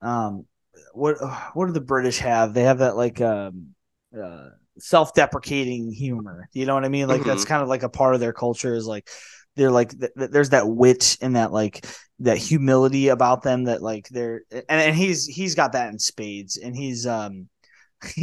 um, 0.01 0.45
what 0.93 1.17
what 1.53 1.67
do 1.67 1.71
the 1.73 1.81
British 1.81 2.19
have? 2.19 2.53
They 2.53 2.63
have 2.63 2.79
that 2.79 2.95
like 2.95 3.21
um, 3.21 3.75
uh, 4.19 4.49
self-deprecating 4.79 5.91
humor. 5.91 6.49
You 6.53 6.65
know 6.65 6.73
what 6.73 6.85
I 6.85 6.89
mean? 6.89 7.07
Like 7.07 7.23
that's 7.23 7.45
kind 7.45 7.61
of 7.61 7.69
like 7.69 7.83
a 7.83 7.89
part 7.89 8.15
of 8.15 8.19
their 8.19 8.33
culture. 8.33 8.73
Is 8.73 8.87
like 8.87 9.07
they're 9.57 9.71
like 9.71 9.97
th- 9.99 10.13
th- 10.17 10.31
there's 10.31 10.51
that 10.51 10.67
wit 10.67 11.17
and 11.21 11.35
that 11.35 11.51
like 11.51 11.85
that 12.19 12.37
humility 12.37 13.09
about 13.09 13.43
them 13.43 13.65
that 13.65 13.81
like 13.81 14.07
they're 14.09 14.43
and, 14.51 14.65
and 14.69 14.95
he's 14.95 15.25
he's 15.27 15.55
got 15.55 15.73
that 15.73 15.89
in 15.91 15.99
spades 15.99 16.57
and 16.57 16.75
he's 16.75 17.05
um 17.07 17.49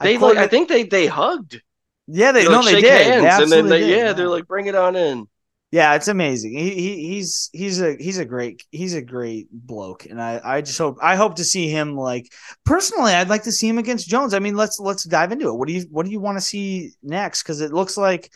I 0.00 0.08
they 0.08 0.18
like 0.18 0.38
I 0.38 0.46
think 0.46 0.68
they 0.68 0.84
they 0.84 1.06
hugged. 1.06 1.60
yeah 2.06 2.32
they 2.32 2.44
They, 2.44 2.48
no 2.48 2.62
like, 2.62 2.80
they 2.80 2.82
did. 2.82 3.06
hands, 3.06 3.38
They 3.38 3.44
and 3.44 3.50
then 3.52 3.68
they, 3.68 3.84
did, 3.84 3.86
yeah, 3.86 4.12
they're 4.12 4.28
like 4.28 4.46
bring 4.46 4.66
it 4.66 4.74
on 4.74 4.96
in. 4.96 5.28
yeah 5.70 5.94
it's 5.94 6.08
amazing. 6.08 6.52
He, 6.56 6.70
he 6.74 7.06
he's 7.08 7.50
he's 7.52 7.80
a 7.80 7.94
he's 7.96 8.18
a 8.18 8.24
great 8.24 8.62
he's 8.70 8.94
a 8.94 9.02
great 9.02 9.48
bloke 9.52 10.06
and 10.06 10.20
I 10.20 10.40
I 10.42 10.60
just 10.62 10.78
hope 10.78 10.96
I 11.02 11.14
hope 11.16 11.36
to 11.36 11.44
see 11.44 11.68
him 11.68 11.94
like 11.96 12.32
personally 12.64 13.12
I'd 13.12 13.28
like 13.28 13.42
to 13.44 13.52
see 13.52 13.68
him 13.68 13.78
against 13.78 14.08
Jones. 14.08 14.32
I 14.32 14.38
mean 14.38 14.56
let's 14.56 14.80
let's 14.80 15.04
dive 15.04 15.30
into 15.32 15.48
it. 15.48 15.54
What 15.54 15.68
do 15.68 15.74
you 15.74 15.82
what 15.90 16.06
do 16.06 16.12
you 16.12 16.20
want 16.20 16.38
to 16.38 16.42
see 16.42 16.92
next? 17.02 17.42
Because 17.42 17.60
it 17.60 17.72
looks 17.72 17.96
like 17.98 18.32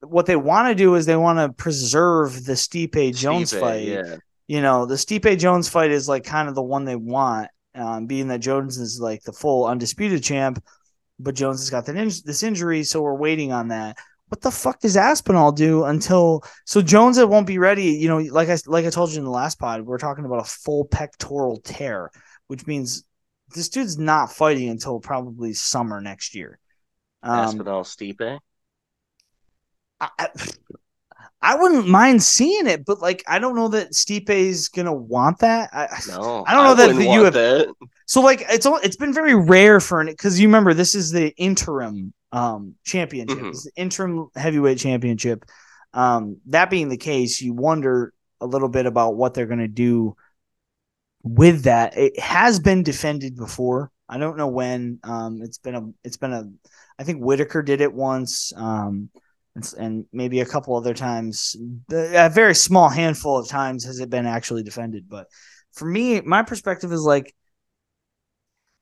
what 0.00 0.26
they 0.26 0.36
want 0.36 0.68
to 0.68 0.74
do 0.74 0.94
is 0.94 1.06
they 1.06 1.16
want 1.16 1.38
to 1.38 1.52
preserve 1.52 2.44
the 2.44 2.54
Stipe 2.54 3.14
Jones 3.14 3.52
Stipe, 3.52 3.60
fight 3.60 3.86
Yeah. 3.88 4.16
you 4.48 4.60
know, 4.62 4.86
the 4.86 4.94
Stipe 4.94 5.38
Jones 5.38 5.68
fight 5.68 5.90
is 5.90 6.08
like 6.08 6.24
kind 6.24 6.48
of 6.48 6.54
the 6.54 6.62
one 6.62 6.84
they 6.84 6.96
want, 6.96 7.48
um, 7.74 8.06
being 8.06 8.28
that 8.28 8.40
Jones 8.40 8.78
is 8.78 8.98
like 9.00 9.22
the 9.22 9.32
full 9.32 9.66
undisputed 9.66 10.22
champ, 10.22 10.62
but 11.18 11.34
Jones 11.34 11.60
has 11.60 11.70
got 11.70 11.88
in- 11.88 11.96
this 12.24 12.42
injury, 12.42 12.82
so 12.82 13.02
we're 13.02 13.14
waiting 13.14 13.52
on 13.52 13.68
that. 13.68 13.98
What 14.28 14.40
the 14.40 14.50
fuck 14.52 14.78
does 14.80 14.96
Aspinall 14.96 15.50
do 15.52 15.84
until 15.84 16.44
so 16.64 16.80
Jones 16.80 17.18
it 17.18 17.28
won't 17.28 17.48
be 17.48 17.58
ready? 17.58 17.86
You 17.86 18.08
know, 18.08 18.18
like 18.18 18.48
I 18.48 18.56
like 18.66 18.86
I 18.86 18.90
told 18.90 19.10
you 19.10 19.18
in 19.18 19.24
the 19.24 19.30
last 19.30 19.58
pod, 19.58 19.82
we're 19.82 19.98
talking 19.98 20.24
about 20.24 20.46
a 20.46 20.48
full 20.48 20.84
pectoral 20.84 21.60
tear, 21.64 22.10
which 22.46 22.64
means 22.66 23.04
this 23.54 23.68
dude's 23.68 23.98
not 23.98 24.32
fighting 24.32 24.68
until 24.68 25.00
probably 25.00 25.52
summer 25.52 26.00
next 26.00 26.36
year. 26.36 26.60
Um, 27.24 27.40
Aspinall 27.40 27.82
Stipe. 27.82 28.38
I, 30.00 30.08
I- 30.18 30.28
I 31.42 31.54
wouldn't 31.56 31.88
mind 31.88 32.22
seeing 32.22 32.66
it, 32.66 32.84
but 32.84 33.00
like 33.00 33.24
I 33.26 33.38
don't 33.38 33.56
know 33.56 33.68
that 33.68 33.94
Stipe's 33.94 34.68
gonna 34.68 34.92
want 34.92 35.38
that. 35.38 35.70
I, 35.72 35.88
No, 36.08 36.44
I 36.46 36.52
don't 36.52 36.64
know 36.64 36.74
that 36.74 36.88
wouldn't 36.88 37.00
the 37.00 37.06
want 37.08 37.26
UF 37.28 37.32
that. 37.34 37.74
So 38.06 38.20
like 38.20 38.44
it's 38.50 38.66
all 38.66 38.76
it's 38.82 38.96
been 38.96 39.14
very 39.14 39.34
rare 39.34 39.80
for 39.80 40.00
an 40.02 40.08
because 40.08 40.38
you 40.38 40.48
remember 40.48 40.74
this 40.74 40.94
is 40.94 41.10
the 41.10 41.34
interim 41.38 42.12
um 42.32 42.74
championship. 42.84 43.38
Mhm. 43.38 43.48
It's 43.50 43.64
the 43.64 43.72
interim 43.74 44.28
heavyweight 44.34 44.78
championship. 44.78 45.46
Um 45.94 46.36
that 46.46 46.68
being 46.68 46.90
the 46.90 46.98
case, 46.98 47.40
you 47.40 47.54
wonder 47.54 48.12
a 48.42 48.46
little 48.46 48.68
bit 48.68 48.84
about 48.84 49.16
what 49.16 49.32
they're 49.32 49.46
gonna 49.46 49.66
do 49.66 50.16
with 51.22 51.64
that. 51.64 51.96
It 51.96 52.18
has 52.18 52.60
been 52.60 52.82
defended 52.82 53.36
before. 53.36 53.90
I 54.08 54.18
don't 54.18 54.36
know 54.36 54.48
when. 54.48 54.98
Um 55.04 55.40
it's 55.42 55.58
been 55.58 55.74
a 55.74 55.88
it's 56.04 56.16
been 56.18 56.32
a 56.32 56.50
I 56.98 57.04
think 57.04 57.22
Whittaker 57.22 57.62
did 57.62 57.80
it 57.80 57.94
once. 57.94 58.52
Um 58.56 59.08
and, 59.62 59.86
and 59.86 60.06
maybe 60.12 60.40
a 60.40 60.46
couple 60.46 60.76
other 60.76 60.94
times. 60.94 61.56
A 61.90 62.30
very 62.30 62.54
small 62.54 62.88
handful 62.88 63.38
of 63.38 63.48
times 63.48 63.84
has 63.84 64.00
it 64.00 64.10
been 64.10 64.26
actually 64.26 64.62
defended, 64.62 65.08
but 65.08 65.26
for 65.72 65.86
me, 65.86 66.20
my 66.20 66.42
perspective 66.42 66.92
is 66.92 67.02
like 67.02 67.34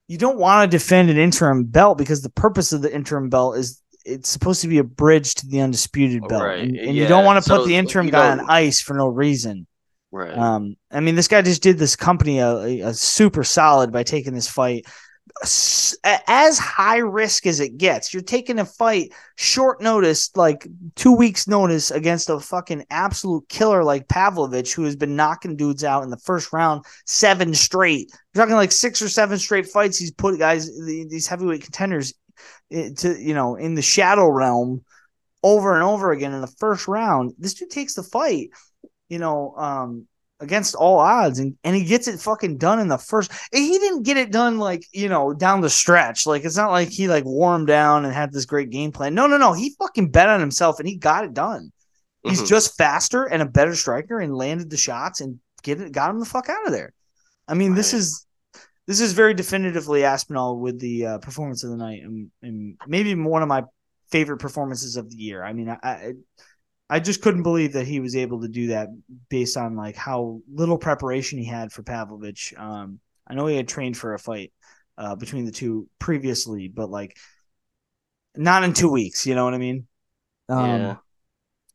you 0.09 0.17
don't 0.19 0.39
want 0.39 0.71
to 0.71 0.77
defend 0.77 1.11
an 1.11 1.19
interim 1.19 1.65
belt 1.65 1.99
because 1.99 2.23
the 2.23 2.31
purpose 2.31 2.73
of 2.73 2.83
the 2.83 2.93
interim 2.93 3.29
belt 3.29 3.57
is 3.59 3.83
it's 4.05 4.31
supposed 4.31 4.63
to 4.63 4.69
be 4.69 4.79
a 4.79 4.85
bridge 4.85 5.35
to 5.35 5.47
the 5.47 5.61
undisputed 5.61 6.27
belt, 6.29 6.43
Right, 6.43 6.61
and, 6.61 6.77
and 6.77 6.97
yeah, 6.97 7.03
you 7.03 7.09
don't 7.09 7.27
want 7.27 7.43
to 7.43 7.49
so 7.49 7.59
put 7.59 7.67
the 7.67 7.77
interim 7.77 8.09
guy 8.09 8.31
don't- 8.31 8.41
on 8.41 8.51
ice 8.51 8.81
for 8.81 8.95
no 8.95 9.07
reason. 9.07 9.67
Right. 10.11 10.33
Um, 10.33 10.77
I 10.91 11.01
mean, 11.01 11.17
this 11.17 11.29
guy 11.29 11.43
just 11.43 11.63
did 11.63 11.79
this 11.79 11.95
company 11.95 12.39
a, 12.39 12.81
a, 12.81 12.95
super 12.95 13.45
solid 13.45 13.93
by 13.93 14.05
taking 14.05 14.33
this 14.33 14.49
fight 14.49 14.87
as 15.43 16.59
high 16.59 16.99
risk 16.99 17.47
as 17.47 17.61
it 17.61 17.79
gets. 17.79 18.13
You're 18.13 18.23
taking 18.23 18.59
a 18.59 18.65
fight 18.65 19.13
short 19.37 19.81
notice, 19.83 20.35
like 20.37 20.67
two 20.95 21.13
weeks 21.13 21.49
notice, 21.49 21.91
against 21.91 22.31
a 22.31 22.41
fucking 22.41 22.85
absolute 22.91 23.49
killer 23.49 23.85
like 23.85 24.09
Pavlovich, 24.09 24.75
who 24.75 24.85
has 24.85 24.97
been 24.97 25.17
knocking 25.17 25.57
dudes 25.57 25.85
out 25.85 26.03
in 26.03 26.11
the 26.11 26.19
first 26.19 26.53
round 26.53 26.85
seven 27.07 27.55
straight. 27.55 28.11
You're 28.35 28.45
talking 28.45 28.57
like 28.57 28.73
six 28.73 29.01
or 29.03 29.09
seven 29.09 29.39
straight 29.39 29.67
fights. 29.67 29.99
He's 29.99 30.13
put 30.13 30.39
guys, 30.39 30.71
these 30.85 31.27
heavyweight 31.27 31.63
contenders, 31.63 32.15
eh, 32.71 32.91
to 32.99 33.21
you 33.21 33.35
know, 33.35 33.57
in 33.57 33.75
the 33.75 33.83
shadow 33.83 34.29
realm 34.29 34.85
over 35.43 35.75
and 35.75 35.83
over 35.83 36.13
again 36.13 36.33
in 36.33 36.41
the 36.41 36.47
first 36.47 36.89
round. 36.89 37.33
This 37.39 37.55
dude 37.55 37.71
takes 37.71 37.95
the 37.95 38.03
fight, 38.03 38.51
you 39.09 39.19
know, 39.19 39.55
um, 39.57 40.07
against 40.41 40.75
all 40.75 40.99
odds, 40.99 41.39
and, 41.39 41.57
and 41.65 41.75
he 41.75 41.85
gets 41.85 42.07
it 42.09 42.21
fucking 42.21 42.59
done 42.59 42.79
in 42.79 42.89
the 42.89 42.99
first. 42.99 43.33
He 43.53 43.79
didn't 43.79 44.05
get 44.05 44.17
it 44.17 44.31
done 44.31 44.59
like 44.59 44.85
you 44.93 45.09
know 45.09 45.33
down 45.33 45.61
the 45.61 45.71
stretch. 45.71 46.27
Like 46.27 46.45
it's 46.45 46.57
not 46.57 46.71
like 46.71 46.89
he 46.89 47.09
like 47.09 47.25
wore 47.25 47.55
him 47.55 47.67
down 47.67 48.05
and 48.05 48.15
had 48.15 48.33
this 48.33 48.45
great 48.45 48.71
game 48.71 48.93
plan. 48.93 49.15
No, 49.15 49.27
no, 49.27 49.37
no. 49.37 49.53
He 49.53 49.75
fucking 49.79 50.11
bet 50.11 50.29
on 50.29 50.41
himself 50.41 50.79
and 50.79 50.89
he 50.89 50.97
got 50.97 51.25
it 51.25 51.35
done. 51.35 51.73
He's 52.23 52.43
Mhm. 52.43 52.49
just 52.49 52.77
faster 52.77 53.25
and 53.25 53.43
a 53.43 53.47
better 53.47 53.75
striker 53.75 54.19
and 54.21 54.35
landed 54.37 54.71
the 54.71 54.77
shots 54.77 55.21
and 55.21 55.39
get 55.63 55.81
it, 55.81 55.93
got 55.93 56.11
him 56.11 56.21
the 56.21 56.27
fuck 56.27 56.49
out 56.49 56.67
of 56.67 56.73
there. 56.73 56.93
I 57.47 57.55
mean, 57.55 57.75
this 57.75 57.93
is 57.95 58.27
this 58.87 59.01
is 59.01 59.13
very 59.13 59.35
definitively 59.35 60.05
Aspinall 60.05 60.59
with 60.59 60.79
the 60.81 61.07
uh, 61.07 61.19
performance 61.19 61.63
of 61.63 61.71
the 61.71 61.77
night, 61.77 62.03
and, 62.03 62.31
and 62.43 62.77
maybe 62.87 63.15
one 63.15 63.43
of 63.43 63.49
my 63.49 63.65
favorite 64.11 64.39
performances 64.39 64.97
of 64.97 65.11
the 65.11 65.17
year. 65.17 65.45
I 65.45 65.53
mean, 65.53 65.69
I, 65.69 65.79
I 65.83 66.13
I 66.91 67.01
just 67.01 67.21
couldn't 67.21 67.43
believe 67.43 67.75
that 67.75 67.87
he 67.87 68.01
was 68.01 68.17
able 68.17 68.41
to 68.41 68.49
do 68.49 68.69
that 68.69 68.89
based 69.29 69.57
on 69.57 69.77
like 69.77 69.97
how 69.97 70.41
little 70.53 70.79
preparation 70.79 71.39
he 71.39 71.45
had 71.45 71.71
for 71.71 71.83
Pavlovich. 71.83 72.55
Um, 72.57 73.01
I 73.27 73.35
know 73.35 73.47
he 73.47 73.57
had 73.57 73.69
trained 73.69 73.97
for 73.97 74.15
a 74.15 74.19
fight 74.19 74.53
uh, 74.97 75.15
between 75.15 75.45
the 75.45 75.53
two 75.53 75.89
previously, 75.99 76.69
but 76.69 76.91
like 76.91 77.17
not 78.35 78.65
in 78.65 78.73
two 78.73 78.91
weeks. 78.91 79.27
You 79.27 79.35
know 79.35 79.45
what 79.45 79.55
I 79.55 79.59
mean? 79.59 79.87
Um, 80.49 80.65
Yeah. 80.65 80.97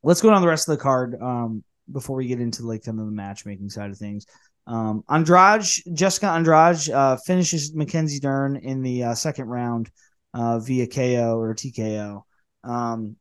Let's 0.02 0.22
go 0.22 0.32
down 0.32 0.42
the 0.42 0.48
rest 0.48 0.68
of 0.68 0.78
the 0.78 0.84
card 0.84 1.16
um, 1.22 1.64
before 1.92 2.18
we 2.18 2.28
get 2.28 2.42
into 2.42 2.64
like 2.64 2.84
kind 2.84 3.00
of 3.00 3.06
the 3.06 3.12
matchmaking 3.12 3.70
side 3.70 3.90
of 3.90 3.98
things. 3.98 4.26
Um, 4.68 5.04
Andrade, 5.10 5.66
Jessica 5.94 6.28
Andrade 6.28 6.90
uh, 6.90 7.18
finishes 7.18 7.74
Mackenzie 7.74 8.20
Dern 8.20 8.56
in 8.58 8.82
the 8.82 9.04
uh, 9.04 9.16
second 9.16 9.46
round 9.46 9.90
uh, 10.34 10.60
via 10.60 10.88
KO 10.88 11.38
or 11.38 11.54
TKO. 11.54 12.24
Um, 12.64 13.16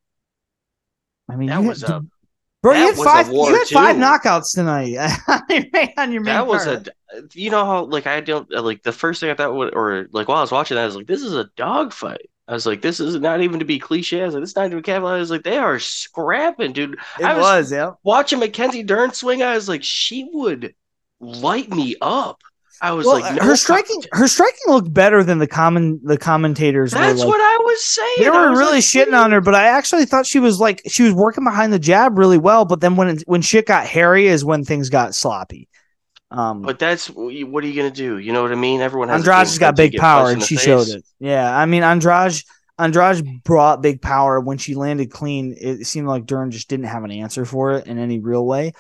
I 1.33 1.37
mean, 1.37 1.49
That 1.49 1.63
you 1.63 1.69
was 1.69 1.81
had, 1.83 1.91
a- 1.91 2.03
bro. 2.63 2.75
You 2.75 2.87
had 2.87 2.97
five. 2.97 3.29
you 3.33 3.55
had 3.55 3.69
five 3.69 3.97
knockouts 3.97 4.55
tonight 4.55 4.97
on 5.99 6.13
your 6.13 6.23
main 6.23 6.35
That 6.35 6.47
was 6.47 6.65
card. 6.65 6.89
a, 7.15 7.23
you 7.35 7.51
know 7.51 7.65
how 7.65 7.85
like 7.85 8.07
I 8.07 8.21
don't 8.21 8.51
like 8.51 8.83
the 8.83 8.93
first 8.93 9.21
thing 9.21 9.31
I 9.31 9.35
thought 9.35 9.55
would, 9.55 9.75
or 9.75 10.09
like 10.13 10.29
while 10.29 10.39
I 10.39 10.43
was 10.43 10.53
watching 10.53 10.75
that 10.77 10.83
I 10.83 10.87
was 10.87 10.97
like, 10.97 11.07
this 11.07 11.23
is 11.23 11.35
a 11.35 11.49
dog 11.57 11.93
fight. 11.93 12.29
I 12.49 12.53
was 12.55 12.67
like, 12.67 12.83
this 12.83 13.01
is 13.01 13.15
not 13.17 13.41
even 13.41 13.61
to 13.61 13.65
be 13.65 13.79
cliche. 13.79 14.21
I 14.21 14.27
was 14.27 14.35
like, 14.35 14.43
this 14.43 14.51
is 14.51 14.57
not 14.57 14.67
even 14.67 14.83
casual. 14.83 15.09
I 15.09 15.19
was 15.19 15.31
like, 15.31 15.45
they 15.45 15.59
are 15.59 15.79
scrapping, 15.79 16.73
dude. 16.73 16.99
It 17.19 17.25
I 17.25 17.35
was, 17.35 17.43
was 17.43 17.73
yeah. 17.73 17.93
watching 18.03 18.41
Mackenzie 18.41 18.83
Dern 18.83 19.13
swing. 19.13 19.43
I 19.43 19.55
was 19.55 19.69
like, 19.69 19.83
she 19.85 20.29
would 20.33 20.75
light 21.21 21.71
me 21.71 21.97
up. 22.01 22.41
I 22.83 22.91
was 22.91 23.07
Well, 23.07 23.21
like, 23.21 23.37
no 23.37 23.45
her 23.45 23.55
striking, 23.55 24.03
her 24.11 24.27
striking 24.27 24.59
looked 24.67 24.93
better 24.93 25.23
than 25.23 25.39
the 25.39 25.47
common 25.47 26.01
the 26.03 26.19
commentators. 26.19 26.91
That's 26.91 27.21
were 27.21 27.27
like, 27.27 27.29
what 27.29 27.41
I 27.41 27.59
was 27.63 27.85
saying. 27.85 28.17
they 28.19 28.29
were 28.29 28.51
really 28.51 28.73
like, 28.73 28.83
shitting 28.83 29.17
on 29.17 29.31
her, 29.31 29.41
but 29.41 29.55
I 29.55 29.67
actually 29.69 30.05
thought 30.05 30.27
she 30.27 30.41
was 30.41 30.59
like 30.59 30.83
she 30.89 31.05
was 31.05 31.13
working 31.13 31.45
behind 31.45 31.73
the 31.73 31.79
jab 31.79 32.19
really 32.19 32.39
well. 32.39 32.65
But 32.65 32.81
then 32.81 32.97
when 32.97 33.09
it, 33.09 33.23
when 33.27 33.41
shit 33.41 33.67
got 33.67 33.87
hairy 33.87 34.27
is 34.27 34.45
when 34.45 34.65
things 34.65 34.91
got 34.91 35.15
sloppy. 35.15 35.69
Um, 36.33 36.63
But 36.63 36.81
that's 36.81 37.07
what 37.09 37.63
are 37.63 37.67
you 37.69 37.77
gonna 37.77 37.91
do? 37.91 38.19
You 38.19 38.33
know 38.33 38.43
what 38.43 38.51
I 38.51 38.57
mean? 38.57 38.81
Everyone 38.81 39.09
has 39.11 39.21
Andrade's 39.21 39.59
got 39.59 39.77
big 39.77 39.97
power, 39.97 40.31
and 40.31 40.43
she 40.43 40.57
face. 40.57 40.65
showed 40.65 40.89
it. 40.89 41.05
Yeah, 41.21 41.57
I 41.57 41.67
mean 41.67 41.85
Andrade 41.85 42.43
Andrade 42.79 43.45
brought 43.45 43.81
big 43.81 44.03
power 44.03 44.41
when 44.41 44.59
she 44.59 44.75
landed 44.75 45.11
clean. 45.13 45.55
It 45.57 45.87
seemed 45.87 46.09
like 46.09 46.27
Dern 46.27 46.51
just 46.51 46.69
didn't 46.69 46.87
have 46.87 47.05
an 47.05 47.13
answer 47.13 47.45
for 47.45 47.73
it 47.73 47.87
in 47.87 47.99
any 47.99 48.19
real 48.19 48.45
way. 48.45 48.73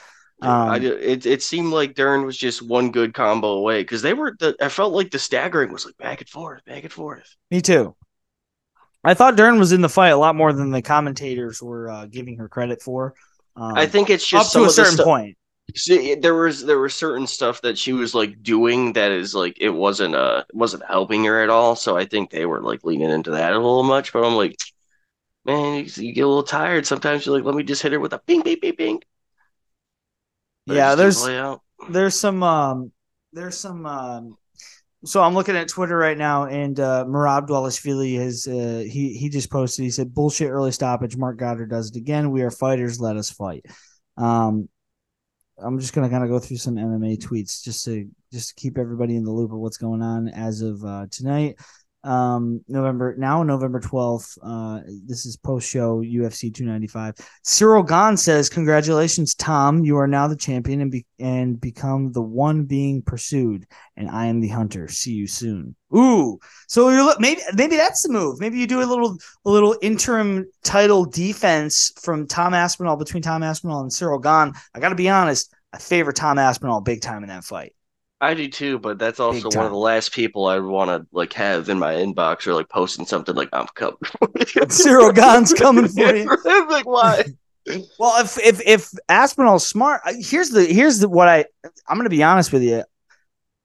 I 0.42 0.76
Um, 0.76 0.80
did- 0.82 1.00
it 1.02 1.26
it 1.26 1.42
seemed 1.42 1.72
like 1.72 1.94
Dern 1.94 2.24
was 2.26 2.36
just 2.36 2.62
one 2.62 2.90
good 2.90 3.14
combo 3.14 3.52
away 3.52 3.82
because 3.82 4.02
they 4.02 4.14
were. 4.14 4.34
The, 4.38 4.56
I 4.60 4.68
felt 4.68 4.92
like 4.92 5.10
the 5.10 5.18
staggering 5.18 5.72
was 5.72 5.86
like 5.86 5.96
back 5.98 6.20
and 6.20 6.28
forth, 6.28 6.64
back 6.64 6.82
and 6.82 6.92
forth. 6.92 7.36
Me 7.50 7.60
too. 7.60 7.94
I 9.04 9.14
thought 9.14 9.36
Dern 9.36 9.58
was 9.58 9.72
in 9.72 9.80
the 9.80 9.88
fight 9.88 10.10
a 10.10 10.16
lot 10.16 10.36
more 10.36 10.52
than 10.52 10.70
the 10.70 10.82
commentators 10.82 11.60
were 11.62 11.90
uh, 11.90 12.06
giving 12.06 12.36
her 12.38 12.48
credit 12.48 12.82
for. 12.82 13.14
Um, 13.56 13.74
I 13.74 13.86
think 13.86 14.10
it's 14.10 14.24
up 14.32 14.40
just 14.42 14.52
some 14.52 14.62
to 14.62 14.68
a 14.68 14.70
certain 14.70 14.92
stu- 14.94 15.04
point. 15.04 15.36
See, 15.74 16.14
there 16.16 16.34
was 16.34 16.64
there 16.64 16.78
was 16.78 16.94
certain 16.94 17.26
stuff 17.26 17.60
that 17.62 17.78
she 17.78 17.92
was 17.92 18.14
like 18.14 18.42
doing 18.42 18.92
that 18.94 19.10
is 19.12 19.34
like 19.34 19.56
it 19.60 19.70
wasn't 19.70 20.14
uh 20.14 20.44
wasn't 20.52 20.84
helping 20.86 21.24
her 21.24 21.42
at 21.42 21.50
all. 21.50 21.76
So 21.76 21.96
I 21.96 22.04
think 22.04 22.30
they 22.30 22.46
were 22.46 22.60
like 22.60 22.84
leaning 22.84 23.10
into 23.10 23.30
that 23.32 23.52
a 23.52 23.56
little 23.56 23.82
much. 23.84 24.12
But 24.12 24.24
I'm 24.24 24.34
like, 24.34 24.56
man, 25.44 25.84
you, 25.84 26.04
you 26.04 26.12
get 26.12 26.22
a 26.22 26.28
little 26.28 26.42
tired 26.42 26.86
sometimes. 26.86 27.26
You're 27.26 27.36
like, 27.36 27.44
let 27.44 27.54
me 27.54 27.62
just 27.62 27.82
hit 27.82 27.92
her 27.92 28.00
with 28.00 28.12
a 28.12 28.18
ping, 28.18 28.42
ping, 28.42 28.60
ping, 28.60 28.76
ping. 28.76 29.02
Yeah, 30.66 30.94
there's 30.94 31.26
there's 31.88 32.18
some 32.18 32.42
um 32.42 32.92
there's 33.32 33.58
some 33.58 33.86
um 33.86 34.36
so 35.04 35.20
I'm 35.20 35.34
looking 35.34 35.56
at 35.56 35.66
Twitter 35.68 35.96
right 35.96 36.16
now, 36.16 36.44
and 36.44 36.78
uh, 36.78 37.04
Merab 37.08 37.48
Dvalishvili 37.48 38.20
has 38.20 38.46
uh, 38.46 38.84
he 38.88 39.14
he 39.14 39.28
just 39.28 39.50
posted. 39.50 39.84
He 39.84 39.90
said, 39.90 40.14
"Bullshit 40.14 40.48
early 40.48 40.70
stoppage. 40.70 41.16
Marc 41.16 41.38
Goddard 41.38 41.66
does 41.66 41.90
it 41.90 41.96
again. 41.96 42.30
We 42.30 42.42
are 42.42 42.52
fighters. 42.52 43.00
Let 43.00 43.16
us 43.16 43.28
fight." 43.28 43.66
Um, 44.16 44.68
I'm 45.58 45.80
just 45.80 45.92
gonna 45.92 46.08
kind 46.08 46.22
of 46.22 46.30
go 46.30 46.38
through 46.38 46.58
some 46.58 46.76
MMA 46.76 47.18
tweets 47.18 47.64
just 47.64 47.84
to 47.86 48.08
just 48.32 48.50
to 48.50 48.54
keep 48.54 48.78
everybody 48.78 49.16
in 49.16 49.24
the 49.24 49.32
loop 49.32 49.50
of 49.52 49.58
what's 49.58 49.76
going 49.76 50.02
on 50.02 50.28
as 50.28 50.62
of 50.62 50.84
uh, 50.84 51.06
tonight 51.10 51.56
um 52.04 52.60
november 52.66 53.14
now 53.16 53.42
november 53.42 53.80
12th 53.80 54.36
uh 54.42 54.80
this 55.06 55.24
is 55.24 55.36
post 55.36 55.68
show 55.68 56.02
ufc 56.02 56.52
295 56.52 57.14
Ciryl 57.44 57.86
gane 57.86 58.16
says 58.16 58.48
congratulations 58.48 59.34
tom. 59.34 59.84
You 59.84 59.98
are 59.98 60.06
now 60.06 60.26
the 60.26 60.36
champion 60.36 60.80
and 60.80 60.90
be- 60.90 61.06
and 61.18 61.60
become 61.60 62.12
the 62.12 62.22
one 62.22 62.64
being 62.64 63.02
pursued 63.02 63.66
and 63.96 64.10
i 64.10 64.26
am 64.26 64.40
the 64.40 64.48
hunter. 64.48 64.88
See 64.88 65.12
you 65.12 65.26
soon. 65.26 65.76
Ooh 65.94 66.38
so 66.66 66.88
you're 66.88 67.04
look 67.04 67.20
maybe 67.20 67.40
maybe 67.54 67.76
that's 67.76 68.02
the 68.02 68.12
move. 68.12 68.40
Maybe 68.40 68.58
you 68.58 68.66
do 68.66 68.82
a 68.82 68.84
little 68.84 69.18
a 69.44 69.50
little 69.50 69.76
interim 69.82 70.46
title 70.64 71.04
defense 71.04 71.92
from 72.00 72.26
tom 72.26 72.54
aspinall 72.54 72.96
between 72.96 73.22
tom 73.22 73.42
aspinall 73.42 73.80
and 73.82 73.90
Ciryl 73.90 74.22
gane 74.22 74.54
i 74.74 74.80
gotta 74.80 74.94
be 74.94 75.08
honest 75.08 75.52
i 75.72 75.78
favor 75.78 76.12
tom 76.12 76.38
aspinall 76.38 76.80
big 76.80 77.00
time 77.00 77.22
in 77.22 77.28
that 77.28 77.44
fight 77.44 77.74
I 78.22 78.34
do 78.34 78.46
too, 78.46 78.78
but 78.78 79.00
that's 79.00 79.18
also 79.18 79.50
one 79.50 79.66
of 79.66 79.72
the 79.72 79.76
last 79.76 80.12
people 80.12 80.46
I 80.46 80.60
want 80.60 80.90
to 80.90 81.04
like 81.10 81.32
have 81.32 81.68
in 81.68 81.80
my 81.80 81.94
inbox 81.94 82.46
or 82.46 82.54
like 82.54 82.68
posting 82.68 83.04
something 83.04 83.34
like 83.34 83.48
I'm 83.52 83.66
coming. 83.74 83.96
Ciryl 84.00 85.12
Gane's 85.14 85.52
coming 85.52 85.88
for 85.88 86.00
you. 86.16 86.26
like 86.70 86.86
why? 86.86 87.24
Well, 87.98 88.24
if 88.24 88.38
if 88.38 88.60
if 88.64 88.90
Aspinall's 89.08 89.66
smart, 89.66 90.02
uh, 90.06 90.12
here's 90.16 90.50
the 90.50 90.64
here's 90.64 91.00
the 91.00 91.08
what 91.08 91.26
I 91.26 91.46
I'm 91.88 91.96
going 91.96 92.04
to 92.04 92.10
be 92.10 92.22
honest 92.22 92.52
with 92.52 92.62
you. 92.62 92.84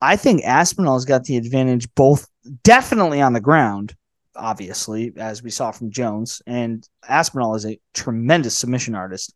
I 0.01 0.15
think 0.15 0.43
Aspinall's 0.43 1.05
got 1.05 1.25
the 1.25 1.37
advantage 1.37 1.87
both 1.93 2.27
definitely 2.63 3.21
on 3.21 3.33
the 3.33 3.39
ground, 3.39 3.95
obviously, 4.35 5.13
as 5.17 5.43
we 5.43 5.51
saw 5.51 5.69
from 5.69 5.91
Jones, 5.91 6.41
and 6.47 6.87
Aspinall 7.07 7.53
is 7.53 7.65
a 7.67 7.79
tremendous 7.93 8.57
submission 8.57 8.95
artist. 8.95 9.35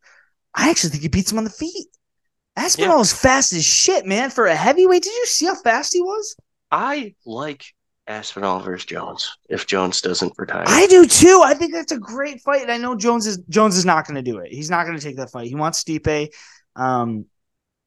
I 0.56 0.72
actually 0.72 0.90
think 0.90 1.04
he 1.04 1.10
beats 1.10 1.32
him 1.32 1.38
on 1.38 1.44
the 1.44 1.52
feet. 1.52 1.90
Aspinall 2.56 3.02
is 3.02 3.14
fast 3.14 3.54
as 3.54 3.66
shit, 3.66 4.06
man. 4.06 4.30
For 4.30 4.46
a 4.46 4.56
heavyweight, 4.56 5.04
did 5.04 5.14
you 5.14 5.26
see 5.26 5.46
how 5.46 5.56
fast 5.56 5.94
he 5.94 6.02
was? 6.02 6.36
I 6.72 7.16
like 7.26 7.66
Aspinall 8.08 8.60
versus 8.60 8.86
Jones 8.86 9.38
if 9.50 9.68
Jones 9.68 10.02
doesn't 10.02 10.34
retire. 10.38 10.66
I 10.68 10.88
do 10.88 11.06
too. 11.06 11.42
I 11.44 11.54
think 11.54 11.74
that's 11.74 11.92
a 11.92 11.98
great 11.98 12.42
fight, 12.42 12.62
and 12.62 12.72
I 12.72 12.78
know 12.78 12.96
Jones 12.96 13.26
is 13.26 13.38
Jones 13.50 13.78
is 13.78 13.86
not 13.86 14.06
going 14.06 14.24
to 14.24 14.32
do 14.32 14.40
it. 14.40 14.52
He's 14.52 14.70
not 14.70 14.86
going 14.86 14.98
to 14.98 15.04
take 15.04 15.18
that 15.18 15.32
fight. 15.32 15.48
He 15.48 15.56
wants 15.56 15.84
Stipe. 15.84 16.30
Um, 16.76 17.26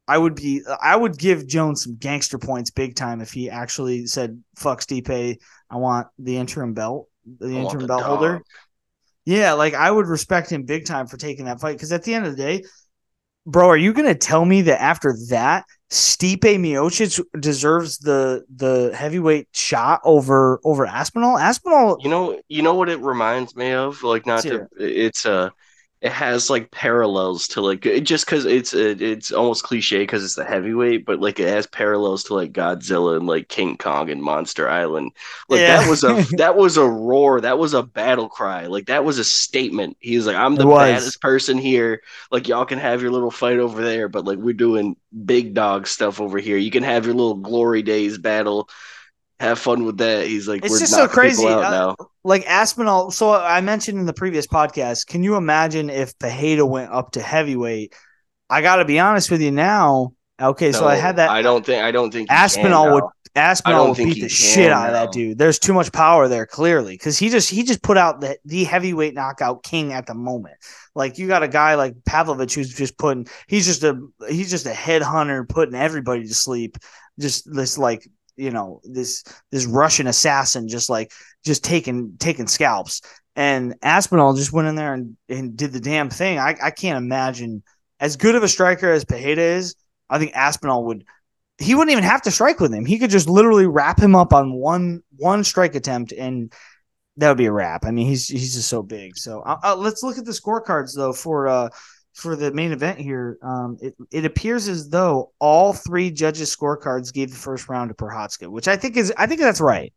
I 0.06 0.18
would 0.18 0.34
be. 0.34 0.62
I 0.82 0.96
would 0.96 1.18
give 1.18 1.46
Jones 1.46 1.84
some 1.84 1.96
gangster 1.96 2.38
points, 2.38 2.70
big 2.70 2.94
time, 2.94 3.20
if 3.20 3.32
he 3.32 3.50
actually 3.50 4.06
said 4.06 4.42
"fuck 4.56 4.80
Stipe." 4.80 5.38
I 5.70 5.76
want 5.76 6.08
the 6.18 6.36
interim 6.36 6.74
belt, 6.74 7.08
the 7.38 7.56
I 7.56 7.60
interim 7.60 7.82
the 7.82 7.88
belt 7.88 8.00
dog. 8.00 8.08
holder. 8.08 8.42
Yeah, 9.24 9.54
like 9.54 9.74
I 9.74 9.90
would 9.90 10.06
respect 10.06 10.50
him 10.50 10.64
big 10.64 10.84
time 10.84 11.06
for 11.06 11.16
taking 11.16 11.46
that 11.46 11.60
fight 11.60 11.72
because 11.72 11.92
at 11.92 12.02
the 12.02 12.14
end 12.14 12.26
of 12.26 12.36
the 12.36 12.42
day, 12.42 12.64
bro, 13.46 13.68
are 13.68 13.76
you 13.76 13.92
going 13.92 14.08
to 14.08 14.14
tell 14.14 14.44
me 14.44 14.62
that 14.62 14.80
after 14.80 15.14
that, 15.30 15.64
Stipe 15.90 16.40
Miocic 16.40 17.22
deserves 17.38 17.98
the 17.98 18.44
the 18.54 18.92
heavyweight 18.96 19.48
shot 19.52 20.00
over 20.04 20.60
over 20.64 20.86
Aspinall? 20.86 21.38
Aspinall, 21.38 21.98
You 22.00 22.08
know, 22.08 22.40
you 22.48 22.62
know 22.62 22.74
what 22.74 22.88
it 22.88 23.00
reminds 23.00 23.54
me 23.54 23.72
of? 23.72 24.02
Like 24.02 24.26
not 24.26 24.42
to 24.42 24.66
it's 24.76 25.24
uh 25.24 25.50
it 26.04 26.12
has 26.12 26.50
like 26.50 26.70
parallels 26.70 27.48
to 27.48 27.62
like 27.62 27.80
just 28.04 28.26
because 28.26 28.44
it's 28.44 28.74
it, 28.74 29.02
it's 29.02 29.32
almost 29.32 29.64
cliche 29.64 30.00
because 30.00 30.22
it's 30.22 30.34
the 30.36 30.44
heavyweight, 30.44 31.06
but 31.06 31.18
like 31.20 31.40
it 31.40 31.48
has 31.48 31.66
parallels 31.66 32.24
to 32.24 32.34
like 32.34 32.52
Godzilla 32.52 33.16
and 33.16 33.26
like 33.26 33.48
King 33.48 33.78
Kong 33.78 34.10
and 34.10 34.22
Monster 34.22 34.68
Island. 34.68 35.12
Like 35.48 35.64
Yeah. 35.64 35.66
that 35.66 35.86
was 35.86 36.04
a 36.04 36.20
that 36.36 36.56
was 36.56 36.76
a 36.76 36.86
roar, 36.86 37.40
that 37.40 37.58
was 37.58 37.74
a 37.74 37.82
battle 37.82 38.28
cry, 38.28 38.66
like 38.66 38.86
that 38.86 39.04
was 39.04 39.18
a 39.18 39.24
statement. 39.24 39.96
He 40.00 40.16
was 40.16 40.26
like, 40.26 40.36
"I'm 40.36 40.56
the 40.56 40.66
baddest 40.66 41.22
person 41.22 41.58
here. 41.58 42.02
Like 42.30 42.48
y'all 42.48 42.66
can 42.66 42.78
have 42.80 43.02
your 43.02 43.10
little 43.12 43.30
fight 43.30 43.58
over 43.58 43.82
there, 43.82 44.08
but 44.08 44.26
like 44.26 44.38
we're 44.38 44.52
doing 44.54 44.96
big 45.24 45.54
dog 45.54 45.86
stuff 45.86 46.20
over 46.20 46.38
here. 46.38 46.58
You 46.58 46.70
can 46.70 46.82
have 46.82 47.06
your 47.06 47.14
little 47.14 47.36
glory 47.36 47.82
days 47.82 48.18
battle." 48.18 48.68
Have 49.44 49.58
fun 49.58 49.84
with 49.84 49.98
that. 49.98 50.26
He's 50.26 50.48
like, 50.48 50.64
It's 50.64 50.72
we're 50.72 50.78
just 50.80 50.92
so 50.92 51.06
crazy. 51.06 51.46
Uh, 51.46 51.94
like 52.24 52.46
Aspinall. 52.46 53.10
So 53.10 53.34
I 53.34 53.60
mentioned 53.60 53.98
in 53.98 54.06
the 54.06 54.12
previous 54.12 54.46
podcast. 54.46 55.06
Can 55.06 55.22
you 55.22 55.36
imagine 55.36 55.90
if 55.90 56.18
Pereira 56.18 56.64
went 56.64 56.90
up 56.90 57.12
to 57.12 57.20
heavyweight? 57.20 57.94
I 58.48 58.62
got 58.62 58.76
to 58.76 58.84
be 58.84 58.98
honest 58.98 59.30
with 59.30 59.42
you 59.42 59.50
now. 59.50 60.12
Okay, 60.40 60.72
so 60.72 60.86
I 60.86 60.96
had 60.96 61.16
that. 61.16 61.30
I 61.30 61.42
don't 61.42 61.64
think. 61.64 61.82
I 61.82 61.92
don't 61.92 62.10
think 62.10 62.30
Aspinall 62.30 62.92
would. 62.94 63.04
Aspinall 63.36 63.88
would 63.88 63.96
beat 63.96 64.20
the 64.20 64.28
shit 64.28 64.70
out 64.70 64.88
of 64.88 64.92
that 64.92 65.12
dude. 65.12 65.38
There's 65.38 65.58
too 65.58 65.72
much 65.72 65.92
power 65.92 66.28
there, 66.28 66.46
clearly, 66.46 66.94
because 66.94 67.18
he 67.18 67.28
just 67.28 67.50
he 67.50 67.62
just 67.62 67.82
put 67.82 67.96
out 67.96 68.20
the 68.20 68.36
the 68.44 68.64
heavyweight 68.64 69.14
knockout 69.14 69.62
king 69.62 69.92
at 69.92 70.06
the 70.06 70.14
moment. 70.14 70.56
Like 70.94 71.18
you 71.18 71.28
got 71.28 71.42
a 71.42 71.48
guy 71.48 71.74
like 71.74 71.94
Pavlovich 72.04 72.54
who's 72.54 72.74
just 72.74 72.98
putting 72.98 73.26
he's 73.46 73.66
just 73.66 73.84
a 73.84 74.00
he's 74.28 74.50
just 74.50 74.66
a 74.66 74.70
headhunter 74.70 75.48
putting 75.48 75.74
everybody 75.74 76.26
to 76.26 76.34
sleep. 76.34 76.78
Just 77.18 77.52
this 77.52 77.78
like 77.78 78.08
you 78.36 78.50
know 78.50 78.80
this 78.84 79.24
this 79.50 79.66
Russian 79.66 80.06
assassin 80.06 80.68
just 80.68 80.90
like 80.90 81.12
just 81.44 81.64
taking 81.64 82.16
taking 82.18 82.46
scalps. 82.46 83.00
And 83.36 83.74
Aspinall 83.82 84.34
just 84.34 84.52
went 84.52 84.68
in 84.68 84.76
there 84.76 84.94
and, 84.94 85.16
and 85.28 85.56
did 85.56 85.72
the 85.72 85.80
damn 85.80 86.08
thing. 86.08 86.38
I, 86.38 86.56
I 86.62 86.70
can't 86.70 86.98
imagine 86.98 87.64
as 87.98 88.16
good 88.16 88.36
of 88.36 88.44
a 88.44 88.48
striker 88.48 88.92
as 88.92 89.04
Pereira 89.04 89.42
is. 89.42 89.74
I 90.08 90.18
think 90.18 90.32
Aspinall 90.34 90.84
would 90.86 91.04
he 91.58 91.74
wouldn't 91.74 91.92
even 91.92 92.04
have 92.04 92.22
to 92.22 92.30
strike 92.30 92.60
with 92.60 92.72
him. 92.74 92.84
He 92.84 92.98
could 92.98 93.10
just 93.10 93.28
literally 93.28 93.66
wrap 93.66 93.98
him 94.00 94.14
up 94.14 94.32
on 94.32 94.52
one 94.52 95.02
one 95.16 95.44
strike 95.44 95.74
attempt, 95.74 96.12
and 96.12 96.52
that 97.16 97.28
would 97.28 97.38
be 97.38 97.46
a 97.46 97.52
wrap. 97.52 97.84
I 97.84 97.90
mean, 97.90 98.06
he's 98.06 98.26
he's 98.28 98.54
just 98.54 98.68
so 98.68 98.82
big. 98.82 99.16
So 99.16 99.40
uh, 99.40 99.58
uh, 99.62 99.76
let's 99.76 100.02
look 100.02 100.18
at 100.18 100.24
the 100.24 100.32
scorecards 100.32 100.94
though 100.96 101.12
for 101.12 101.48
uh 101.48 101.68
for 102.14 102.36
the 102.36 102.52
main 102.52 102.72
event 102.72 102.98
here. 103.00 103.38
Um, 103.42 103.78
it 103.82 103.94
it 104.12 104.24
appears 104.24 104.68
as 104.68 104.88
though 104.90 105.32
all 105.40 105.72
three 105.72 106.10
judges' 106.10 106.54
scorecards 106.56 107.12
gave 107.12 107.30
the 107.30 107.36
first 107.36 107.68
round 107.68 107.90
to 107.90 107.94
Prochazka, 107.94 108.48
which 108.50 108.68
I 108.68 108.76
think 108.76 108.96
is 108.96 109.12
I 109.18 109.26
think 109.26 109.40
that's 109.40 109.60
right. 109.60 109.92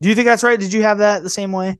Do 0.00 0.08
you 0.10 0.14
think 0.16 0.26
that's 0.26 0.44
right? 0.44 0.60
Did 0.60 0.72
you 0.72 0.82
have 0.82 0.98
that 0.98 1.22
the 1.22 1.30
same 1.30 1.52
way? 1.52 1.78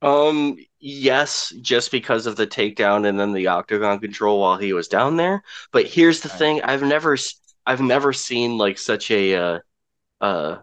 Um, 0.00 0.56
yes, 0.78 1.52
just 1.60 1.90
because 1.90 2.26
of 2.26 2.36
the 2.36 2.46
takedown 2.46 3.06
and 3.08 3.18
then 3.18 3.32
the 3.32 3.48
octagon 3.48 3.98
control 3.98 4.40
while 4.40 4.56
he 4.56 4.72
was 4.72 4.86
down 4.88 5.16
there. 5.16 5.42
But 5.72 5.86
here's 5.86 6.20
the 6.20 6.28
Right. 6.28 6.38
thing: 6.38 6.62
I've 6.62 6.82
never, 6.82 7.16
I've 7.66 7.80
never 7.80 8.12
seen 8.12 8.58
like 8.58 8.78
such 8.78 9.10
a, 9.10 9.34
uh, 9.34 9.58
uh, 10.20 10.58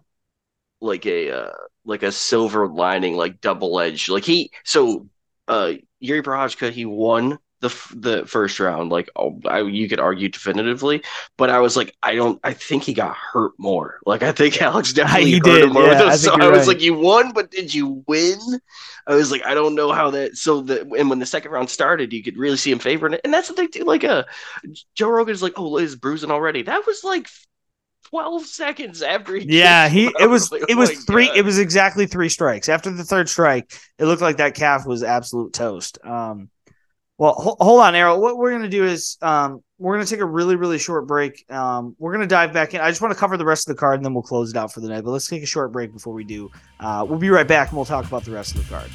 like 0.82 1.06
a, 1.08 1.32
uh, 1.32 1.54
like 1.86 2.04
a 2.04 2.12
silver 2.14 2.68
lining, 2.68 3.16
like 3.18 3.42
double 3.42 3.80
edged. 3.80 4.10
Like 4.10 4.26
he, 4.26 4.52
so, 4.66 5.10
uh, 5.48 5.74
Yuri 6.00 6.24
Prochazka, 6.24 6.72
he 6.72 6.86
won 6.86 7.40
the 7.70 7.96
the 7.96 8.26
first 8.28 8.60
round. 8.60 8.92
Like, 8.92 9.10
oh, 9.16 9.40
I, 9.46 9.62
you 9.62 9.88
could 9.90 10.00
argue 10.00 10.30
definitively, 10.30 11.04
but 11.38 11.50
I 11.50 11.60
was 11.60 11.76
like, 11.78 11.96
I 12.04 12.16
don't, 12.16 12.40
I 12.44 12.54
think 12.54 12.84
he 12.84 12.94
got 12.94 13.16
hurt 13.16 13.54
more. 13.58 14.00
Like, 14.06 14.24
I 14.24 14.32
think 14.32 14.62
Alex 14.62 14.94
definitely 14.94 15.32
He 15.32 15.40
hurt 15.40 15.62
did, 15.62 15.64
him 15.64 15.74
more. 15.74 15.94
yeah, 15.98 16.04
I 16.06 16.16
so 16.16 16.36
I 16.40 16.48
was 16.50 16.68
right. 16.68 16.68
like, 16.68 16.82
you 16.82 16.94
won, 16.94 17.34
but 17.34 17.52
did 17.52 17.74
you 17.74 18.04
win? 18.08 18.40
I 19.08 19.16
was 19.16 19.32
like, 19.32 19.46
I 19.46 19.54
don't 19.54 19.76
know 19.76 19.92
how 19.92 20.12
that. 20.12 20.38
So 20.38 20.62
the 20.62 20.82
and 20.98 21.10
when 21.10 21.20
the 21.20 21.26
second 21.26 21.52
round 21.52 21.70
started, 21.70 22.14
you 22.14 22.24
could 22.24 22.38
really 22.38 22.58
see 22.58 22.72
him 22.72 22.80
favoring 22.80 23.14
it, 23.14 23.22
and 23.24 23.34
that's 23.34 23.48
the 23.48 23.54
thing 23.54 23.68
do. 23.72 23.84
Like 23.84 24.04
uh, 24.04 24.24
Joe 24.96 25.10
Rogan's 25.10 25.44
like, 25.44 25.54
oh, 25.60 25.70
Liz 25.70 25.96
bruising 25.96 26.32
already. 26.32 26.64
That 26.64 26.86
was 26.88 27.04
like 27.04 27.28
twelve 28.10 28.46
seconds 28.46 29.02
after 29.02 29.36
he. 29.36 29.50
Yeah, 29.50 29.90
he 29.90 30.14
it 30.18 30.28
was 30.30 30.52
Like, 30.52 30.64
it 30.68 30.76
oh 30.76 30.78
was 30.78 30.92
my 30.92 30.96
three 31.06 31.30
God. 31.30 31.36
it 31.36 31.44
was 31.44 31.60
exactly 31.60 32.08
three 32.08 32.30
strikes. 32.30 32.70
After 32.70 32.92
the 32.92 33.04
third 33.04 33.30
strike, 33.30 33.74
it 34.00 34.06
looked 34.06 34.22
like 34.22 34.38
that 34.38 34.56
calf 34.56 34.86
was 34.86 35.04
absolute 35.04 35.54
toast. 35.54 36.00
Um 36.04 36.50
well, 37.18 37.34
ho- 37.34 37.58
hold 37.60 37.82
on, 37.82 37.96
Errol. 37.96 38.22
What 38.22 38.38
we're 38.38 38.52
gonna 38.52 38.68
do 38.70 38.86
is 38.86 39.18
um, 39.22 39.64
we're 39.78 39.96
gonna 39.96 40.06
take 40.06 40.20
a 40.20 40.26
really, 40.26 40.56
really 40.56 40.78
short 40.78 41.08
break. 41.08 41.50
Um, 41.52 41.96
we're 42.00 42.12
gonna 42.12 42.28
dive 42.28 42.54
back 42.54 42.74
in. 42.74 42.82
I 42.82 42.90
just 42.90 43.02
want 43.02 43.14
to 43.14 43.20
cover 43.20 43.38
the 43.38 43.46
rest 43.46 43.70
of 43.70 43.76
the 43.76 43.80
card, 43.80 43.96
and 44.00 44.06
then 44.06 44.14
we'll 44.14 44.24
close 44.24 44.52
it 44.52 44.58
out 44.58 44.74
for 44.74 44.82
the 44.82 44.90
night. 44.90 45.04
But 45.04 45.12
let's 45.12 45.28
take 45.28 45.44
a 45.44 45.48
short 45.48 45.72
break 45.72 45.94
before 45.94 46.14
we 46.14 46.24
do. 46.24 46.52
Uh, 46.80 47.06
we'll 47.08 47.20
be 47.20 47.30
right 47.30 47.48
back, 47.48 47.70
and 47.70 47.78
we'll 47.78 47.86
talk 47.86 48.06
about 48.06 48.24
the 48.26 48.32
rest 48.32 48.56
of 48.56 48.64
the 48.68 48.74
card. 48.74 48.90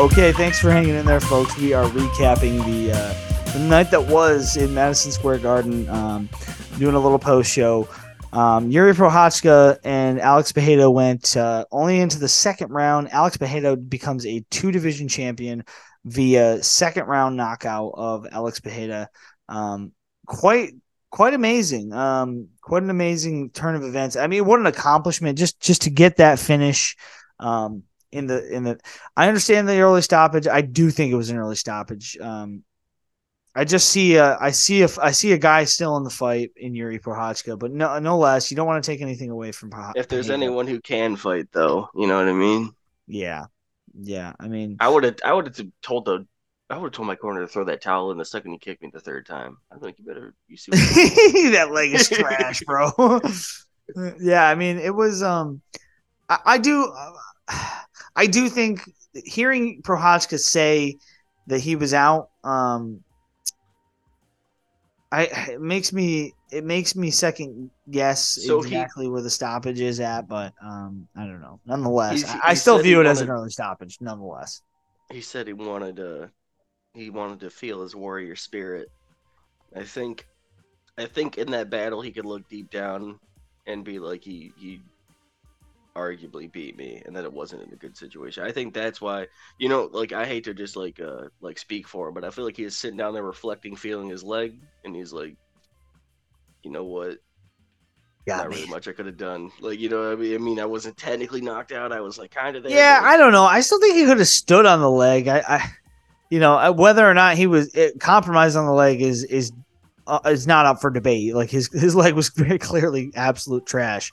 Okay, 0.00 0.32
thanks 0.32 0.58
for 0.58 0.70
hanging 0.70 0.94
in 0.94 1.04
there, 1.04 1.20
folks. 1.20 1.58
We 1.58 1.74
are 1.74 1.84
recapping 1.84 2.64
the 2.64 2.90
uh, 2.90 3.52
the 3.52 3.58
night 3.58 3.90
that 3.90 4.06
was 4.06 4.56
in 4.56 4.72
Madison 4.72 5.12
Square 5.12 5.40
Garden, 5.40 5.86
um, 5.90 6.26
doing 6.78 6.94
a 6.94 6.98
little 6.98 7.18
post 7.18 7.52
show. 7.52 7.86
Um, 8.32 8.70
Yuri 8.70 8.94
Prochazka 8.94 9.78
and 9.84 10.18
Alex 10.18 10.52
Pereira 10.52 10.90
went 10.90 11.36
uh, 11.36 11.66
only 11.70 12.00
into 12.00 12.18
the 12.18 12.28
second 12.28 12.70
round. 12.70 13.12
Alex 13.12 13.36
Pereira 13.36 13.76
becomes 13.76 14.24
a 14.24 14.42
two 14.50 14.72
division 14.72 15.06
champion 15.06 15.64
via 16.06 16.62
second 16.62 17.04
round 17.04 17.36
knockout 17.36 17.92
of 17.94 18.26
Alex 18.32 18.58
Pereira. 18.58 19.10
Um, 19.50 19.92
quite 20.24 20.72
quite 21.10 21.34
amazing. 21.34 21.92
Um, 21.92 22.48
quite 22.62 22.84
an 22.84 22.88
amazing 22.88 23.50
turn 23.50 23.74
of 23.74 23.82
events. 23.82 24.16
I 24.16 24.28
mean, 24.28 24.46
what 24.46 24.60
an 24.60 24.66
accomplishment 24.66 25.36
just 25.36 25.60
just 25.60 25.82
to 25.82 25.90
get 25.90 26.16
that 26.16 26.38
finish. 26.38 26.96
Um, 27.38 27.82
in 28.12 28.26
the 28.26 28.52
in 28.52 28.64
the, 28.64 28.78
I 29.16 29.28
understand 29.28 29.68
the 29.68 29.80
early 29.80 30.02
stoppage. 30.02 30.46
I 30.46 30.60
do 30.60 30.90
think 30.90 31.12
it 31.12 31.16
was 31.16 31.30
an 31.30 31.36
early 31.36 31.56
stoppage. 31.56 32.18
Um, 32.20 32.64
I 33.54 33.64
just 33.64 33.88
see 33.88 34.16
a, 34.16 34.38
I 34.40 34.50
see 34.50 34.82
if 34.82 34.98
I 34.98 35.10
see 35.10 35.32
a 35.32 35.38
guy 35.38 35.64
still 35.64 35.96
in 35.96 36.04
the 36.04 36.10
fight 36.10 36.52
in 36.56 36.74
Yuri 36.74 36.98
Prochazka, 36.98 37.58
but 37.58 37.72
no, 37.72 37.98
no 37.98 38.18
less. 38.18 38.50
You 38.50 38.56
don't 38.56 38.66
want 38.66 38.82
to 38.82 38.90
take 38.90 39.00
anything 39.00 39.30
away 39.30 39.52
from 39.52 39.70
Prochazka. 39.70 39.92
If 39.96 40.08
there's 40.08 40.30
anyone 40.30 40.66
who 40.66 40.80
can 40.80 41.16
fight, 41.16 41.48
though, 41.52 41.88
you 41.94 42.06
know 42.06 42.18
what 42.18 42.28
I 42.28 42.32
mean. 42.32 42.72
Yeah, 43.06 43.46
yeah. 44.00 44.34
I 44.38 44.48
mean, 44.48 44.76
I 44.78 44.88
would 44.88 45.04
have, 45.04 45.16
I 45.24 45.32
would 45.32 45.46
have 45.46 45.66
told 45.82 46.04
the, 46.04 46.26
I 46.68 46.76
would 46.76 46.86
have 46.86 46.92
told 46.92 47.08
my 47.08 47.16
corner 47.16 47.40
to 47.40 47.48
throw 47.48 47.64
that 47.64 47.82
towel 47.82 48.12
in 48.12 48.18
the 48.18 48.24
second 48.24 48.52
he 48.52 48.58
kicked 48.58 48.82
me 48.82 48.90
the 48.92 49.00
third 49.00 49.26
time. 49.26 49.56
I 49.72 49.78
think 49.78 49.98
you 49.98 50.04
better, 50.04 50.34
you 50.46 50.56
see 50.56 50.70
that 51.50 51.72
leg 51.72 51.92
is 51.92 52.08
trash, 52.08 52.62
bro. 52.62 53.20
yeah, 54.20 54.46
I 54.46 54.54
mean, 54.54 54.78
it 54.78 54.94
was. 54.94 55.22
Um, 55.22 55.60
I, 56.28 56.38
I 56.44 56.58
do, 56.58 56.92
I 58.20 58.26
do 58.26 58.50
think 58.50 58.82
hearing 59.24 59.80
Prochazka 59.80 60.38
say 60.38 60.98
that 61.46 61.58
he 61.58 61.74
was 61.74 61.94
out. 61.94 62.28
Um, 62.44 63.02
I 65.10 65.22
it 65.52 65.60
makes 65.62 65.90
me 65.90 66.34
it 66.52 66.62
makes 66.62 66.94
me 66.94 67.10
second 67.10 67.70
guess 67.90 68.22
so 68.46 68.58
exactly 68.58 69.06
he, 69.06 69.10
where 69.10 69.22
the 69.22 69.30
stoppage 69.30 69.80
is 69.80 70.00
at, 70.00 70.28
but 70.28 70.52
um, 70.62 71.08
I 71.16 71.20
don't 71.20 71.40
know. 71.40 71.60
Nonetheless, 71.64 72.26
I, 72.26 72.50
I 72.50 72.54
still 72.54 72.78
view 72.78 72.96
it 72.96 73.04
wanted, 73.04 73.10
as 73.10 73.20
an 73.22 73.30
early 73.30 73.48
stoppage. 73.48 73.96
Nonetheless, 74.02 74.60
he 75.10 75.22
said 75.22 75.46
he 75.46 75.54
wanted 75.54 75.96
to 75.96 76.30
he 76.92 77.08
wanted 77.08 77.40
to 77.40 77.48
feel 77.48 77.80
his 77.82 77.96
warrior 77.96 78.36
spirit. 78.36 78.88
I 79.74 79.84
think 79.84 80.26
I 80.98 81.06
think 81.06 81.38
in 81.38 81.52
that 81.52 81.70
battle 81.70 82.02
he 82.02 82.12
could 82.12 82.26
look 82.26 82.46
deep 82.50 82.70
down 82.70 83.18
and 83.66 83.82
be 83.82 83.98
like 83.98 84.22
he 84.22 84.52
he 84.58 84.82
arguably 85.96 86.50
beat 86.50 86.76
me 86.76 87.02
and 87.04 87.14
that 87.16 87.24
it 87.24 87.32
wasn't 87.32 87.62
in 87.62 87.72
a 87.72 87.76
good 87.76 87.96
situation. 87.96 88.44
I 88.44 88.52
think 88.52 88.74
that's 88.74 89.00
why 89.00 89.26
you 89.58 89.68
know, 89.68 89.88
like 89.92 90.12
I 90.12 90.24
hate 90.24 90.44
to 90.44 90.54
just 90.54 90.76
like 90.76 91.00
uh 91.00 91.28
like 91.40 91.58
speak 91.58 91.88
for 91.88 92.08
him, 92.08 92.14
but 92.14 92.24
I 92.24 92.30
feel 92.30 92.44
like 92.44 92.56
he 92.56 92.64
is 92.64 92.76
sitting 92.76 92.96
down 92.96 93.14
there 93.14 93.22
reflecting, 93.22 93.76
feeling 93.76 94.08
his 94.08 94.22
leg, 94.24 94.58
and 94.84 94.94
he's 94.94 95.12
like, 95.12 95.36
you 96.62 96.70
know 96.70 96.84
what? 96.84 97.18
Got 98.26 98.38
Not 98.38 98.50
me. 98.50 98.56
really 98.56 98.68
much 98.68 98.86
I 98.86 98.92
could 98.92 99.06
have 99.06 99.16
done. 99.16 99.50
Like, 99.60 99.80
you 99.80 99.88
know, 99.88 100.12
I 100.12 100.14
mean, 100.14 100.34
I 100.34 100.38
mean, 100.38 100.60
I 100.60 100.66
wasn't 100.66 100.96
technically 100.96 101.40
knocked 101.40 101.72
out. 101.72 101.92
I 101.92 102.00
was 102.00 102.18
like 102.18 102.30
kind 102.30 102.56
of 102.56 102.62
there. 102.62 102.72
Yeah, 102.72 103.00
I 103.02 103.16
don't 103.16 103.32
know. 103.32 103.44
I 103.44 103.60
still 103.60 103.80
think 103.80 103.96
he 103.96 104.04
could 104.04 104.18
have 104.18 104.28
stood 104.28 104.66
on 104.66 104.80
the 104.80 104.90
leg. 104.90 105.26
I, 105.26 105.42
I 105.48 105.70
you 106.30 106.38
know, 106.38 106.72
whether 106.72 107.08
or 107.08 107.14
not 107.14 107.36
he 107.36 107.46
was 107.46 107.74
it, 107.74 107.98
compromised 107.98 108.56
on 108.56 108.66
the 108.66 108.72
leg 108.72 109.02
is 109.02 109.24
is 109.24 109.52
uh, 110.06 110.20
is 110.26 110.46
not 110.46 110.66
up 110.66 110.80
for 110.80 110.90
debate. 110.90 111.34
Like 111.34 111.50
his 111.50 111.68
his 111.72 111.96
leg 111.96 112.14
was 112.14 112.28
very 112.36 112.58
clearly 112.58 113.10
absolute 113.14 113.66
trash. 113.66 114.12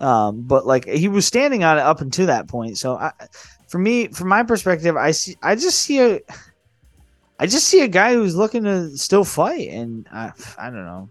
Um, 0.00 0.42
but 0.42 0.66
like 0.66 0.86
he 0.86 1.08
was 1.08 1.26
standing 1.26 1.64
on 1.64 1.78
it 1.78 1.82
up 1.82 2.00
until 2.00 2.26
that 2.26 2.48
point. 2.48 2.78
So 2.78 2.96
I, 2.96 3.12
for 3.68 3.78
me, 3.78 4.08
from 4.08 4.28
my 4.28 4.42
perspective, 4.42 4.96
I 4.96 5.10
see, 5.10 5.36
I 5.42 5.54
just 5.54 5.80
see 5.80 6.00
a, 6.00 6.20
I 7.38 7.46
just 7.46 7.66
see 7.66 7.82
a 7.82 7.88
guy 7.88 8.14
who's 8.14 8.36
looking 8.36 8.64
to 8.64 8.96
still 8.96 9.24
fight, 9.24 9.68
and 9.68 10.06
I, 10.12 10.32
I 10.58 10.70
don't 10.70 10.84
know. 10.84 11.08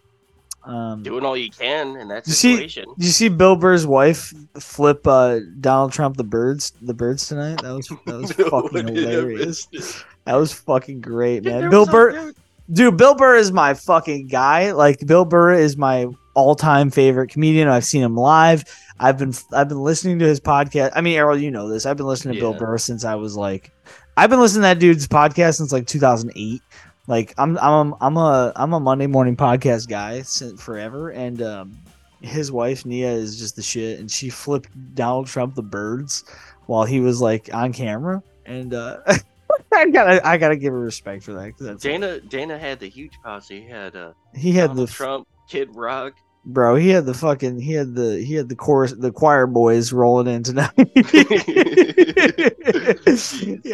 Um, 0.63 1.01
Doing 1.01 1.23
all 1.23 1.37
you 1.37 1.49
can 1.49 1.95
in 1.95 2.09
that 2.09 2.25
situation. 2.25 2.83
You 2.97 3.03
see, 3.03 3.05
you 3.05 3.11
see 3.11 3.29
Bill 3.29 3.55
Burr's 3.55 3.87
wife 3.87 4.33
flip 4.59 5.07
uh, 5.07 5.39
Donald 5.61 5.93
Trump 5.93 6.17
the 6.17 6.25
birds, 6.25 6.73
the 6.81 6.93
birds 6.93 7.27
tonight. 7.27 7.61
That 7.61 7.73
was 7.73 7.87
that 8.05 8.17
was 8.17 8.31
fucking 8.49 8.93
hilarious. 8.93 9.67
That 10.25 10.35
was 10.35 10.51
fucking 10.51 10.99
great, 10.99 11.45
man. 11.45 11.69
Bill 11.69 11.85
Burr, 11.85 12.33
dude. 12.69 12.97
Bill 12.97 13.15
Burr 13.15 13.37
is 13.37 13.53
my 13.53 13.75
fucking 13.75 14.27
guy. 14.27 14.73
Like 14.73 15.05
Bill 15.07 15.23
Burr 15.23 15.53
is 15.53 15.77
my 15.77 16.07
all-time 16.37 16.91
favorite 16.91 17.31
comedian. 17.31 17.67
I've 17.67 17.83
seen 17.83 18.03
him 18.03 18.15
live. 18.15 18.63
I've 18.99 19.17
been 19.17 19.33
I've 19.51 19.69
been 19.69 19.83
listening 19.83 20.19
to 20.19 20.25
his 20.25 20.39
podcast. 20.39 20.91
I 20.95 21.01
mean, 21.01 21.17
Errol, 21.17 21.37
you 21.37 21.51
know 21.51 21.67
this. 21.67 21.85
I've 21.85 21.97
been 21.97 22.05
listening 22.05 22.35
to 22.35 22.37
yeah. 22.39 22.51
Bill 22.51 22.53
Burr 22.53 22.77
since 22.77 23.03
I 23.03 23.15
was 23.15 23.35
like, 23.35 23.71
I've 24.15 24.29
been 24.29 24.39
listening 24.39 24.61
to 24.61 24.67
that 24.67 24.79
dude's 24.79 25.07
podcast 25.07 25.55
since 25.55 25.71
like 25.71 25.87
2008. 25.87 26.61
Like 27.07 27.33
I'm 27.37 27.57
I'm 27.57 27.95
I'm 28.01 28.17
a 28.17 28.53
I'm 28.55 28.73
a 28.73 28.79
Monday 28.79 29.07
morning 29.07 29.35
podcast 29.35 29.87
guy 29.87 30.21
since 30.21 30.61
forever, 30.61 31.09
and 31.09 31.41
um, 31.41 31.77
his 32.21 32.51
wife 32.51 32.85
Nia 32.85 33.11
is 33.11 33.39
just 33.39 33.55
the 33.55 33.61
shit, 33.61 33.99
and 33.99 34.11
she 34.11 34.29
flipped 34.29 34.69
Donald 34.95 35.27
Trump 35.27 35.55
the 35.55 35.63
birds 35.63 36.25
while 36.65 36.83
he 36.83 36.99
was 36.99 37.21
like 37.21 37.49
on 37.53 37.71
camera, 37.73 38.21
and 38.45 38.73
uh, 38.73 38.97
I 39.73 39.89
gotta 39.89 40.27
I 40.27 40.37
gotta 40.37 40.57
give 40.57 40.73
her 40.73 40.79
respect 40.79 41.23
for 41.23 41.33
that. 41.33 41.79
Dana 41.79 42.19
Dana 42.19 42.57
had 42.57 42.79
the 42.79 42.89
huge 42.89 43.13
posse. 43.23 43.61
He 43.61 43.67
had 43.67 43.95
uh, 43.95 44.11
he 44.35 44.51
had 44.51 44.67
Donald 44.67 44.89
the 44.89 44.91
Trump, 44.91 45.27
Kid 45.47 45.73
Rock, 45.75 46.13
Bro, 46.49 46.75
he 46.75 46.87
had 46.87 47.05
the 47.05 47.13
fucking 47.13 47.59
he 47.59 47.73
had 47.73 47.93
the 47.93 48.21
he 48.21 48.33
had 48.33 48.47
the 48.47 48.55
chorus 48.55 48.93
the 48.93 49.11
choir 49.11 49.47
boys 49.47 49.91
rolling 49.91 50.33
in 50.33 50.43
tonight. 50.43 50.71
yeah, 50.77 50.85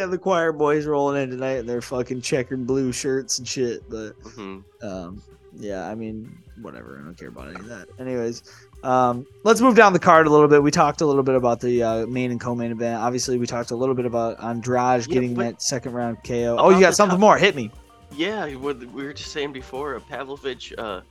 the 0.08 0.20
choir 0.20 0.52
boys 0.52 0.88
rolling 0.88 1.22
in 1.22 1.30
tonight 1.30 1.58
in 1.58 1.68
their 1.68 1.84
fucking 1.84 2.22
checkered 2.22 2.66
blue 2.66 2.92
shirts 2.92 3.38
and 3.38 3.48
shit. 3.48 3.88
But 3.92 4.20
mm-hmm. 4.24 4.88
um, 4.88 5.22
yeah, 5.56 5.88
I 5.88 5.94
mean, 5.94 6.36
whatever. 6.64 6.98
I 7.00 7.06
don't 7.06 7.16
care 7.16 7.28
about 7.28 7.50
any 7.50 7.60
of 7.60 7.68
that. 7.68 7.90
Anyways, 8.00 8.42
um, 8.84 9.28
let's 9.44 9.62
move 9.62 9.76
down 9.76 9.94
the 9.94 10.00
card 10.00 10.26
a 10.26 10.32
little 10.32 10.48
bit. 10.48 10.64
We 10.64 10.72
talked 10.72 11.02
a 11.02 11.06
little 11.06 11.22
bit 11.22 11.36
about 11.36 11.60
the 11.60 11.84
uh, 11.84 12.08
main 12.08 12.32
and 12.32 12.42
co-main 12.42 12.72
event. 12.72 13.00
Obviously, 13.00 13.38
we 13.38 13.46
talked 13.46 13.70
a 13.70 13.76
little 13.76 13.94
bit 13.94 14.08
about 14.08 14.44
Andrade 14.44 15.02
yeah, 15.02 15.14
getting 15.14 15.36
that 15.36 15.62
second 15.62 15.94
round 15.94 16.18
KO. 16.24 16.58
Oh, 16.58 16.72
you 16.72 16.80
got 16.80 16.96
something 16.96 17.20
more? 17.20 17.38
Hit 17.38 17.56
me. 17.56 17.70
Yeah, 18.16 18.48
we 18.48 18.56
were 18.56 19.14
just 19.14 19.32
saying 19.32 19.54
before, 19.54 20.00
Pavlovich. 20.00 20.74
Uh, 20.76 21.02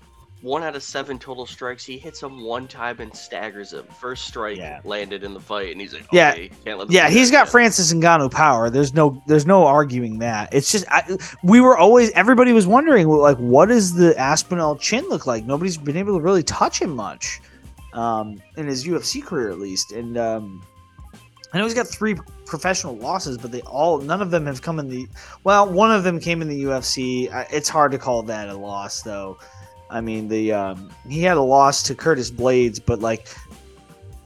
one 0.42 0.64
out 0.64 0.74
of 0.74 0.82
seven 0.82 1.18
total 1.18 1.46
strikes. 1.46 1.84
He 1.84 1.96
hits 1.96 2.22
him 2.22 2.42
one 2.42 2.68
time 2.68 3.00
and 3.00 3.14
staggers 3.14 3.72
him. 3.72 3.86
First 4.00 4.26
strike 4.26 4.58
yeah. 4.58 4.80
landed 4.84 5.24
in 5.24 5.32
the 5.32 5.40
fight, 5.40 5.70
and 5.70 5.80
he's 5.80 5.94
like, 5.94 6.04
okay, 6.12 6.50
yeah, 6.66 6.84
yeah. 6.88 7.08
He's 7.08 7.30
got 7.30 7.48
Francis 7.48 7.92
Ngannou 7.92 8.30
power. 8.30 8.68
There's 8.68 8.92
no, 8.92 9.22
there's 9.26 9.46
no 9.46 9.64
arguing 9.64 10.18
that. 10.18 10.52
It's 10.52 10.70
just 10.70 10.84
I, 10.88 11.16
we 11.42 11.60
were 11.60 11.78
always 11.78 12.10
everybody 12.10 12.52
was 12.52 12.66
wondering 12.66 13.08
like, 13.08 13.38
what 13.38 13.66
does 13.66 13.94
the 13.94 14.18
Aspinall 14.18 14.76
chin 14.76 15.08
look 15.08 15.26
like? 15.26 15.44
Nobody's 15.46 15.76
been 15.76 15.96
able 15.96 16.16
to 16.18 16.22
really 16.22 16.42
touch 16.42 16.82
him 16.82 16.90
much 16.90 17.40
um, 17.92 18.42
in 18.56 18.66
his 18.66 18.84
UFC 18.84 19.24
career, 19.24 19.50
at 19.50 19.58
least. 19.58 19.92
And 19.92 20.18
um, 20.18 20.66
I 21.52 21.58
know 21.58 21.64
he's 21.64 21.74
got 21.74 21.86
three 21.86 22.16
professional 22.46 22.96
losses, 22.96 23.38
but 23.38 23.52
they 23.52 23.60
all 23.62 24.00
none 24.00 24.22
of 24.22 24.30
them 24.30 24.46
have 24.46 24.62
come 24.62 24.78
in 24.78 24.88
the. 24.88 25.06
Well, 25.44 25.70
one 25.70 25.92
of 25.92 26.02
them 26.02 26.18
came 26.18 26.42
in 26.42 26.48
the 26.48 26.64
UFC. 26.64 27.28
It's 27.52 27.68
hard 27.68 27.92
to 27.92 27.98
call 27.98 28.22
that 28.24 28.48
a 28.48 28.54
loss, 28.54 29.02
though. 29.02 29.38
I 29.92 30.00
mean, 30.00 30.28
the 30.28 30.52
um, 30.52 30.90
he 31.08 31.22
had 31.22 31.36
a 31.36 31.42
loss 31.42 31.82
to 31.84 31.94
Curtis 31.94 32.30
Blaydes, 32.30 32.80
but 32.84 33.00
like 33.00 33.28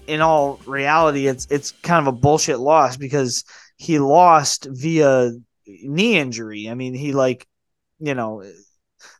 in 0.06 0.20
all 0.20 0.60
reality, 0.66 1.26
it's 1.26 1.46
it's 1.50 1.72
kind 1.72 2.06
of 2.06 2.14
a 2.14 2.16
bullshit 2.16 2.60
loss 2.60 2.96
because 2.96 3.44
he 3.76 3.98
lost 3.98 4.68
via 4.70 5.32
knee 5.66 6.16
injury. 6.16 6.68
I 6.68 6.74
mean, 6.74 6.94
he 6.94 7.12
like 7.12 7.46
you 7.98 8.14
know 8.14 8.42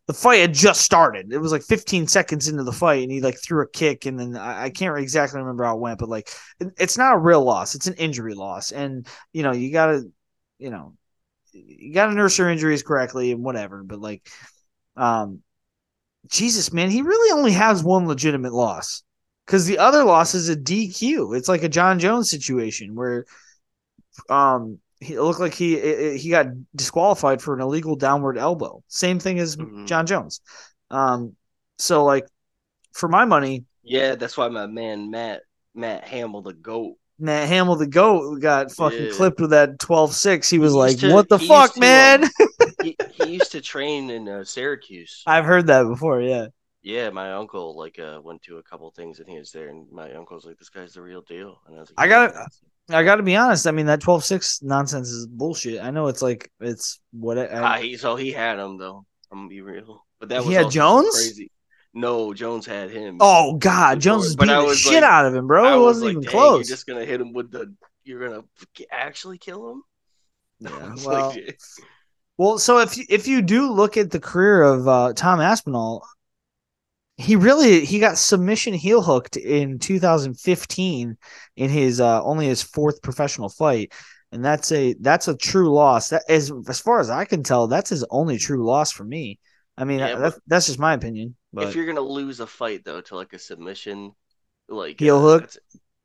the 0.07 0.15
fight 0.15 0.41
had 0.41 0.55
just 0.55 0.83
started. 0.83 1.33
It 1.33 1.39
was 1.39 1.53
like 1.53 1.63
15 1.63 2.07
seconds 2.07 2.49
into 2.49 2.63
the 2.63 2.73
fight, 2.73 3.03
and 3.03 3.11
he 3.11 3.21
like 3.21 3.39
threw 3.43 3.63
a 3.63 3.69
kick, 3.69 4.07
and 4.07 4.19
then 4.19 4.37
I, 4.37 4.65
I, 4.65 4.71
can't 4.71 4.97
exactly 4.99 5.41
remember 5.41 5.65
how 5.65 5.77
it 5.77 5.81
went, 5.81 5.99
but 5.99 6.09
like 6.09 6.31
it, 6.61 6.69
it's 6.79 6.97
not 6.97 7.15
a 7.15 7.19
real 7.19 7.43
loss; 7.43 7.75
it's 7.75 7.89
an 7.89 7.95
injury 7.95 8.35
loss, 8.35 8.71
and 8.71 9.07
you 9.33 9.43
know 9.43 9.53
you 9.53 9.73
gotta, 9.73 10.05
you 10.59 10.71
know, 10.71 10.95
you 11.53 11.93
gotta 11.93 12.15
nurse 12.15 12.39
your 12.39 12.51
injuries 12.51 12.85
correctly 12.85 13.33
and 13.33 13.43
whatever. 13.43 13.83
But 13.83 14.01
like, 14.01 14.29
um, 14.97 15.43
Jesus, 16.29 16.73
man, 16.73 16.91
he 16.91 17.03
really 17.03 17.33
only 17.37 17.53
has 17.53 17.83
one 17.83 18.07
legitimate 18.07 18.53
loss 18.53 19.03
because 19.47 19.67
the 19.67 19.79
other 19.79 20.05
loss 20.05 20.35
is 20.35 20.49
a 20.49 20.57
DQ. 20.57 21.37
It's 21.37 21.49
like 21.49 21.63
a 21.63 21.69
Jon 21.69 21.99
Jones 21.99 22.31
situation 22.31 22.95
where 22.95 23.25
um 24.31 24.79
he 25.01 25.19
looked 25.19 25.41
like 25.41 25.55
he 25.55 26.17
he 26.17 26.31
got 26.31 26.47
disqualified 26.75 27.43
for 27.43 27.55
an 27.55 27.61
illegal 27.61 27.97
downward 27.97 28.39
elbow. 28.39 28.83
Same 28.89 29.19
thing 29.19 29.39
as 29.39 29.57
mm-hmm. 29.57 29.87
Jon 29.87 30.07
Jones. 30.07 30.41
Um, 30.91 31.37
so 31.79 32.05
like 32.05 32.27
for 32.93 33.09
my 33.09 33.25
money, 33.25 33.65
yeah, 33.83 34.15
that's 34.15 34.37
why 34.37 34.49
my 34.49 34.67
man 34.67 35.11
Matt 35.11 35.43
Matt 35.75 36.05
Hamill 36.05 36.43
the 36.43 36.55
goat. 36.55 36.97
Matt 37.19 37.49
Hamill 37.49 37.77
the 37.77 37.87
goat 37.87 38.41
got 38.41 38.73
fucking 38.73 39.07
yeah. 39.07 39.13
clipped 39.13 39.41
with 39.41 39.51
that 39.51 39.79
12-6. 39.79 40.51
He 40.51 40.59
was 40.59 40.73
he 40.73 40.79
like, 40.79 41.15
"What 41.15 41.29
the 41.29 41.39
fuck, 41.39 41.79
man?" 41.79 42.25
He, 42.87 43.25
he, 43.25 43.33
used 43.35 43.53
to 43.53 43.61
train 43.61 44.11
in 44.11 44.29
uh, 44.29 44.45
Syracuse. 44.45 45.23
I've 45.27 45.45
heard 45.45 45.67
that 45.69 45.85
before. 45.85 46.21
Yeah. 46.21 46.49
Yeah, 46.83 47.11
my 47.11 47.33
uncle 47.33 47.77
like 47.77 47.99
uh, 47.99 48.21
went 48.23 48.43
to 48.43 48.59
a 48.59 48.63
couple 48.63 48.89
things 48.93 49.19
and 49.19 49.29
he 49.29 49.39
was 49.39 49.51
there, 49.51 49.69
and 49.71 49.91
my 49.91 50.13
uncle's 50.13 50.47
like, 50.47 50.57
"This 50.57 50.69
guy's 50.69 50.93
the 50.93 51.03
real 51.03 51.23
deal." 51.23 51.61
And 51.67 51.77
I 51.77 51.81
was 51.81 51.91
like, 51.91 52.07
"I 52.07 52.09
got 52.09 52.33
to 52.33 52.47
I 52.97 53.03
got 53.03 53.17
to 53.17 53.25
be 53.25 53.35
honest. 53.35 53.67
I 53.67 53.73
mean, 53.73 53.87
that 53.87 54.01
12-6 54.01 54.63
nonsense 54.63 55.09
is 55.09 55.27
bullshit. 55.27 55.83
I 55.83 55.91
know 55.91 56.07
it's 56.07 56.23
like 56.23 56.53
it's 56.61 57.01
what 57.11 57.39
I, 57.39 57.49
Ah, 57.49 57.77
he, 57.79 57.97
so 57.97 58.15
he 58.15 58.31
had 58.31 58.61
him 58.61 58.79
though. 58.79 59.05
I'm 59.33 59.39
gonna 59.39 59.49
be 59.49 59.61
real, 59.61 60.07
but 60.21 60.29
that 60.29 60.43
He 60.43 60.49
was 60.49 60.57
had 60.57 60.71
Jones? 60.71 61.13
Crazy. 61.13 61.51
No, 61.93 62.33
Jones 62.33 62.67
had 62.67 62.91
him. 62.91 63.17
Oh 63.21 63.55
God, 63.57 64.01
Jones 64.01 64.27
is 64.27 64.37
But 64.37 64.45
beating 64.45 64.57
I 64.59 64.61
the 64.61 64.67
was 64.69 64.79
shit 64.79 65.03
like- 65.03 65.03
out 65.03 65.27
of 65.27 65.35
him, 65.35 65.49
bro. 65.49 65.65
I 65.65 65.73
It 65.75 65.77
was 65.79 65.83
wasn't 65.97 66.05
like, 66.05 66.11
even 66.13 66.23
dang, 66.23 66.31
close. 66.31 66.69
You're 66.69 66.77
just 66.77 66.87
gonna 66.87 67.05
hit 67.05 67.21
him 67.21 67.33
with 67.33 67.51
the. 67.51 67.75
You're 68.05 68.29
gonna 68.29 68.45
actually 68.93 69.39
kill 69.39 69.73
him. 69.73 69.83
Yeah, 70.61 70.95
well, 71.05 71.31
like, 71.31 71.59
Well, 72.39 72.59
so 72.59 72.79
if 72.79 72.97
you, 72.99 73.05
if 73.09 73.27
you 73.27 73.43
do 73.43 73.73
look 73.73 73.97
at 73.97 74.11
the 74.11 74.21
career 74.21 74.63
of 74.63 74.87
uh, 74.87 75.13
Tom 75.15 75.41
Aspinall, 75.41 76.07
he 77.17 77.35
really 77.35 77.85
he 77.85 77.99
got 77.99 78.19
submission 78.19 78.75
heel 78.75 79.01
hooked 79.01 79.37
in 79.37 79.79
2015 79.79 81.17
in 81.57 81.71
his 81.71 82.01
uh, 82.01 82.23
only 82.23 82.47
his 82.47 82.63
fourth 82.63 83.01
professional 83.01 83.49
fight, 83.49 83.93
and 84.33 84.45
that's 84.45 84.71
a 84.73 84.95
that's 85.01 85.29
a 85.29 85.37
true 85.37 85.73
loss. 85.73 86.11
That 86.11 86.25
is 86.29 86.53
as 86.69 86.79
far 86.79 87.01
as 87.01 87.09
I 87.09 87.25
can 87.25 87.43
tell, 87.43 87.69
that's 87.69 87.91
his 87.91 88.05
only 88.11 88.37
true 88.37 88.67
loss 88.67 88.93
for 88.93 89.05
me. 89.05 89.39
I 89.79 89.85
mean, 89.85 89.99
Yeah, 89.99 90.17
that's, 90.17 90.41
that's 90.47 90.67
just 90.67 90.79
my 90.79 90.95
opinion. 90.95 91.37
But 91.53 91.69
if 91.69 91.75
you're 91.75 91.87
gonna 91.87 92.01
lose 92.01 92.41
a 92.41 92.47
fight 92.47 92.85
though 92.85 93.01
to 93.01 93.17
like 93.17 93.33
a 93.33 93.39
submission, 93.39 94.13
like 94.69 95.01
Heel 95.01 95.17
uh, 95.17 95.21
hook? 95.21 95.51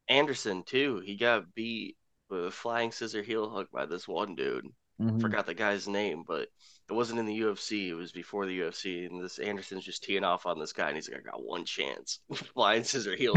Anderson 0.07 0.63
too. 0.63 1.01
He 1.05 1.17
got 1.17 1.53
beat 1.55 1.97
with 2.29 2.45
a 2.45 2.51
flying 2.51 2.91
scissor 2.91 3.21
heel 3.21 3.49
hook 3.49 3.69
by 3.71 3.85
this 3.85 4.07
one 4.07 4.35
dude. 4.35 4.67
Mhm. 5.01 5.21
Forgot 5.21 5.45
the 5.45 5.53
guy's 5.53 5.87
name, 5.87 6.23
but 6.27 6.47
it 6.89 6.93
wasn't 6.93 7.19
in 7.19 7.25
the 7.25 7.39
UFC. 7.41 7.89
It 7.89 7.93
was 7.93 8.11
before 8.11 8.45
the 8.45 8.59
UFC, 8.59 9.05
and 9.05 9.23
this 9.23 9.39
Anderson's 9.39 9.85
just 9.85 10.03
teeing 10.03 10.23
off 10.23 10.45
on 10.45 10.59
this 10.59 10.73
guy, 10.73 10.87
and 10.87 10.95
he's 10.95 11.09
like, 11.09 11.19
"I 11.19 11.31
got 11.31 11.43
one 11.43 11.63
chance." 11.65 12.19
Flying 12.53 12.83
scissor 12.83 13.15
heel 13.15 13.33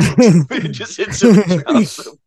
just 0.71 0.97
hits 0.97 1.23
him 1.23 1.35
him. 1.35 1.63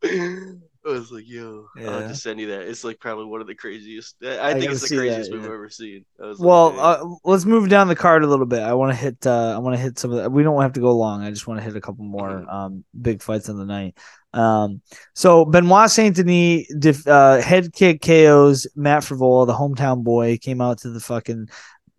I 0.86 0.90
was 0.92 1.12
like, 1.12 1.28
"Yo, 1.28 1.68
Yeah. 1.76 1.90
I'll 1.90 2.08
just 2.08 2.24
send 2.24 2.40
you 2.40 2.48
that." 2.48 2.62
It's 2.62 2.86
like 2.86 3.00
probably 3.02 3.26
one 3.26 3.42
of 3.42 3.48
the 3.48 3.56
craziest. 3.56 4.16
I, 4.24 4.52
I 4.52 4.54
think 4.54 4.72
it's 4.72 4.82
the 4.82 4.88
see 4.88 4.96
that, 4.96 5.02
craziest 5.02 5.32
we've 5.34 5.44
ever 5.44 5.70
seen. 5.70 6.06
I 6.24 6.28
was 6.28 6.40
like, 6.40 6.48
Well, 6.48 6.70
"Dang." 6.72 6.80
uh, 6.80 7.16
let's 7.26 7.44
move 7.46 7.68
down 7.68 7.90
the 7.90 7.96
card 7.96 8.24
a 8.24 8.28
little 8.28 8.46
bit. 8.46 8.62
I 8.62 8.74
want 8.74 8.92
to 8.94 8.96
hit. 8.96 9.28
Uh, 9.28 9.54
I 9.54 9.58
want 9.58 9.76
to 9.76 9.82
hit 9.82 10.00
some 10.00 10.14
of. 10.14 10.24
The, 10.24 10.30
we 10.30 10.44
don't 10.44 10.62
have 10.62 10.74
to 10.74 10.80
go 10.80 10.96
long. 10.96 11.24
I 11.24 11.30
just 11.30 11.46
want 11.46 11.60
to 11.60 11.64
hit 11.64 11.76
a 11.76 11.82
couple 11.82 12.06
more 12.06 12.30
Mhm. 12.30 12.54
um, 12.54 12.86
big 13.00 13.22
fights 13.22 13.50
in 13.50 13.58
the 13.58 13.66
night. 13.66 13.98
Um, 14.38 14.82
so 15.14 15.46
Benoit 15.46 15.90
Saint 15.90 16.16
Denis 16.16 17.08
uh, 17.08 17.42
head 17.42 17.74
kick 17.74 18.02
KOs 18.02 18.68
Matt 18.76 19.04
Frevola, 19.04 19.48
the 19.48 19.54
hometown 19.54 20.04
boy, 20.04 20.38
came 20.38 20.62
out 20.62 20.80
to 20.80 20.90
the 20.90 21.00
fucking 21.00 21.50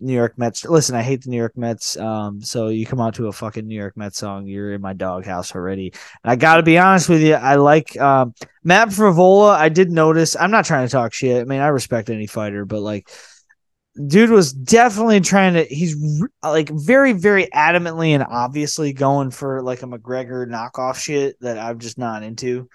New 0.01 0.13
York 0.13 0.39
Mets. 0.39 0.65
Listen, 0.65 0.95
I 0.95 1.03
hate 1.03 1.23
the 1.23 1.31
New 1.31 1.37
York 1.37 1.57
Mets. 1.57 1.97
Um, 1.97 2.41
so 2.41 2.69
you 2.69 2.87
come 2.87 3.01
out 3.01 3.15
to 3.17 3.27
a 3.27 3.33
fucking 3.33 3.67
New 3.67 3.75
York 3.75 3.97
Mets 3.97 4.19
song, 4.19 4.47
you're 4.47 4.73
in 4.73 4.81
my 4.81 4.93
doghouse 4.93 5.55
already. 5.55 5.93
And 6.23 6.31
I 6.31 6.37
got 6.37 6.57
to 6.57 6.63
be 6.63 6.79
honest 6.79 7.09
with 7.09 7.23
you, 7.23 7.35
I 7.35 7.57
like 7.57 7.99
um, 8.01 8.35
Matt 8.63 8.89
Frevola. 8.89 9.57
I 9.57 9.69
did 9.69 9.91
notice. 9.91 10.37
I'm 10.37 10.53
not 10.53 10.65
trying 10.65 10.87
to 10.87 10.93
talk 10.93 11.13
shit. 11.13 11.41
I 11.41 11.45
mean, 11.45 11.61
I 11.61 11.69
respect 11.69 12.11
any 12.11 12.29
fighter, 12.29 12.65
but 12.65 12.81
like 12.81 13.11
dude 14.07 14.31
was 14.31 14.53
definitely 14.53 15.21
trying 15.21 15.55
to 15.55 15.65
he's 15.65 15.97
like 16.43 16.69
very 16.71 17.13
very 17.13 17.47
adamantly 17.55 18.11
and 18.11 18.23
obviously 18.23 18.93
going 18.93 19.31
for 19.31 19.63
like 19.63 19.83
a 19.83 19.87
mcgregor 19.87 20.47
knockoff 20.47 20.97
shit 20.97 21.37
that 21.41 21.59
i'm 21.59 21.79
just 21.79 21.99
not 21.99 22.23
into. 22.23 22.69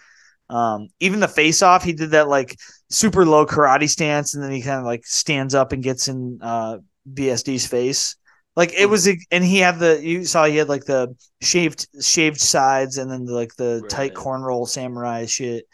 Um 0.50 0.90
even 1.00 1.22
the 1.22 1.28
face 1.28 1.62
off 1.62 1.84
he 1.84 1.94
did 1.94 2.12
that 2.12 2.28
like 2.28 2.58
super 2.90 3.26
low 3.26 3.46
karate 3.46 3.90
stance 3.90 4.34
and 4.36 4.44
then 4.44 4.52
he 4.52 4.62
kind 4.62 4.80
of 4.80 4.86
like 4.86 5.06
stands 5.06 5.56
up 5.56 5.72
and 5.72 5.82
gets 5.82 6.08
in 6.10 6.40
uh 6.42 6.78
bsd's 7.12 7.66
face. 7.66 8.18
Like 8.56 8.74
it 8.74 8.88
was 8.88 9.08
and 9.32 9.44
he 9.44 9.58
had 9.60 9.80
the 9.80 10.00
you 10.06 10.26
saw 10.26 10.46
he 10.46 10.58
had 10.58 10.70
like 10.70 10.86
the 10.86 11.16
shaved 11.42 11.88
shaved 12.02 12.40
sides 12.40 12.98
and 12.98 13.10
then 13.10 13.26
the, 13.26 13.34
like 13.34 13.56
the 13.56 13.84
tight 13.90 14.12
Right. 14.12 14.14
cornroll 14.14 14.68
samurai 14.68 15.26
shit 15.26 15.66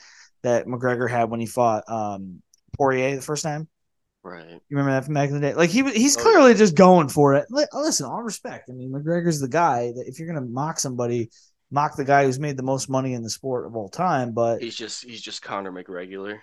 that 0.44 0.66
mcgregor 0.66 1.10
had 1.10 1.30
when 1.30 1.40
he 1.40 1.46
fought 1.46 1.84
um 1.90 2.42
poirier 2.78 3.16
the 3.16 3.22
first 3.22 3.44
time 3.44 3.68
right. 4.30 4.48
you 4.50 4.60
remember 4.78 4.92
that 4.92 5.06
from 5.06 5.14
back 5.16 5.30
in 5.30 5.36
the 5.36 5.42
day? 5.42 5.54
Like 5.54 5.70
he 5.70 5.84
he's 5.92 6.18
Oh, 6.18 6.22
clearly 6.22 6.54
just 6.54 6.76
going 6.76 7.10
for 7.10 7.34
it. 7.36 7.46
Li- 7.50 7.66
Listen, 7.74 8.06
all 8.06 8.22
respect. 8.24 8.70
I 8.70 8.74
mean, 8.74 8.92
McGregor's 8.92 9.40
the 9.40 9.48
guy 9.48 9.92
that 9.96 10.06
if 10.08 10.20
you're 10.20 10.28
gonna 10.28 10.46
mock 10.46 10.80
somebody, 10.80 11.30
mock 11.72 11.96
the 11.96 12.06
guy 12.06 12.26
who's 12.26 12.40
made 12.40 12.58
the 12.58 12.64
most 12.64 12.90
money 12.90 13.14
in 13.14 13.24
the 13.24 13.30
sport 13.30 13.66
of 13.66 13.76
all 13.76 13.90
time. 13.90 14.34
But 14.34 14.62
He's 14.62 14.76
just 14.76 15.04
he's 15.04 15.22
just 15.22 15.42
Conor 15.42 15.72
McRegular. 15.72 16.40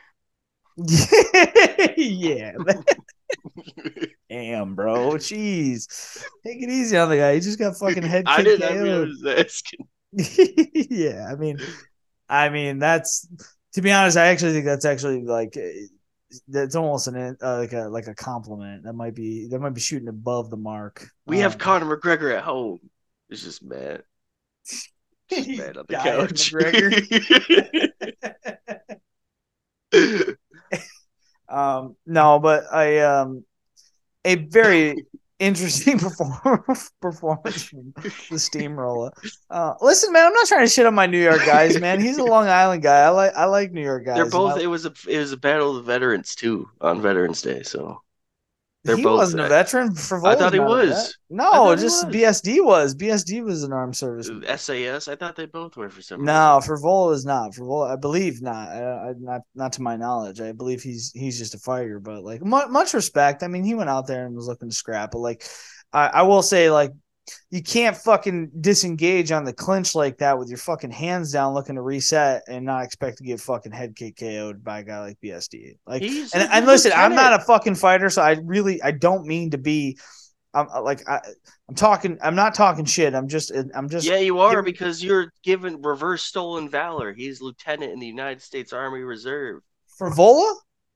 yeah, 1.97 2.53
damn, 4.31 4.75
bro, 4.75 5.13
jeez, 5.13 6.23
take 6.45 6.63
it 6.63 6.69
easy 6.71 6.97
on 6.97 7.09
the 7.09 7.17
guy. 7.17 7.35
He 7.35 7.41
just 7.41 7.59
got 7.59 7.77
fucking 7.77 8.03
head 8.03 8.25
I 8.27 8.43
kicked. 8.43 8.61
didn't. 8.61 8.79
I 8.79 8.83
mean, 8.83 8.93
I 8.93 8.99
was 9.01 9.25
asking. 9.27 9.89
yeah, 10.91 11.27
I 11.31 11.35
mean, 11.37 11.59
I 12.29 12.49
mean 12.49 12.79
that's 12.79 13.27
to 13.75 13.83
be 13.83 13.93
honest. 13.93 14.17
I 14.17 14.27
actually 14.27 14.53
think 14.53 14.65
that's 14.67 14.85
actually 14.85 15.23
like 15.25 15.57
that's 16.49 16.75
almost 16.75 17.09
an 17.09 17.37
uh, 17.43 17.59
like 17.59 17.73
a 17.73 17.83
like 17.89 18.07
a 18.07 18.15
compliment. 18.15 18.85
That 18.85 18.95
might 18.95 19.15
be 19.15 19.47
that 19.49 19.59
might 19.61 19.75
be 19.75 19.81
shooting 19.81 20.09
above 20.09 20.51
the 20.51 20.57
mark. 20.57 21.09
We 21.27 21.39
have 21.39 21.55
Um, 21.55 21.59
Conor 21.59 21.97
McGregor 21.97 22.37
at 22.37 22.45
home. 22.45 22.81
It's 23.29 23.43
just 23.43 23.63
mad. 23.63 24.03
Just 24.67 24.91
mad 25.49 25.77
on 25.77 25.85
the 25.89 25.97
couch. 25.97 26.53
um, 31.49 31.97
no, 32.07 32.39
but 32.39 32.65
I 32.73 32.99
um 33.01 33.45
a 34.25 34.35
very 34.35 35.07
interesting 35.39 35.99
perform- 35.99 36.65
performance 37.01 37.63
from 37.63 37.93
the 38.31 38.39
steamroller. 38.39 39.11
Uh, 39.51 39.75
listen, 39.81 40.13
man, 40.13 40.27
I'm 40.27 40.33
not 40.33 40.47
trying 40.47 40.65
to 40.65 40.71
shit 40.71 40.87
on 40.87 40.95
my 40.95 41.07
New 41.07 41.23
York 41.23 41.45
guys, 41.45 41.81
man. 41.81 42.01
He's 42.01 42.19
a 42.19 42.25
Long 42.25 42.49
Island 42.49 42.83
guy. 42.83 43.01
I 43.01 43.09
like 43.11 43.35
I 43.35 43.45
like 43.45 43.73
New 43.73 43.83
York 43.83 44.05
guys. 44.07 44.17
They're 44.17 44.31
both. 44.31 44.59
It 44.61 44.67
was 44.67 44.87
a. 44.87 44.93
It 45.09 45.19
was 45.19 45.33
a 45.33 45.37
battle 45.37 45.71
of 45.71 45.77
the 45.77 45.93
veterans 45.93 46.35
too 46.35 46.69
on 46.81 47.03
Veterans 47.03 47.43
Day. 47.43 47.63
So 47.63 48.01
they're 48.87 48.97
he 48.97 49.03
both. 49.03 49.19
wasn't 49.19 49.43
a 49.43 49.49
veteran. 49.49 49.95
For 49.95 50.25
I 50.27 50.35
thought 50.37 50.53
he 50.55 50.61
was. 50.61 51.17
No, 51.29 51.75
just 51.77 52.07
was. 52.07 52.15
BSD 52.15 52.65
was. 52.65 52.95
BSD 52.95 53.43
was 53.45 53.63
an 53.65 53.73
armed 53.73 53.97
service. 53.97 54.31
SAS. 54.57 55.09
I 55.09 55.17
thought 55.17 55.37
they 55.37 55.47
both 55.47 55.77
were 55.77 55.91
for 55.91 56.03
some 56.03 56.25
No, 56.25 56.57
reason. 56.57 56.77
Frevola 56.77 57.13
is 57.15 57.25
not. 57.27 57.53
Frevola, 57.53 57.93
I 57.93 57.97
believe 57.97 58.43
not. 58.43 58.69
I, 58.69 59.11
I, 59.11 59.13
not 59.19 59.43
not 59.55 59.73
to 59.75 59.83
my 59.83 59.97
knowledge. 59.97 60.41
I 60.41 60.53
believe 60.53 60.83
he's 60.83 61.13
he's 61.15 61.39
just 61.39 61.55
a 61.55 61.59
fighter. 61.59 62.01
But 62.01 62.25
like 62.25 62.43
mu- 62.45 62.69
much 62.69 62.95
respect. 62.95 63.43
I 63.43 63.49
mean, 63.49 63.65
he 63.65 63.75
went 63.75 63.91
out 63.91 64.07
there 64.07 64.27
and 64.27 64.35
was 64.35 64.47
looking 64.47 64.71
to 64.71 64.75
scrap. 64.75 65.11
But 65.13 65.19
like, 65.19 65.45
I, 65.93 66.07
I 66.09 66.23
will 66.23 66.43
say 66.43 66.71
like. 66.71 66.93
You 67.51 67.63
can't 67.63 67.97
fucking 67.97 68.51
disengage 68.61 69.33
on 69.33 69.45
the 69.45 69.53
clinch 69.53 69.95
like 69.95 70.19
that 70.19 70.39
with 70.39 70.49
your 70.49 70.59
fucking 70.59 70.91
hands 70.91 71.33
down, 71.33 71.55
looking 71.55 71.77
to 71.77 71.83
reset 71.83 72.43
and 72.49 72.65
not 72.65 72.85
expect 72.85 73.19
to 73.19 73.25
get 73.25 73.41
fucking 73.41 73.73
head 73.73 73.97
kick 73.97 74.17
KO'd 74.17 74.63
by 74.63 74.81
a 74.81 74.83
guy 74.85 75.01
like 75.01 75.19
BSD. 75.23 75.79
Like, 75.87 76.03
He's 76.03 76.33
and, 76.33 76.49
and 76.51 76.67
listen, 76.67 76.93
I'm 76.95 77.15
not 77.15 77.33
a 77.33 77.45
fucking 77.45 77.77
fighter, 77.77 78.11
so 78.11 78.23
I 78.23 78.37
really 78.43 78.83
I 78.83 78.93
don't 78.93 79.27
mean 79.27 79.51
to 79.51 79.59
be. 79.59 79.99
I'm 80.55 80.69
uh, 80.69 80.81
like 80.81 81.07
I, 81.09 81.21
I'm 81.69 81.75
talking. 81.75 82.19
I'm 82.23 82.35
not 82.35 82.55
talking 82.55 82.85
shit. 82.85 83.15
I'm 83.15 83.29
just. 83.29 83.53
Uh, 83.53 83.65
I'm 83.75 83.89
just. 83.89 84.07
Yeah, 84.07 84.19
you 84.19 84.39
are 84.39 84.63
because 84.63 85.03
you're 85.05 85.33
given 85.43 85.83
reverse 85.83 86.23
stolen 86.23 86.71
valor. 86.71 87.13
He's 87.13 87.43
lieutenant 87.43 87.93
in 87.93 87.99
the 87.99 88.07
United 88.07 88.41
States 88.41 88.73
Army 88.73 89.01
Reserve. 89.01 89.63
Frevola. 90.01 90.55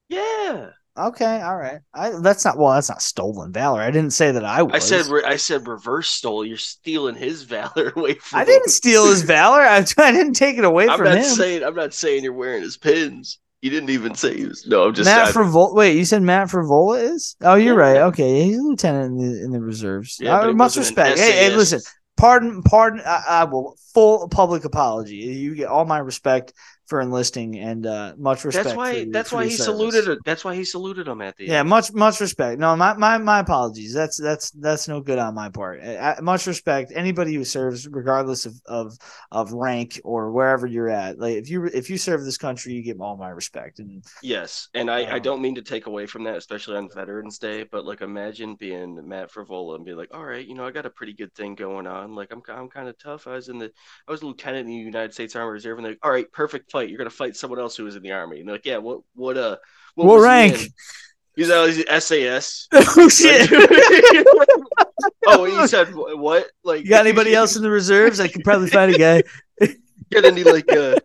Yeah, 0.09 0.71
Okay, 1.09 1.41
all 1.41 1.57
right. 1.57 1.81
I 1.95 2.11
that's 2.23 2.45
not 2.45 2.59
well. 2.59 2.73
That's 2.75 2.89
not 2.89 3.03
stolen 3.03 3.53
valor. 3.53 3.81
I 3.81 3.91
didn't 3.91 4.13
say 4.13 4.33
that 4.33 4.45
I 4.45 4.63
was. 4.63 4.75
I 4.75 4.79
said. 4.79 5.07
Re- 5.07 5.25
I 5.25 5.37
said 5.37 5.67
reverse 5.67 6.09
stole. 6.11 6.45
You're 6.45 6.57
stealing 6.57 7.15
his 7.15 7.43
valor 7.57 7.93
away 7.97 8.15
from. 8.15 8.41
I 8.41 8.45
didn't 8.45 8.69
steal 8.71 9.07
his 9.07 9.23
valor. 9.23 9.61
I, 9.61 9.79
I 9.99 10.13
didn't 10.13 10.35
take 10.35 10.59
it 10.59 10.65
away 10.65 10.89
I'm 10.89 10.99
from 10.99 11.07
not 11.15 11.25
saying. 11.25 11.63
I'm 11.65 11.75
not 11.75 11.95
saying 11.95 12.25
you're 12.25 12.33
wearing 12.33 12.63
his 12.63 12.77
pins. 12.77 13.39
You 13.63 13.69
didn't 13.71 13.91
even 13.91 14.15
say 14.15 14.37
he 14.39 14.47
was. 14.47 14.67
No, 14.67 14.87
I'm 14.89 14.95
just. 14.95 15.07
Matt 15.07 15.29
I- 15.29 15.33
Frevola. 15.33 15.75
Wait, 15.75 15.97
you 15.97 16.05
said 16.05 16.23
Matt 16.23 16.49
Frevola 16.49 17.03
is? 17.13 17.37
Oh, 17.43 17.55
you're 17.57 17.75
Yeah. 17.75 17.81
right. 17.93 17.97
Okay, 18.09 18.45
he's 18.45 18.59
a 18.59 18.63
lieutenant 18.63 19.07
in 19.07 19.17
the 19.19 19.45
in 19.45 19.51
the 19.53 19.61
reserves. 19.61 20.19
Yeah, 20.21 20.39
but 20.41 20.49
Uh, 20.51 20.53
much 20.55 20.77
respect. 20.77 21.19
Hey, 21.19 21.33
hey, 21.51 21.57
listen. 21.57 21.81
Pardon, 22.17 22.63
pardon. 22.63 23.01
I, 23.07 23.23
I 23.29 23.45
will 23.45 23.77
full 23.95 24.29
public 24.29 24.65
apology. 24.67 25.17
You 25.17 25.55
get 25.55 25.69
all 25.69 25.87
my 25.87 25.99
respect 25.99 26.53
for 26.91 27.01
enlisting 27.01 27.59
and 27.59 27.87
uh, 27.87 28.15
much 28.19 28.45
respect. 28.45 28.65
that's 28.67 28.77
why. 28.77 28.93
your- 28.93 29.07
that's 29.07 29.33
why 29.33 29.45
he 29.47 29.57
service. 29.57 29.65
saluted. 29.67 30.19
That's 30.27 30.45
why 30.45 30.55
he 30.57 30.65
saluted 30.65 31.09
him 31.09 31.23
at 31.23 31.37
the 31.39 31.45
end. 31.45 31.53
Yeah, 31.53 31.61
end. 31.61 31.69
much 31.71 31.93
much 31.95 32.21
respect. 32.21 32.61
No, 32.61 32.77
my 32.77 32.95
my, 32.95 33.17
my 33.19 33.41
apologies. 33.41 33.95
That's 33.95 34.19
that's 34.21 34.51
that's 34.53 34.89
no 34.89 35.01
good 35.01 35.19
on 35.19 35.35
my 35.35 35.49
part. 35.49 35.81
Much 36.23 36.47
respect. 36.47 36.93
Anybody 36.95 37.35
who 37.35 37.45
serves, 37.45 37.89
regardless 37.89 38.45
of, 38.47 38.55
of 38.67 38.99
of 39.31 39.53
rank 39.53 40.01
or 40.05 40.33
wherever 40.33 40.67
you're 40.67 40.91
at, 40.91 41.19
like 41.19 41.37
if 41.37 41.49
you 41.49 41.65
if 41.67 41.89
you 41.89 41.97
serve 41.97 42.25
this 42.25 42.37
country, 42.39 42.75
you 42.75 42.83
get 42.83 42.99
all 43.01 43.17
my 43.17 43.31
respect. 43.31 43.79
And 43.79 44.05
Yes, 44.23 44.69
and 44.75 44.91
I, 44.91 45.05
I 45.05 45.17
Um, 45.17 45.23
don't 45.23 45.43
mean 45.43 45.55
to 45.55 45.63
take 45.63 45.87
away 45.87 46.07
from 46.07 46.25
that, 46.25 46.37
especially 46.37 46.77
on 46.77 46.89
Veterans 46.95 47.39
Day. 47.39 47.63
But 47.63 47.85
like, 47.87 48.03
imagine 48.03 48.57
being 48.57 49.09
Matt 49.09 49.33
Frevola 49.33 49.77
and 49.77 49.85
be 49.85 49.95
like, 49.95 50.13
"All 50.13 50.25
right, 50.25 50.47
you 50.47 50.55
know, 50.55 50.67
I 50.67 50.73
got 50.73 50.87
a 50.87 50.91
pretty 50.91 51.15
good 51.15 51.33
thing 51.35 51.55
going 51.55 51.87
on. 51.87 52.15
Like, 52.15 52.33
I'm 52.33 52.43
I'm 52.49 52.69
kind 52.69 52.89
of 52.89 52.99
tough. 52.99 53.27
I 53.27 53.33
was 53.35 53.49
in 53.49 53.59
the 53.59 53.71
I 54.09 54.11
was 54.11 54.23
a 54.23 54.27
lieutenant 54.27 54.63
in 54.63 54.67
the 54.67 54.75
United 54.75 55.15
States 55.15 55.37
Army 55.37 55.53
Reserve, 55.53 55.79
and 55.79 55.85
they're 55.85 55.93
like, 55.93 56.05
all 56.05 56.11
right, 56.11 56.31
perfect 56.33 56.71
fight. 56.81 56.89
You're 56.89 56.99
gonna 56.99 57.11
fight 57.11 57.37
someone 57.37 57.59
else 57.59 57.77
who 57.77 57.85
was 57.85 57.97
in 57.97 58.03
the 58.03 58.13
army. 58.13 58.41
And 58.41 58.49
they're 58.49 58.57
like, 58.57 58.67
yeah, 58.67 58.79
what 58.79 59.01
what 59.15 59.37
uh 59.37 59.57
What 59.95 60.07
was 60.07 60.25
rank? 60.25 60.61
in?" 60.61 60.69
He's 61.37 61.49
uh, 61.49 61.65
he's 61.67 62.05
SAS. 62.05 62.67
oh 62.73 63.09
shit! 63.09 63.49
oh, 65.27 65.45
he 65.45 65.67
said 65.69 65.89
what? 65.95 66.51
Like, 66.65 66.83
You 66.83 66.91
got 66.91 67.07
anybody 67.07 67.35
else 67.35 67.57
in 67.57 67.63
the 67.63 67.71
reserves? 67.71 68.21
I 68.21 68.29
could 68.29 68.45
probably 68.45 68.69
find 68.69 68.95
a 68.95 68.99
guy. 68.99 69.23
get 70.11 70.25
any 70.25 70.43
like 70.43 70.71
uh, 70.73 70.97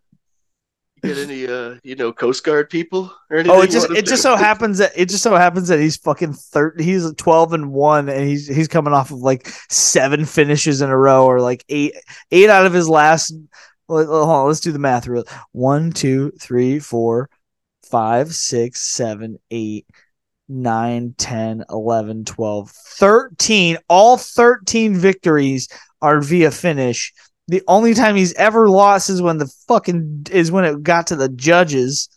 get 1.04 1.18
any 1.20 1.48
uh 1.48 1.76
you 1.84 1.96
know 1.96 2.12
Coast 2.12 2.44
Guard 2.44 2.70
people 2.72 3.14
or 3.30 3.38
anything? 3.38 3.56
Oh, 3.56 3.62
it 3.62 3.70
just 3.70 3.92
it 3.92 4.06
just 4.08 4.24
so 4.24 4.36
happens 4.36 4.80
that 4.80 4.94
it 4.96 5.10
just 5.10 5.24
so 5.24 5.36
happens 5.36 5.68
that 5.68 5.80
he's 5.80 5.98
fucking 5.98 6.34
thirty. 6.34 6.84
He's 6.84 7.14
twelve 7.14 7.54
and 7.54 7.72
one, 7.72 8.10
and 8.10 8.28
he's 8.28 8.48
he's 8.48 8.68
coming 8.68 8.94
off 8.94 9.12
of 9.12 9.20
like 9.20 9.48
seven 9.70 10.26
finishes 10.26 10.82
in 10.82 10.90
a 10.90 10.98
row, 10.98 11.28
or 11.28 11.40
like 11.40 11.64
eight 11.70 11.94
eight 12.32 12.50
out 12.50 12.66
of 12.66 12.74
his 12.74 12.90
last. 12.90 13.32
Hold 13.88 14.10
on, 14.10 14.48
let's 14.48 14.60
do 14.60 14.72
the 14.72 14.80
math 14.80 15.08
real. 15.08 15.26
One, 15.52 15.92
two, 15.92 16.32
three, 16.40 16.80
four, 16.80 17.30
five, 17.90 18.34
six, 18.34 18.82
seven, 18.82 19.38
eight, 19.52 19.86
nine, 20.48 21.14
10, 21.18 21.66
11, 21.70 22.26
12, 22.26 22.70
13. 22.70 23.78
All 23.90 24.18
13 24.18 24.96
victories 24.96 25.68
are 26.02 26.22
via 26.22 26.52
finish. 26.52 27.14
The 27.48 27.62
only 27.68 27.94
time 27.94 28.16
he's 28.16 28.34
ever 28.34 28.70
lost 28.70 29.10
is 29.10 29.22
when 29.22 29.38
the 29.38 29.52
fucking 29.68 30.28
is 30.32 30.52
when 30.52 30.66
it 30.66 30.82
got 30.82 31.08
to 31.08 31.16
the 31.16 31.30
judges, 31.30 32.10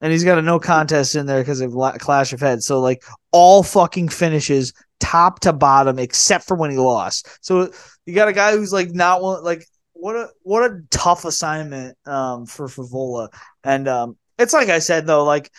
and 0.00 0.10
he's 0.10 0.24
got 0.24 0.38
a 0.38 0.42
no 0.42 0.58
contest 0.58 1.14
in 1.14 1.26
there 1.26 1.40
because 1.40 1.60
of 1.60 1.74
clash 1.98 2.32
of 2.32 2.40
heads. 2.40 2.64
So 2.64 2.80
like 2.80 3.02
all 3.30 3.62
fucking 3.62 4.08
finishes, 4.08 4.72
top 4.98 5.40
to 5.40 5.52
bottom, 5.52 5.98
except 5.98 6.46
for 6.46 6.56
when 6.56 6.70
he 6.70 6.78
lost. 6.78 7.28
So 7.42 7.70
you 8.06 8.14
got 8.14 8.28
a 8.28 8.32
guy 8.32 8.52
who's 8.52 8.72
like 8.72 8.92
not 8.92 9.20
one 9.20 9.44
like 9.44 9.66
what 10.00 10.16
a 10.16 10.28
what 10.42 10.70
a 10.70 10.80
tough 10.90 11.24
assignment 11.24 11.96
um 12.06 12.46
for 12.46 12.66
Frevola, 12.68 13.28
and 13.64 13.88
um 13.88 14.16
it's 14.38 14.52
like 14.52 14.68
I 14.68 14.78
said 14.78 15.06
though, 15.06 15.24
like 15.24 15.50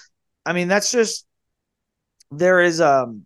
I 0.46 0.54
mean 0.54 0.68
that's 0.68 0.92
just 0.92 1.26
there 2.32 2.62
is 2.62 2.82
um 2.82 3.26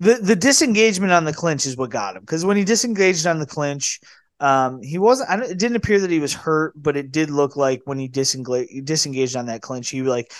the 0.00 0.14
the 0.14 0.36
disengagement 0.36 1.12
on 1.12 1.24
the 1.24 1.32
clinch 1.32 1.66
is 1.66 1.76
what 1.76 1.90
got 1.90 2.16
him 2.16 2.22
because 2.22 2.44
when 2.44 2.56
he 2.56 2.64
disengaged 2.64 3.26
on 3.26 3.38
the 3.38 3.46
clinch, 3.46 4.00
um, 4.40 4.82
he 4.82 4.98
wasn't. 4.98 5.30
I 5.30 5.36
it 5.44 5.58
didn't 5.58 5.76
appear 5.76 6.00
that 6.00 6.10
he 6.10 6.18
was 6.20 6.34
hurt, 6.34 6.72
but 6.76 6.96
it 6.96 7.12
did 7.12 7.30
look 7.30 7.56
like 7.56 7.82
when 7.84 7.98
he 7.98 8.08
disengaged 8.08 8.84
disengaged 8.84 9.36
on 9.36 9.46
that 9.46 9.62
clinch, 9.62 9.90
he 9.90 10.02
like. 10.02 10.32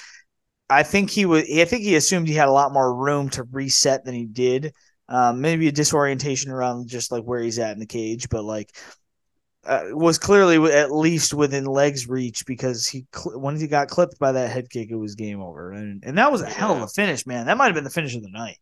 I 0.71 0.85
think 0.85 1.11
he 1.11 1.27
was. 1.27 1.45
I 1.45 1.67
think 1.67 1.83
he 1.83 1.97
assumed 1.97 2.29
he 2.29 2.35
had 2.35 2.49
a 2.49 2.53
lot 2.53 2.73
more 2.73 2.95
room 2.95 3.29
to 3.31 3.45
reset 3.45 4.05
than 4.05 4.15
he 4.15 4.25
did. 4.27 4.73
Um, 5.13 5.43
maybe 5.43 5.69
a 5.69 5.73
disorientation 5.73 6.51
around 6.51 6.89
just 6.89 7.13
like 7.13 7.23
where 7.23 7.41
he's 7.41 7.59
at 7.59 7.73
in 7.73 7.81
the 7.81 7.87
cage, 7.87 8.31
but 8.31 8.45
like 8.45 8.75
uh, 9.65 9.85
was 9.91 10.19
clearly 10.19 10.73
at 10.73 10.91
least 10.91 11.35
within 11.35 11.67
legs 11.67 12.09
reach 12.09 12.47
because 12.47 12.87
he 12.87 13.05
when 13.35 13.57
he 13.57 13.67
got 13.67 13.89
clipped 13.89 14.19
by 14.19 14.33
that 14.33 14.51
head 14.51 14.71
kick, 14.71 14.91
it 14.91 14.97
was 14.97 15.15
game 15.15 15.43
over, 15.43 15.73
and 15.73 16.03
and 16.05 16.17
that 16.17 16.33
was 16.33 16.41
a 16.41 16.47
yeah. 16.47 16.53
hell 16.53 16.75
of 16.75 16.83
a 16.83 16.89
finish, 16.89 17.27
man. 17.27 17.45
That 17.47 17.59
might 17.59 17.67
have 17.67 17.75
been 17.75 17.85
the 17.85 17.91
finish 17.91 18.17
of 18.17 18.23
the 18.23 18.31
night. 18.31 18.57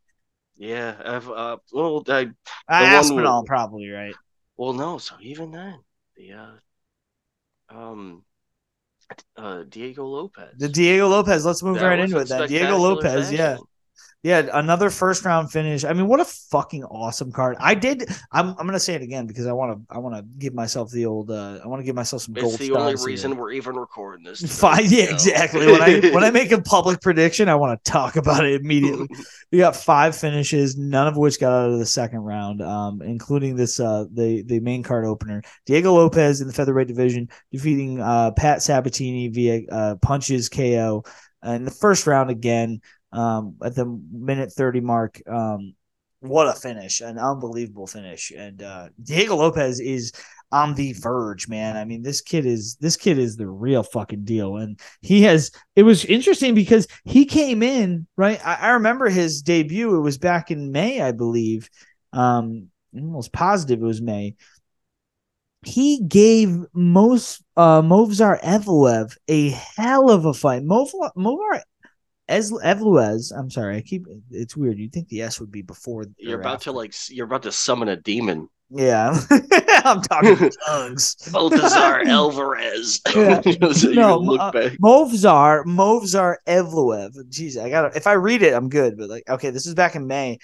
Yeah, 0.57 0.97
I've 1.03 1.31
uh, 1.31 1.57
well, 1.73 2.03
I, 2.09 2.25
uh, 2.25 2.27
Aspinall 2.69 3.45
probably 3.45 3.89
right. 3.89 4.15
Well, 4.57 4.73
no, 4.73 4.99
so 4.99 5.15
even 5.23 5.53
then, 5.53 5.79
the 6.17 6.33
uh, 6.33 6.51
um, 7.71 8.25
uh, 9.37 9.63
Diego 9.69 10.05
Lopes, 10.05 10.43
the 10.59 10.69
Diego 10.69 11.09
Lopes. 11.09 11.45
Let's 11.45 11.63
move 11.63 11.79
that 11.79 11.87
right 11.87 12.01
into 12.01 12.19
it. 12.19 12.29
Then 12.29 12.49
Diego 12.49 12.77
Lopes, 12.77 13.05
fashion. 13.05 13.37
yeah. 13.37 13.57
Yeah, 14.23 14.49
another 14.53 14.91
first 14.91 15.25
round 15.25 15.51
finish. 15.51 15.83
I 15.83 15.95
mean, 15.95 16.07
what 16.07 16.21
a 16.21 16.27
fucking 16.27 16.85
awesome 16.85 17.33
card. 17.33 17.57
I 17.59 17.75
did. 17.75 18.07
I'm. 18.31 18.51
I'm 18.59 18.67
gonna 18.67 18.79
say 18.79 18.95
it 18.95 19.01
again 19.01 19.27
because 19.27 19.47
I 19.47 19.53
want 19.53 19.79
to. 19.79 19.95
I 19.95 19.99
want 19.99 20.15
to 20.15 20.39
give 20.39 20.53
myself 20.53 20.91
the 20.91 21.07
old. 21.07 21.31
Uh, 21.31 21.59
I 21.65 21.67
want 21.67 21.81
to 21.81 21.85
give 21.85 21.95
myself 21.95 22.23
some 22.23 22.37
it's 22.37 22.43
gold. 22.43 22.59
The 22.59 22.73
only 22.73 22.97
reason 23.03 23.33
here. 23.33 23.41
we're 23.41 23.53
even 23.53 23.77
recording 23.77 24.27
this. 24.27 24.41
Fine. 24.61 24.85
Yeah, 24.89 25.05
exactly. 25.05 25.67
When 25.67 25.81
I 25.81 26.01
when 26.11 26.23
I 26.23 26.31
make 26.33 26.53
a 26.53 26.61
public 26.61 27.01
prediction, 27.01 27.49
I 27.49 27.55
want 27.55 27.83
to 27.83 27.91
talk 27.91 28.17
about 28.17 28.45
it 28.45 28.61
immediately. 28.61 29.09
we 29.51 29.57
got 29.57 29.75
five 29.75 30.15
finishes, 30.15 30.77
none 30.77 31.07
of 31.07 31.17
which 31.17 31.41
got 31.41 31.53
out 31.53 31.71
of 31.71 31.79
the 31.79 31.87
second 31.87 32.21
round, 32.21 32.61
um, 32.61 33.01
including 33.01 33.57
this 33.57 33.81
uh 33.81 34.05
the 34.13 34.43
the 34.43 34.61
main 34.61 34.83
card 34.83 35.07
opener. 35.07 35.41
Diego 35.65 35.95
Lopes 35.95 36.43
in 36.43 36.47
the 36.47 36.53
featherweight 36.53 36.89
division 36.89 37.31
defeating 37.53 37.99
uh 38.03 38.33
Pat 38.33 38.61
Sabatini 38.61 39.29
via 39.29 39.63
uh 39.73 39.95
punches 40.03 40.51
KO. 40.51 41.05
in 41.43 41.65
the 41.65 41.71
first 41.71 42.07
round 42.07 42.29
again, 42.29 42.83
um, 43.13 43.57
at 43.63 43.75
the 43.75 43.87
minute 44.13 44.53
30 44.53 44.81
mark. 44.81 45.21
Um, 45.27 45.75
what 46.21 46.49
a 46.49 46.53
finish, 46.53 47.01
an 47.01 47.19
unbelievable 47.19 47.87
finish. 47.87 48.31
And 48.37 48.63
uh, 48.63 48.91
Diego 49.03 49.37
Lopes 49.37 49.81
is 49.81 50.13
on 50.53 50.75
the 50.75 50.93
verge, 50.93 51.49
man. 51.49 51.77
I 51.77 51.85
mean, 51.85 52.03
this 52.03 52.21
kid 52.21 52.45
is 52.45 52.77
this 52.77 52.97
kid 52.97 53.19
is 53.19 53.37
the 53.37 53.49
real 53.49 53.83
fucking 53.83 54.25
deal. 54.25 54.57
And 54.57 54.79
he 55.01 55.23
has 55.23 55.51
it 55.77 55.83
was 55.83 56.05
interesting 56.05 56.55
because 56.55 56.87
he 57.05 57.25
came 57.25 57.63
in, 57.63 58.07
right? 58.17 58.45
I, 58.45 58.55
I 58.57 58.69
remember 58.71 59.09
his 59.09 59.43
debut, 59.43 59.97
it 59.97 60.01
was 60.01 60.19
back 60.19 60.51
in 60.51 60.73
May, 60.73 61.01
I 61.01 61.13
believe. 61.13 61.71
Um, 62.13 62.69
almost 62.95 63.33
positive 63.33 63.81
it 63.81 63.87
was 63.87 64.03
May. 64.03 64.37
He 65.63 66.03
gave 66.03 66.57
most 66.73 67.43
uh 67.57 67.83
Movsar 67.83 68.43
Evloev 68.43 69.17
a 69.29 69.51
hell 69.51 70.11
of 70.11 70.25
a 70.25 70.35
fight. 70.35 70.63
Mov 70.63 70.91
Movsar 71.17 71.63
Ez 72.31 72.53
Evluez, 72.53 73.33
I'm 73.37 73.51
sorry, 73.51 73.77
I 73.77 73.81
keep 73.81 74.07
it's 74.31 74.57
weird. 74.57 74.79
You'd 74.79 74.93
think 74.93 75.09
the 75.09 75.23
S 75.23 75.41
would 75.41 75.51
be 75.51 75.63
before. 75.63 76.07
You're 76.17 76.41
about 76.41 76.55
after. 76.55 76.65
to 76.65 76.73
like 76.73 76.95
you're 77.11 77.27
about 77.27 77.43
to 77.43 77.53
summon 77.53 77.89
a 77.89 77.97
demon. 77.97 78.49
Yeah, 78.71 79.19
I'm 79.85 80.01
talking 80.01 80.51
tongues. 80.67 81.17
Baltazar 81.33 82.03
Alvarez. 82.07 83.01
Yeah. 83.13 83.43
no, 83.85 84.17
look 84.19 84.41
uh, 84.41 84.53
back. 84.53 84.73
Movsar 84.79 85.65
Movsar 85.65 86.37
Evluev. 86.47 87.17
Jeez, 87.29 87.61
I 87.61 87.69
got 87.69 87.97
if 87.97 88.07
I 88.07 88.13
read 88.13 88.43
it, 88.43 88.55
I'm 88.55 88.69
good. 88.69 88.97
But 88.97 89.11
like, 89.11 89.29
okay, 89.29 89.51
this 89.51 89.67
is 89.67 89.75
back 89.75 89.97
in 89.97 90.07
May. 90.07 90.39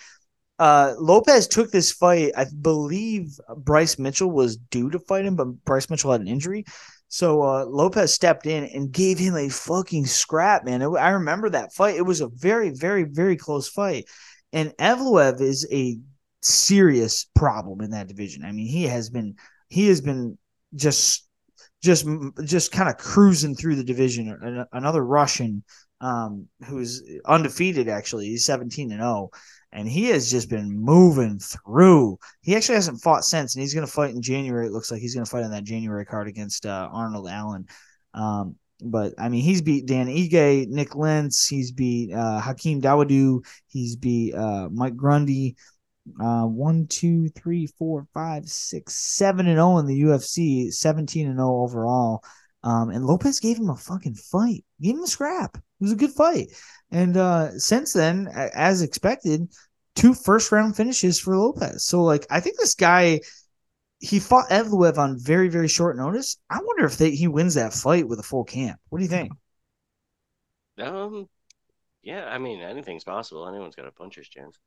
Uh, 0.59 0.95
Lopes 0.99 1.47
took 1.47 1.71
this 1.71 1.93
fight. 1.93 2.33
I 2.37 2.47
believe 2.61 3.39
Bryce 3.59 3.99
Mitchell 3.99 4.31
was 4.31 4.57
due 4.57 4.91
to 4.91 4.99
fight 4.99 5.25
him, 5.25 5.37
but 5.37 5.65
Bryce 5.65 5.89
Mitchell 5.89 6.11
had 6.11 6.21
an 6.21 6.29
injury. 6.29 6.65
So 7.09 7.43
uh, 7.43 7.65
Lopes 7.67 8.13
stepped 8.13 8.47
in 8.47 8.65
and 8.65 8.93
gave 8.93 9.19
him 9.19 9.37
a 9.37 9.49
fucking 9.49 10.07
scrap, 10.07 10.65
man. 10.65 10.83
It, 10.83 10.89
I 10.89 11.11
remember 11.11 11.51
that 11.51 11.73
fight. 11.73 11.97
It 11.97 12.03
was 12.07 12.21
a 12.21 12.29
very, 12.29 12.71
very, 12.71 13.05
very 13.05 13.37
close 13.37 13.69
fight. 13.69 14.07
And 14.53 14.73
Evloev 14.79 15.41
is 15.41 15.67
a 15.71 15.99
serious 16.43 17.27
problem 17.35 17.81
in 17.81 17.91
that 17.91 18.09
division. 18.09 18.45
I 18.45 18.53
mean, 18.53 18.67
he 18.67 18.85
has 18.85 19.11
been 19.11 19.37
he 19.69 19.89
has 19.89 20.01
been 20.01 20.39
just 20.75 21.27
just 21.83 22.07
just 22.45 22.73
kind 22.73 22.89
of 22.89 22.97
cruising 22.97 23.55
through 23.55 23.77
the 23.77 23.85
division. 23.85 24.67
Another 24.73 25.05
Russian 25.05 25.63
um, 26.01 26.49
who's 26.65 27.03
undefeated 27.25 27.89
actually. 27.89 28.27
He's 28.27 28.45
17 28.45 28.93
and 28.93 29.01
0 29.01 29.31
and 29.77 29.87
he 29.87 30.07
has 30.07 30.31
just 30.31 30.49
been 30.49 30.75
moving 30.75 31.39
through. 31.39 32.19
He 32.41 32.57
actually 32.57 32.77
hasn't 32.77 33.03
fought 33.03 33.25
since, 33.25 33.55
and 33.55 33.61
he's 33.61 33.75
going 33.75 33.87
to 33.87 33.93
fight 33.93 34.15
in 34.15 34.23
January. 34.23 34.67
It 34.67 34.73
looks 34.73 34.91
like 34.91 35.03
he's 35.03 35.15
going 35.15 35.27
to 35.27 35.31
fight 35.31 35.45
on 35.45 35.51
that 35.51 35.65
January 35.65 36.07
card 36.07 36.29
against 36.29 36.65
uh, 36.65 36.89
Arnold 36.91 37.29
Allen. 37.29 37.67
Um, 38.15 38.57
but 38.81 39.13
I 39.19 39.29
mean, 39.29 39.43
he's 39.43 39.61
beat 39.61 39.85
Dan 39.85 40.07
Ige, 40.07 40.67
Nik 40.69 40.97
Lentz, 40.97 41.47
he's 41.47 41.73
beat 41.73 42.11
uh, 42.13 42.41
Hakeem 42.41 42.81
Dawodu, 42.81 43.45
he's 43.67 43.97
beat 43.97 44.35
uh, 44.35 44.71
Mike 44.73 44.97
Grundy. 44.97 45.57
Uh, 46.21 46.45
one, 46.45 46.87
two, 46.87 47.29
three, 47.31 47.67
four, 47.67 48.07
five, 48.15 48.49
six, 48.49 48.95
seven 48.95 49.47
and 49.47 49.57
zero 49.57 49.79
in 49.79 49.87
the 49.87 50.03
UFC, 50.03 50.73
seventeen 50.73 51.27
and 51.27 51.37
zero 51.37 51.63
overall. 51.63 52.23
Um, 52.63 52.91
and 52.91 53.05
Lopes 53.05 53.41
gave 53.41 53.59
him 53.59 53.71
a 53.71 53.77
fucking 53.77 54.15
fight, 54.15 54.65
gave 54.81 54.95
him 54.95 55.03
a 55.03 55.09
scrap. 55.09 55.57
It 55.57 55.63
was 55.81 55.93
a 55.93 55.97
good 55.97 56.13
fight. 56.13 56.53
And 56.91 57.17
uh, 57.17 57.59
since 57.59 57.93
then, 57.93 58.29
as 58.33 58.83
expected, 58.83 59.49
two 59.97 60.15
first 60.15 60.53
round 60.53 60.77
finishes 60.77 61.19
for 61.19 61.37
Lopes. 61.37 61.85
So 61.85 62.05
like 62.05 62.27
I 62.31 62.39
think 62.41 62.59
this 62.59 62.75
guy 62.75 63.21
he 63.99 64.21
fought 64.21 64.51
Evloev 64.51 64.99
on 64.99 65.19
very 65.19 65.49
very 65.49 65.69
short 65.69 65.97
notice. 65.97 66.39
I 66.49 66.61
wonder 66.63 66.85
if 66.85 66.99
they, 66.99 67.11
he 67.11 67.27
wins 67.27 67.55
that 67.55 67.73
fight 67.73 68.07
with 68.07 68.21
a 68.21 68.23
full 68.23 68.45
camp. 68.45 68.79
What 68.91 68.99
do 68.99 69.05
you 69.05 69.11
think? 69.11 69.33
Um, 70.79 71.29
yeah, 72.03 72.27
I 72.27 72.39
mean 72.39 72.61
anything's 72.61 73.05
possible. 73.05 73.49
Anyone's 73.49 73.75
got 73.75 73.87
a 73.87 73.91
puncher's 73.91 74.29
chance. 74.29 74.59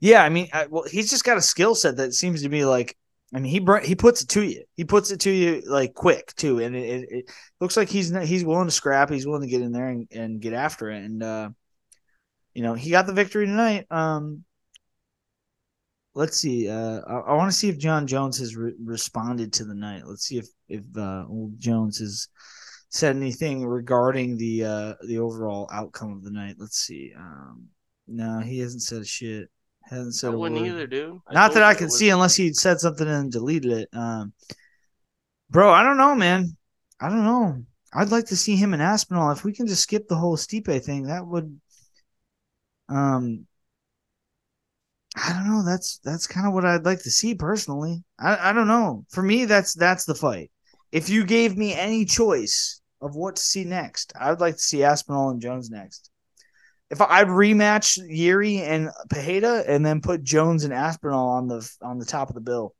Yeah, 0.00 0.22
I 0.22 0.28
mean, 0.28 0.48
I, 0.52 0.66
well, 0.66 0.84
he's 0.84 1.10
just 1.10 1.24
got 1.24 1.36
a 1.36 1.42
skill 1.42 1.74
set 1.74 1.96
that 1.96 2.14
seems 2.14 2.42
to 2.42 2.48
be 2.48 2.64
like. 2.64 2.96
I 3.34 3.40
mean, 3.40 3.50
he 3.50 3.66
he 3.86 3.94
puts 3.94 4.20
it 4.20 4.28
to 4.30 4.42
you. 4.42 4.64
He 4.74 4.84
puts 4.84 5.10
it 5.10 5.20
to 5.20 5.30
you 5.30 5.62
like 5.66 5.94
quick 5.94 6.34
too, 6.36 6.60
and 6.60 6.76
it, 6.76 6.84
it, 6.84 7.08
it 7.10 7.30
looks 7.60 7.78
like 7.78 7.88
he's 7.88 8.14
he's 8.24 8.44
willing 8.44 8.66
to 8.66 8.70
scrap. 8.70 9.08
He's 9.08 9.26
willing 9.26 9.40
to 9.40 9.48
get 9.48 9.62
in 9.62 9.72
there 9.72 9.88
and, 9.88 10.06
and 10.12 10.40
get 10.40 10.52
after 10.52 10.90
it. 10.90 11.02
And 11.02 11.22
uh, 11.22 11.48
you 12.54 12.62
know, 12.62 12.74
he 12.74 12.90
got 12.90 13.06
the 13.06 13.12
victory 13.12 13.46
tonight. 13.46 13.86
Um, 13.90 14.44
let's 16.14 16.38
see. 16.38 16.68
Uh, 16.68 17.00
I, 17.06 17.14
I 17.14 17.34
want 17.34 17.50
to 17.50 17.56
see 17.56 17.68
if 17.68 17.78
Jon 17.78 18.06
Jones 18.06 18.38
has 18.38 18.56
re- 18.56 18.74
responded 18.82 19.52
to 19.54 19.64
the 19.64 19.74
night. 19.74 20.02
Let's 20.06 20.24
see 20.24 20.38
if 20.38 20.46
if 20.68 20.84
uh, 20.96 21.24
old 21.28 21.58
Jones 21.58 21.98
has 21.98 22.28
said 22.90 23.16
anything 23.16 23.66
regarding 23.66 24.36
the 24.36 24.64
uh, 24.64 24.94
the 25.06 25.18
overall 25.18 25.68
outcome 25.72 26.12
of 26.12 26.22
the 26.22 26.30
night. 26.30 26.56
Let's 26.58 26.78
see. 26.78 27.12
Um, 27.16 27.68
no, 28.06 28.40
he 28.40 28.58
hasn't 28.58 28.82
said 28.82 29.06
shit. 29.06 29.48
Hasn't 29.84 30.14
said. 30.14 30.32
I 30.32 30.36
wouldn't 30.36 30.66
either, 30.66 30.86
dude. 30.86 31.20
I 31.26 31.34
Not 31.34 31.54
that 31.54 31.62
I 31.62 31.74
can 31.74 31.90
see, 31.90 32.10
unless 32.10 32.36
he 32.36 32.52
said 32.52 32.80
something 32.80 33.08
and 33.08 33.32
deleted 33.32 33.72
it. 33.72 33.88
Um, 33.92 34.32
bro, 35.50 35.72
I 35.72 35.82
don't 35.82 35.96
know, 35.96 36.14
man. 36.14 36.56
I 37.00 37.08
don't 37.08 37.24
know. 37.24 37.64
I'd 37.94 38.10
like 38.10 38.26
to 38.26 38.36
see 38.36 38.56
him 38.56 38.74
in 38.74 38.80
Aspinall. 38.80 39.32
If 39.32 39.44
we 39.44 39.52
can 39.52 39.66
just 39.66 39.82
skip 39.82 40.08
the 40.08 40.16
whole 40.16 40.36
Stipe 40.36 40.82
thing, 40.84 41.04
that 41.04 41.26
would 41.26 41.60
um 42.92 43.46
I 45.14 45.32
don't 45.34 45.46
know. 45.46 45.62
That's 45.62 45.98
that's 45.98 46.26
kind 46.26 46.46
of 46.46 46.54
what 46.54 46.64
I'd 46.64 46.86
like 46.86 47.02
to 47.02 47.10
see 47.10 47.34
personally. 47.34 48.02
I, 48.18 48.50
I 48.50 48.52
don't 48.52 48.68
know. 48.68 49.04
For 49.10 49.22
me, 49.22 49.44
that's 49.44 49.74
that's 49.74 50.04
the 50.04 50.14
fight. 50.14 50.50
If 50.90 51.10
you 51.10 51.24
gave 51.24 51.56
me 51.56 51.74
any 51.74 52.04
choice 52.04 52.82
of 53.02 53.16
what 53.16 53.36
to 53.36 53.42
see 53.42 53.64
next. 53.64 54.12
I 54.18 54.30
would 54.30 54.40
like 54.40 54.54
to 54.54 54.62
see 54.62 54.84
Aspinall 54.84 55.30
and 55.30 55.40
Jones 55.40 55.68
next. 55.68 56.10
If 56.88 57.00
I'd 57.00 57.26
rematch 57.26 57.98
Yuri 58.08 58.58
and 58.58 58.90
Pereira 59.10 59.64
and 59.66 59.84
then 59.84 60.00
put 60.00 60.22
Jones 60.22 60.64
and 60.64 60.72
Aspinall 60.72 61.28
on 61.30 61.48
the 61.48 61.68
on 61.82 61.98
the 61.98 62.04
top 62.04 62.28
of 62.28 62.34
the 62.34 62.40
bill, 62.40 62.74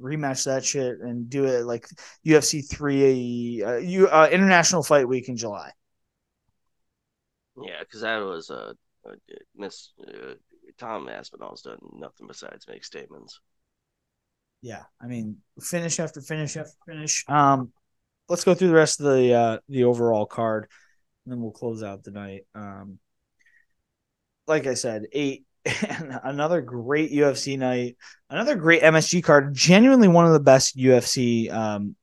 rematch 0.00 0.44
that 0.44 0.64
shit 0.64 1.00
and 1.00 1.28
do 1.28 1.44
it 1.44 1.64
like 1.64 1.88
UFC 2.24 2.68
three, 2.68 3.62
uh, 3.62 3.76
you 3.76 4.08
uh, 4.08 4.28
International 4.30 4.82
Fight 4.82 5.08
Week 5.08 5.28
in 5.28 5.36
July. 5.36 5.72
Yeah, 7.60 7.80
because 7.80 8.02
that 8.02 8.18
was 8.18 8.50
a, 8.50 8.54
a 8.54 8.74
miss. 9.56 9.92
Uh, 10.06 10.34
Tom 10.78 11.08
Aspinall's 11.08 11.62
done 11.62 11.78
nothing 11.94 12.26
besides 12.26 12.66
make 12.68 12.84
statements. 12.84 13.40
Yeah, 14.60 14.82
I 15.00 15.06
mean, 15.06 15.38
finish 15.60 16.00
after 16.00 16.20
finish 16.20 16.56
after 16.56 16.72
finish. 16.86 17.24
Um, 17.28 17.72
let's 18.28 18.44
go 18.44 18.54
through 18.54 18.68
the 18.68 18.74
rest 18.74 19.00
of 19.00 19.06
the 19.06 19.32
uh, 19.34 19.58
the 19.68 19.84
overall 19.84 20.26
card, 20.26 20.68
and 21.24 21.32
then 21.32 21.40
we'll 21.40 21.52
close 21.52 21.82
out 21.82 22.04
the 22.04 22.10
night. 22.10 22.42
Um, 22.54 22.98
like 24.46 24.66
I 24.66 24.74
said, 24.74 25.06
eight 25.12 25.44
another 26.22 26.60
great 26.60 27.12
UFC 27.12 27.58
night, 27.58 27.96
another 28.30 28.56
great 28.56 28.82
MSG 28.82 29.22
card. 29.22 29.54
Genuinely 29.54 30.08
one 30.08 30.26
of 30.26 30.32
the 30.32 30.40
best 30.40 30.76
UFC 30.76 31.52
um, 31.52 31.96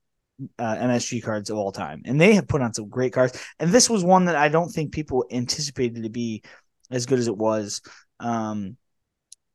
uh, 0.59 0.75
MSG 0.75 1.23
cards 1.23 1.49
of 1.49 1.57
all 1.57 1.71
time, 1.71 2.03
and 2.05 2.19
they 2.19 2.35
have 2.35 2.47
put 2.47 2.61
on 2.61 2.73
some 2.73 2.89
great 2.89 3.13
cards. 3.13 3.37
And 3.59 3.71
this 3.71 3.89
was 3.89 4.03
one 4.03 4.25
that 4.25 4.35
I 4.35 4.49
don't 4.49 4.69
think 4.69 4.91
people 4.91 5.25
anticipated 5.31 6.03
to 6.03 6.09
be 6.09 6.43
as 6.91 7.05
good 7.05 7.19
as 7.19 7.27
it 7.27 7.37
was. 7.37 7.81
Um, 8.19 8.77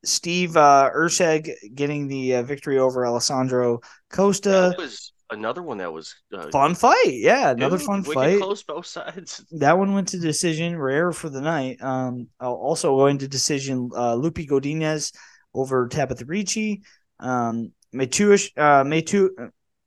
Steve 0.04 0.56
uh, 0.56 0.90
Erceg 0.94 1.52
getting 1.74 2.08
the 2.08 2.36
uh, 2.36 2.42
victory 2.42 2.78
over 2.78 3.06
Alessandro 3.06 3.80
Costa. 4.10 4.74
That 4.76 4.78
was 4.78 5.12
another 5.30 5.62
one 5.62 5.78
that 5.78 5.92
was 5.92 6.14
uh, 6.32 6.50
Fun 6.50 6.74
fight, 6.74 7.12
yeah, 7.12 7.50
another 7.50 7.76
dude, 7.76 7.86
fun 7.86 8.02
fight. 8.02 8.40
Close 8.40 8.62
both 8.62 8.86
sides. 8.86 9.44
That 9.52 9.78
one 9.78 9.92
went 9.94 10.08
to 10.08 10.18
decision, 10.18 10.78
rare 10.78 11.12
for 11.12 11.28
the 11.28 11.40
night. 11.40 11.82
Um, 11.82 12.28
also 12.40 12.96
going 12.96 13.18
to 13.18 13.28
decision, 13.28 13.90
uh, 13.94 14.14
Loopy 14.14 14.46
Godinez 14.46 15.14
over 15.54 15.86
Tabitha 15.88 16.24
Ricci. 16.24 16.82
Um, 17.18 17.72
Metush, 17.94 18.50
uh, 18.56 18.84
Metu, 18.84 19.30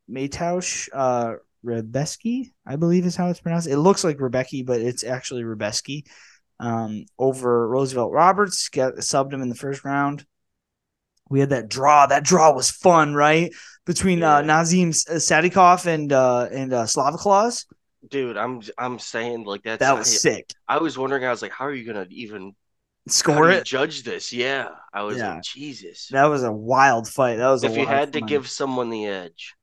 Metaush, 0.10 0.90
uh, 0.94 1.36
Rebeski, 1.66 2.52
I 2.66 2.76
believe 2.76 3.06
is 3.06 3.16
how 3.16 3.30
it's 3.30 3.40
pronounced. 3.40 3.68
It 3.68 3.78
looks 3.78 4.04
like 4.04 4.18
Rebecki, 4.18 4.66
but 4.66 4.82
it's 4.82 5.04
actually 5.04 5.44
Rebeski. 5.44 6.04
Um, 6.60 7.06
over 7.20 7.68
Roosevelt 7.68 8.12
Roberts, 8.12 8.70
got 8.70 8.96
subbed 8.96 9.34
him 9.34 9.42
in 9.42 9.50
the 9.50 9.56
first 9.56 9.84
round. 9.84 10.26
We 11.30 11.40
had 11.40 11.50
that 11.50 11.70
draw. 11.70 12.06
That 12.06 12.24
draw 12.24 12.54
was 12.54 12.70
fun, 12.70 13.16
right? 13.16 13.52
Between 13.86 14.24
uh, 14.24 14.42
Nazim 14.42 14.92
Sadikov 14.92 15.86
and 15.86 16.14
uh, 16.14 16.48
and 16.52 16.74
uh, 16.74 16.86
Slava 16.86 17.18
Claus. 17.18 17.66
Dude, 18.08 18.38
I'm 18.38 18.62
I'm 18.78 19.00
saying 19.00 19.46
like 19.46 19.64
that's 19.64 19.82
That 19.82 19.98
was 19.98 20.08
I, 20.08 20.20
sick. 20.20 20.50
I 20.68 20.78
was 20.78 20.98
wondering. 20.98 21.26
I 21.26 21.30
was 21.32 21.42
like, 21.42 21.52
how 21.52 21.66
are 21.66 21.74
you 21.74 21.86
gonna 21.86 22.06
even 22.10 22.54
Score 23.08 23.50
it. 23.50 23.66
judge 23.66 24.04
this? 24.04 24.32
Yeah, 24.32 24.70
I 24.94 25.04
was 25.04 25.18
Yeah. 25.18 25.36
like, 25.36 25.44
Jesus. 25.44 26.10
That 26.12 26.26
was 26.26 26.44
a 26.44 26.52
wild 26.52 27.08
fight. 27.08 27.38
That 27.38 27.50
was 27.50 27.64
if 27.64 27.76
you 27.76 27.86
had 27.86 28.14
to 28.14 28.20
fun. 28.20 28.30
give 28.30 28.50
someone 28.50 28.90
the 28.90 29.06
edge, 29.08 29.56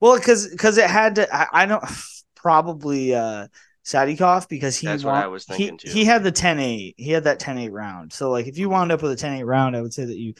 well, 0.00 0.16
because 0.18 0.48
because 0.48 0.78
it 0.78 0.88
had 0.88 1.16
to. 1.16 1.34
I, 1.34 1.46
I 1.52 1.66
don't 1.66 1.84
probably 2.34 3.14
uh 3.14 3.48
Sadikov 3.84 4.48
because 4.48 4.76
he 4.76 4.86
That's 4.86 5.04
what 5.04 5.12
won- 5.14 5.22
I 5.22 5.26
was 5.26 5.44
he- 5.46 5.70
too. 5.76 5.90
He 5.90 6.04
had 6.04 6.22
the 6.22 6.32
10-8. 6.32 6.94
He 6.96 7.10
had 7.10 7.24
that 7.24 7.40
10-8 7.40 7.72
round. 7.72 8.12
So 8.12 8.30
like 8.30 8.46
if 8.46 8.56
you 8.58 8.68
wound 8.68 8.92
up 8.92 9.02
with 9.02 9.12
a 9.12 9.16
10-8 9.16 9.44
round, 9.44 9.76
I 9.76 9.82
would 9.82 9.92
say 9.94 10.04
that 10.04 10.16
you 10.18 10.34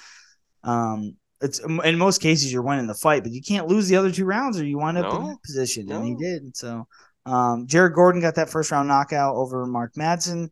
um 0.64 1.16
it's 1.40 1.58
in 1.58 1.98
most 1.98 2.20
cases 2.20 2.52
you're 2.52 2.62
winning 2.62 2.86
the 2.86 2.94
fight, 2.94 3.24
but 3.24 3.32
you 3.32 3.42
can't 3.42 3.66
lose 3.66 3.88
the 3.88 3.96
other 3.96 4.12
two 4.12 4.24
rounds 4.24 4.60
or 4.60 4.64
you 4.64 4.78
wind 4.78 4.96
up 4.96 5.12
in 5.12 5.26
that 5.28 5.42
position. 5.42 5.90
And 5.90 6.06
he 6.06 6.14
did. 6.14 6.56
So 6.56 6.86
um 7.26 7.66
Jared 7.66 7.94
Gordon 7.94 8.20
got 8.20 8.36
that 8.36 8.48
first 8.50 8.70
round 8.70 8.86
knockout 8.88 9.34
over 9.34 9.66
Mark 9.66 9.94
Madsen. 9.94 10.50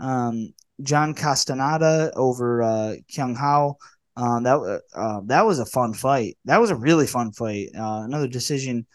Um 0.00 0.52
John 0.82 1.14
Castaneda 1.14 2.12
over 2.16 2.62
uh 2.62 2.94
Kyung 3.14 3.36
Hao. 3.36 3.76
Um, 4.14 4.42
that 4.42 4.82
uh, 4.94 5.20
that 5.26 5.46
was 5.46 5.58
a 5.58 5.64
fun 5.64 5.94
fight. 5.94 6.36
That 6.44 6.60
was 6.60 6.70
a 6.70 6.76
really 6.76 7.06
fun 7.06 7.32
fight. 7.32 7.68
Uh, 7.74 8.02
another 8.04 8.28
decision. 8.28 8.86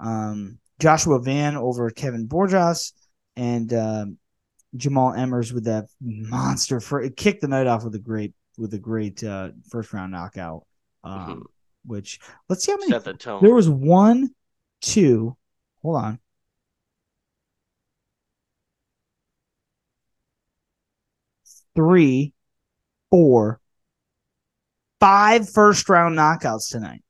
Um, 0.00 0.58
Joshua 0.80 1.20
Van 1.20 1.56
over 1.56 1.90
Kevin 1.90 2.26
Borjas 2.28 2.92
and 3.36 3.72
um, 3.72 4.18
Jamall 4.76 5.16
Emmers 5.16 5.52
with 5.52 5.64
that 5.64 5.86
monster 6.00 6.80
for 6.80 7.00
it 7.00 7.16
kicked 7.16 7.40
the 7.42 7.48
night 7.48 7.66
off 7.66 7.84
with 7.84 7.94
a 7.94 7.98
great 8.00 8.34
with 8.58 8.74
a 8.74 8.78
great 8.78 9.22
uh, 9.24 9.50
first 9.70 9.92
round 9.92 10.12
knockout. 10.12 10.66
Um, 11.02 11.12
Mhm. 11.28 11.42
Which 11.86 12.18
let's 12.48 12.64
see 12.64 12.72
how 12.72 12.78
many. 12.78 12.90
set 12.90 13.04
the 13.04 13.12
tone. 13.14 13.42
There 13.42 13.54
was 13.54 13.68
one, 13.68 14.30
two. 14.80 15.36
Hold 15.82 15.96
on. 15.96 16.18
Three, 21.74 22.32
four, 23.10 23.60
five 25.00 25.48
first 25.50 25.88
round 25.88 26.16
knockouts 26.16 26.70
tonight. 26.70 27.02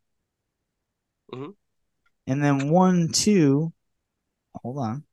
Mhm. 1.33 1.55
And 2.27 2.43
then 2.45 2.69
one, 2.71 3.09
two. 3.13 3.73
Hold 4.63 4.79
on. 4.79 5.05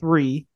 Three. 0.00 0.46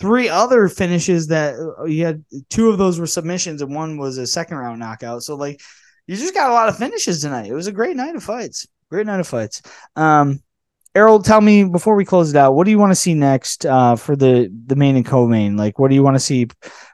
Three 0.00 0.28
other 0.28 0.68
finishes 0.68 1.28
that 1.28 1.54
uh, 1.54 1.84
you 1.84 2.04
had 2.04 2.24
two 2.50 2.68
of 2.68 2.78
those 2.78 2.98
were 2.98 3.06
submissions 3.06 3.62
and 3.62 3.74
one 3.74 3.96
was 3.96 4.18
a 4.18 4.26
second 4.26 4.56
round 4.56 4.80
knockout. 4.80 5.22
So 5.22 5.36
like 5.36 5.60
you 6.06 6.16
just 6.16 6.34
got 6.34 6.50
a 6.50 6.52
lot 6.52 6.68
of 6.68 6.76
finishes 6.76 7.20
tonight. 7.20 7.46
It 7.46 7.54
was 7.54 7.68
a 7.68 7.72
great 7.72 7.96
night 7.96 8.16
of 8.16 8.24
fights. 8.24 8.66
Great 8.90 9.06
night 9.06 9.20
of 9.20 9.28
fights. 9.28 9.62
Um 9.94 10.40
Errol, 10.96 11.20
tell 11.20 11.40
me 11.40 11.64
before 11.64 11.96
we 11.96 12.04
close 12.04 12.30
it 12.30 12.36
out, 12.36 12.54
what 12.54 12.64
do 12.64 12.70
you 12.70 12.78
want 12.78 12.92
to 12.92 12.96
see 12.96 13.14
next 13.14 13.66
uh, 13.66 13.96
for 13.96 14.14
the 14.14 14.48
the 14.66 14.76
main 14.76 14.94
and 14.94 15.04
co-main? 15.04 15.56
Like, 15.56 15.76
what 15.80 15.88
do 15.88 15.96
you 15.96 16.04
want 16.04 16.14
to 16.14 16.20
see 16.20 16.46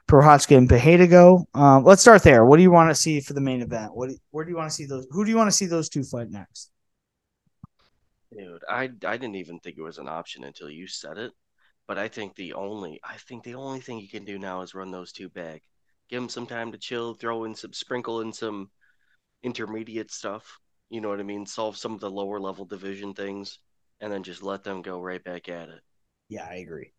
Prochazka 0.09 0.57
and 0.57 0.67
Pereira 0.67 1.05
go? 1.05 1.45
Um, 1.53 1.83
let's 1.83 2.01
start 2.01 2.23
there. 2.23 2.43
What 2.43 2.57
do 2.57 2.63
you 2.63 2.71
want 2.71 2.89
to 2.89 2.95
see 2.95 3.19
for 3.19 3.33
the 3.33 3.41
main 3.41 3.61
event? 3.61 3.95
What 3.95 4.09
where 4.31 4.43
do 4.43 4.49
you 4.49 4.57
want 4.57 4.71
to 4.71 4.75
see 4.75 4.87
those? 4.87 5.05
Who 5.11 5.23
do 5.23 5.29
you 5.29 5.37
want 5.37 5.51
to 5.51 5.55
see 5.55 5.67
those 5.67 5.87
two 5.87 6.03
fight 6.03 6.31
next? 6.31 6.71
Dude, 8.35 8.63
I 8.67 8.89
I 9.05 9.17
didn't 9.17 9.35
even 9.35 9.59
think 9.59 9.77
it 9.77 9.83
was 9.83 9.99
an 9.99 10.07
option 10.07 10.45
until 10.45 10.69
you 10.71 10.87
said 10.87 11.19
it. 11.19 11.31
But 11.87 11.99
I 11.99 12.07
think 12.07 12.35
the 12.35 12.53
only 12.53 12.99
I 13.03 13.17
think 13.17 13.43
the 13.43 13.55
only 13.55 13.81
thing 13.81 13.99
you 13.99 14.09
can 14.09 14.25
do 14.25 14.39
now 14.39 14.61
is 14.61 14.73
run 14.73 14.89
those 14.89 15.11
two 15.11 15.29
back. 15.29 15.61
Give 16.09 16.19
them 16.19 16.29
some 16.29 16.47
time 16.47 16.71
to 16.71 16.79
chill, 16.79 17.13
throw 17.13 17.43
in 17.43 17.53
some 17.53 17.73
sprinkle 17.73 18.21
in 18.21 18.33
some 18.33 18.71
intermediate 19.43 20.09
stuff. 20.09 20.57
You 20.89 21.01
know 21.01 21.09
what 21.09 21.19
I 21.19 21.23
mean? 21.23 21.45
Solve 21.45 21.77
some 21.77 21.93
of 21.93 21.99
the 21.99 22.09
lower 22.09 22.39
level 22.39 22.65
division 22.65 23.13
things 23.13 23.59
and 24.01 24.11
then 24.11 24.23
just 24.23 24.43
let 24.43 24.63
them 24.63 24.81
go 24.81 24.99
right 24.99 25.23
back 25.23 25.47
at 25.47 25.69
it. 25.69 25.79
Yeah, 26.27 26.45
I 26.49 26.55
agree. 26.55 26.91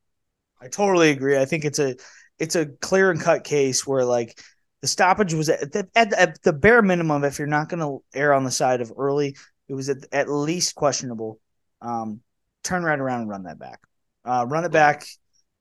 I 0.60 0.68
totally 0.68 1.10
agree. 1.10 1.36
I 1.36 1.44
think 1.44 1.64
it's 1.64 1.80
a 1.80 1.96
it's 2.38 2.54
a 2.54 2.66
clear 2.66 3.10
and 3.10 3.20
cut 3.20 3.44
case 3.44 3.86
where 3.86 4.04
like 4.04 4.40
the 4.80 4.88
stoppage 4.88 5.34
was 5.34 5.48
at 5.48 5.72
the, 5.72 5.88
at, 5.94 6.12
at 6.12 6.42
the 6.42 6.52
bare 6.52 6.82
minimum. 6.82 7.24
If 7.24 7.38
you're 7.38 7.48
not 7.48 7.68
going 7.68 7.80
to 7.80 8.02
err 8.18 8.32
on 8.32 8.44
the 8.44 8.50
side 8.50 8.80
of 8.80 8.92
early, 8.96 9.36
it 9.68 9.74
was 9.74 9.88
at, 9.88 9.98
at 10.12 10.28
least 10.28 10.74
questionable. 10.74 11.40
Um, 11.80 12.20
turn 12.64 12.82
right 12.82 12.98
around 12.98 13.22
and 13.22 13.30
run 13.30 13.44
that 13.44 13.58
back. 13.58 13.80
Uh, 14.24 14.46
run 14.48 14.64
it 14.64 14.72
back. 14.72 15.04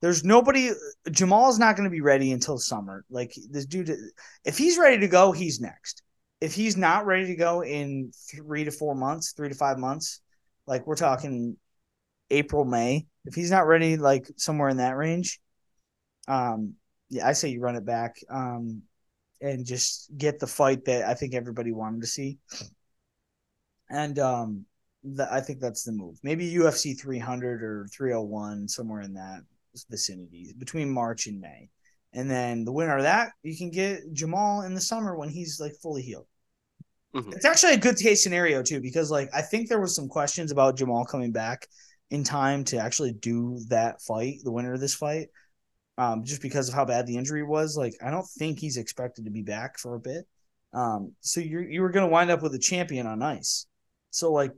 There's 0.00 0.24
nobody. 0.24 0.70
Jamal's 1.10 1.58
not 1.58 1.76
going 1.76 1.88
to 1.88 1.90
be 1.90 2.00
ready 2.00 2.32
until 2.32 2.58
summer. 2.58 3.04
Like 3.10 3.32
this 3.50 3.66
dude, 3.66 3.94
if 4.44 4.58
he's 4.58 4.78
ready 4.78 4.98
to 4.98 5.08
go, 5.08 5.32
he's 5.32 5.60
next. 5.60 6.02
If 6.40 6.54
he's 6.54 6.76
not 6.76 7.06
ready 7.06 7.26
to 7.26 7.36
go 7.36 7.62
in 7.62 8.12
three 8.30 8.64
to 8.64 8.72
four 8.72 8.96
months, 8.96 9.32
three 9.32 9.48
to 9.48 9.54
five 9.54 9.78
months, 9.78 10.20
like 10.66 10.86
we're 10.86 10.96
talking 10.96 11.56
April, 12.30 12.64
May. 12.64 13.06
If 13.24 13.34
he's 13.34 13.50
not 13.50 13.66
ready, 13.66 13.96
like 13.96 14.28
somewhere 14.36 14.68
in 14.68 14.78
that 14.78 14.96
range, 14.96 15.40
um, 16.28 16.74
yeah, 17.08 17.26
I 17.26 17.32
say 17.32 17.48
you 17.48 17.60
run 17.60 17.76
it 17.76 17.84
back, 17.84 18.16
um, 18.30 18.82
and 19.40 19.66
just 19.66 20.10
get 20.16 20.38
the 20.38 20.46
fight 20.46 20.84
that 20.86 21.04
I 21.04 21.14
think 21.14 21.34
everybody 21.34 21.72
wanted 21.72 22.00
to 22.00 22.06
see. 22.06 22.38
And 23.90 24.18
um, 24.18 24.64
the, 25.04 25.32
I 25.32 25.40
think 25.40 25.60
that's 25.60 25.82
the 25.82 25.92
move. 25.92 26.18
Maybe 26.22 26.52
UFC 26.54 26.98
300 26.98 27.62
or 27.62 27.86
301, 27.92 28.68
somewhere 28.68 29.02
in 29.02 29.14
that 29.14 29.42
vicinity 29.90 30.54
between 30.58 30.90
March 30.90 31.26
and 31.26 31.40
May. 31.40 31.68
And 32.14 32.30
then 32.30 32.64
the 32.64 32.72
winner 32.72 32.96
of 32.96 33.04
that, 33.04 33.32
you 33.42 33.56
can 33.56 33.70
get 33.70 34.12
Jamal 34.12 34.62
in 34.62 34.74
the 34.74 34.80
summer 34.80 35.16
when 35.16 35.28
he's 35.28 35.58
like 35.60 35.74
fully 35.82 36.02
healed. 36.02 36.26
Mhm. 37.14 37.34
It's 37.34 37.44
actually 37.44 37.74
a 37.74 37.78
good 37.78 37.98
case 37.98 38.22
scenario 38.22 38.62
too, 38.62 38.80
because 38.80 39.10
like 39.10 39.28
I 39.34 39.42
think 39.42 39.68
there 39.68 39.80
was 39.80 39.94
some 39.94 40.08
questions 40.08 40.50
about 40.50 40.76
Jamal 40.76 41.04
coming 41.04 41.32
back 41.32 41.66
in 42.10 42.24
time 42.24 42.64
to 42.64 42.78
actually 42.78 43.12
do 43.12 43.60
that 43.68 44.00
fight, 44.02 44.38
the 44.44 44.52
winner 44.52 44.74
of 44.74 44.80
this 44.80 44.94
fight, 44.94 45.28
um, 45.98 46.24
just 46.24 46.42
because 46.42 46.68
of 46.68 46.74
how 46.74 46.84
bad 46.84 47.06
the 47.06 47.16
injury 47.16 47.42
was. 47.42 47.76
Like 47.76 47.94
I 48.02 48.10
don't 48.10 48.26
think 48.38 48.58
he's 48.58 48.76
expected 48.78 49.26
to 49.26 49.30
be 49.30 49.42
back 49.42 49.78
for 49.78 49.94
a 49.94 50.00
bit. 50.00 50.26
Um, 50.72 51.12
so 51.20 51.40
you 51.40 51.60
you 51.60 51.82
were 51.82 51.90
going 51.90 52.06
to 52.06 52.12
wind 52.12 52.30
up 52.30 52.42
with 52.42 52.54
a 52.54 52.58
champion 52.58 53.06
on 53.06 53.22
ice. 53.22 53.66
So 54.10 54.32
like 54.32 54.52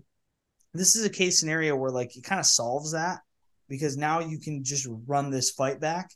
this 0.73 0.97
is 0.97 1.05
a 1.05 1.11
case 1.11 1.39
scenario 1.39 1.77
where 1.77 1.91
like 1.91 2.17
it 2.17 2.25
kind 2.25 2.41
of 2.41 2.47
solves 2.47 2.93
that 2.93 3.21
because 3.69 3.97
now 3.97 4.21
you 4.21 4.39
can 4.39 4.63
just 4.63 4.87
run 5.07 5.31
this 5.31 5.51
fight 5.51 5.81
back 5.81 6.11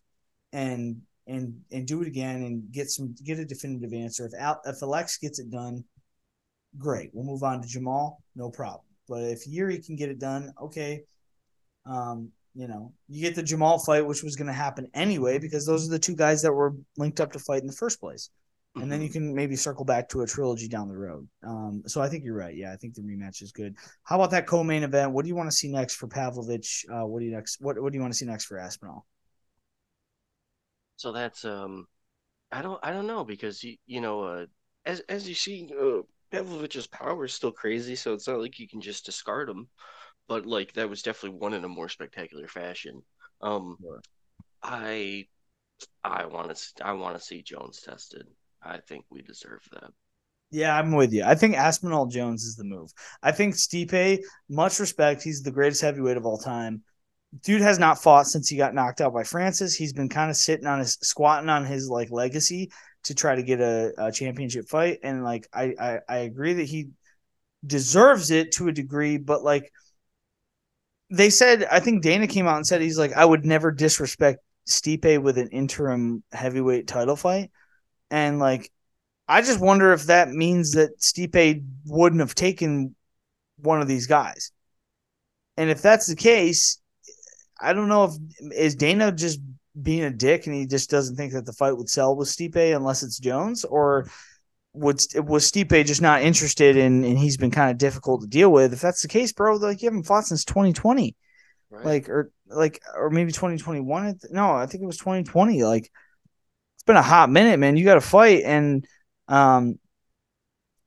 and 0.53 1.03
and 1.27 1.63
and 1.73 1.87
do 1.87 2.01
it 2.03 2.09
again 2.09 2.43
and 2.43 2.71
get 2.73 2.91
some 2.91 3.15
get 3.25 3.39
a 3.39 3.45
definitive 3.45 3.93
answer. 3.93 4.27
If 4.27 4.33
Al, 4.39 4.61
if 4.65 4.83
Alex 4.83 5.19
gets 5.19 5.39
it 5.39 5.51
done, 5.51 5.85
great. 6.77 7.11
We'll 7.13 7.25
move 7.25 7.43
on 7.43 7.63
to 7.63 7.69
Jamall, 7.69 8.17
no 8.37 8.51
problem. 8.51 8.85
But 9.09 9.23
if 9.25 9.47
Yuri 9.47 9.79
can 9.79 9.97
get 9.97 10.11
it 10.11 10.19
done, 10.19 10.53
okay. 10.61 11.05
Um, 11.87 12.33
you 12.55 12.67
know, 12.67 12.93
you 13.09 13.23
get 13.23 13.35
the 13.35 13.43
Jamall 13.43 13.85
fight, 13.85 14.07
which 14.07 14.23
was 14.23 14.37
going 14.37 14.49
to 14.49 14.53
happen 14.53 14.89
anyway, 14.93 15.39
because 15.39 15.65
those 15.65 15.87
are 15.87 15.91
the 15.91 15.99
two 15.99 16.17
guys 16.17 16.43
that 16.43 16.53
were 16.53 16.75
linked 16.97 17.21
up 17.21 17.33
to 17.33 17.39
fight 17.39 17.61
in 17.61 17.67
the 17.67 17.73
first 17.73 18.01
place. 18.01 18.31
Mm-hmm. 18.75 18.83
And 18.83 18.93
then 18.93 19.01
you 19.01 19.09
can 19.09 19.35
maybe 19.35 19.57
circle 19.57 19.85
back 19.85 20.09
to 20.11 20.23
a 20.23 20.27
trilogy 20.27 20.69
down 20.69 20.89
the 20.89 20.97
road. 20.97 21.29
Um, 21.47 21.83
so 21.87 22.03
I 22.03 22.09
think 22.09 22.25
you're 22.25 22.37
right. 22.37 22.55
Yeah, 22.55 22.73
I 22.73 22.77
think 22.77 22.95
the 22.95 23.03
rematch 23.03 23.43
is 23.43 23.53
good. 23.53 23.77
How 24.03 24.17
about 24.17 24.31
that 24.33 24.47
co-main 24.47 24.83
event? 24.83 25.13
What 25.13 25.23
do 25.23 25.29
you 25.29 25.37
want 25.37 25.51
to 25.51 25.57
see 25.57 25.69
next 25.69 25.95
for 25.95 26.09
Pavlovich? 26.09 26.85
Uh, 26.93 27.07
what 27.07 27.21
do 27.21 27.27
you 27.27 27.33
next? 27.33 27.61
What 27.61 27.81
What 27.81 27.93
do 27.93 27.97
you 27.97 28.03
want 28.03 28.13
to 28.13 28.19
see 28.19 28.27
next 28.27 28.45
for 28.45 28.59
Aspinall? 28.59 29.07
So 30.97 31.13
that's 31.13 31.45
um, 31.45 31.87
I 32.51 32.61
don't 32.61 32.81
I 32.83 32.93
don't 32.93 33.07
know 33.07 33.25
because 33.25 33.63
you 33.63 33.77
you 33.87 34.01
know 34.01 34.23
uh, 34.23 34.47
as 34.85 35.01
as 35.09 35.29
you 35.29 35.35
see 35.35 35.71
uh, 35.81 36.03
Pavlovich's 36.33 36.87
power 36.87 37.25
is 37.25 37.35
still 37.35 37.53
crazy, 37.53 37.97
so 37.97 38.15
it's 38.15 38.29
not 38.29 38.41
like 38.41 38.59
you 38.59 38.69
can 38.69 38.81
just 38.81 39.07
discard 39.07 39.49
him 39.49 39.69
but 40.29 40.47
like 40.47 40.75
that 40.75 40.89
was 40.89 41.03
definitely 41.03 41.39
one 41.39 41.55
in 41.55 41.65
a 41.65 41.69
more 41.69 41.89
spectacular 41.89 42.47
fashion. 42.47 43.03
Um, 43.41 43.77
sure. 43.81 44.01
I 44.63 45.27
I 46.05 46.27
want 46.27 46.55
to 46.55 46.87
I 46.87 46.93
want 46.93 47.17
to 47.17 47.25
see 47.25 47.43
Jones 47.43 47.81
tested. 47.81 48.27
I 48.63 48.79
think 48.79 49.05
we 49.11 49.23
deserve 49.23 49.63
that. 49.73 49.91
Yeah, 50.51 50.79
I'm 50.79 50.93
with 50.93 51.13
you. 51.13 51.25
I 51.25 51.35
think 51.35 51.57
Aspinall 51.57 52.07
Jones 52.07 52.45
is 52.45 52.57
the 52.57 52.65
move. 52.65 52.91
I 53.23 53.33
think 53.33 53.55
Stipe, 53.55 54.21
much 54.49 54.81
respect, 54.81 55.23
he's 55.23 55.43
the 55.43 55.51
greatest 55.51 55.83
heavyweight 55.83 56.17
of 56.17 56.25
all 56.25 56.39
time. 56.39 56.83
Dude 57.45 57.61
has 57.61 57.79
not 57.79 58.03
fought 58.03 58.27
since 58.27 58.49
he 58.49 58.57
got 58.57 58.75
knocked 58.75 59.03
out 59.03 59.13
by 59.13 59.25
Francis. 59.25 59.75
He's 59.75 59.93
been 59.93 60.09
kind 60.09 60.31
of 60.31 60.37
sitting 60.37 60.67
on 60.67 60.79
his 60.79 60.95
squatting 61.03 61.51
on 61.51 61.67
his 61.67 61.91
like 61.91 62.11
legacy 62.11 62.71
to 63.09 63.15
try 63.15 63.35
to 63.35 63.43
get 63.43 63.61
a, 63.61 63.93
a 63.97 64.13
championship 64.13 64.69
fight. 64.69 65.01
And 65.03 65.25
like 65.25 65.49
I, 65.53 65.75
I 65.81 65.99
I 66.09 66.17
agree 66.19 66.53
that 66.55 66.67
he 66.67 66.91
deserves 67.67 68.31
it 68.31 68.53
to 68.53 68.69
a 68.69 68.73
degree, 68.73 69.17
but 69.17 69.43
like 69.43 69.73
they 71.11 71.31
said 71.31 71.67
I 71.71 71.81
think 71.81 72.03
Dana 72.03 72.27
came 72.27 72.47
out 72.47 72.57
and 72.57 72.67
said 72.67 72.83
he's 72.83 72.99
like 72.99 73.15
I 73.15 73.25
would 73.25 73.45
never 73.45 73.73
disrespect 73.73 74.41
Stipe 74.69 75.23
with 75.23 75.39
an 75.39 75.49
interim 75.49 76.23
heavyweight 76.33 76.87
title 76.87 77.17
fight, 77.17 77.51
and 78.11 78.39
like 78.39 78.71
I 79.27 79.41
just 79.41 79.61
wonder 79.61 79.95
if 79.95 80.05
that 80.05 80.29
means 80.29 80.73
that 80.73 80.99
Stipe 81.01 81.65
wouldn't 81.87 82.21
have 82.21 82.35
taken 82.35 82.95
one 83.57 83.81
of 83.81 83.89
these 83.89 84.07
guys, 84.07 84.53
and 85.57 85.71
if 85.71 85.81
that's 85.81 86.07
the 86.07 86.17
case, 86.17 86.79
I 87.59 87.73
don't 87.73 87.89
know 87.89 88.05
if 88.05 88.53
is 88.53 88.77
Dana 88.77 89.11
just 89.11 89.41
being 89.81 90.05
a 90.05 90.11
dick 90.11 90.47
and 90.47 90.55
he 90.55 90.67
just 90.67 90.91
doesn't 90.91 91.17
think 91.17 91.33
that 91.33 91.47
the 91.47 91.53
fight 91.53 91.77
would 91.77 91.89
sell 91.89 92.17
with 92.17 92.29
Stipe 92.29 92.75
unless 92.75 93.03
it's 93.03 93.19
Jones 93.19 93.65
or 93.65 94.09
would 94.73 95.03
was 95.17 95.51
Stipe 95.51 95.87
just 95.87 96.03
not 96.03 96.23
interested 96.23 96.77
in, 96.77 97.05
and 97.05 97.19
he's 97.19 97.37
been 97.37 97.51
kind 97.51 97.71
of 97.71 97.79
difficult 97.79 98.21
to 98.23 98.27
deal 98.27 98.51
with. 98.53 98.73
If 98.73 98.81
that's 98.81 99.03
the 99.03 99.09
case, 99.09 99.33
bro, 99.33 99.57
like 99.57 99.83
you 99.83 99.87
haven't 99.87 100.05
fought 100.05 100.27
since 100.27 100.45
2020, 100.45 101.17
right. 101.71 101.85
like 101.85 102.09
or 102.09 102.31
like 102.47 102.81
or 102.95 103.11
maybe 103.11 103.33
2021. 103.33 104.19
No, 104.31 104.53
I 104.53 104.67
think 104.67 104.83
it 104.83 104.87
was 104.87 104.99
2020. 104.99 105.65
Like 105.65 105.91
it's 106.75 106.83
been 106.85 106.97
a 106.97 107.03
hot 107.03 107.31
minute, 107.31 107.59
man. 107.59 107.77
You 107.77 107.85
got 107.85 107.95
to 107.95 108.01
fight, 108.01 108.43
and 108.45 108.87
um, 109.27 109.79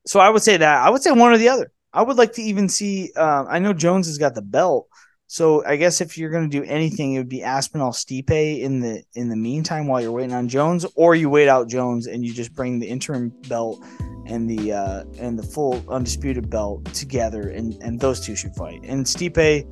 so 0.05 0.19
I 0.19 0.29
would 0.29 0.41
say 0.41 0.57
that 0.57 0.85
I 0.85 0.89
would 0.89 1.01
say 1.01 1.11
one 1.11 1.31
or 1.31 1.37
the 1.37 1.49
other. 1.49 1.71
I 1.93 2.03
would 2.03 2.17
like 2.17 2.33
to 2.33 2.41
even 2.41 2.69
see. 2.69 3.11
Uh, 3.15 3.45
I 3.47 3.59
know 3.59 3.73
Jones 3.73 4.07
has 4.07 4.17
got 4.17 4.35
the 4.35 4.41
belt, 4.41 4.87
so 5.31 5.63
I 5.65 5.77
guess 5.77 6.01
if 6.01 6.17
you're 6.17 6.29
going 6.29 6.49
to 6.49 6.59
do 6.59 6.61
anything, 6.65 7.13
it 7.13 7.17
would 7.17 7.29
be 7.29 7.41
Aspinall 7.41 7.93
Stipe 7.93 8.59
in 8.59 8.81
the 8.81 9.01
in 9.13 9.29
the 9.29 9.37
meantime 9.37 9.87
while 9.87 10.01
you're 10.01 10.11
waiting 10.11 10.33
on 10.33 10.49
Jones, 10.49 10.85
or 10.95 11.15
you 11.15 11.29
wait 11.29 11.47
out 11.47 11.69
Jones 11.69 12.07
and 12.07 12.25
you 12.25 12.33
just 12.33 12.53
bring 12.53 12.79
the 12.79 12.85
interim 12.85 13.29
belt 13.47 13.81
and 14.25 14.49
the 14.49 14.73
uh, 14.73 15.05
and 15.19 15.39
the 15.39 15.43
full 15.43 15.81
undisputed 15.87 16.49
belt 16.49 16.83
together, 16.93 17.47
and 17.47 17.81
and 17.81 17.97
those 17.97 18.19
two 18.19 18.35
should 18.35 18.53
fight. 18.57 18.81
And 18.83 19.05
Stipe, 19.05 19.63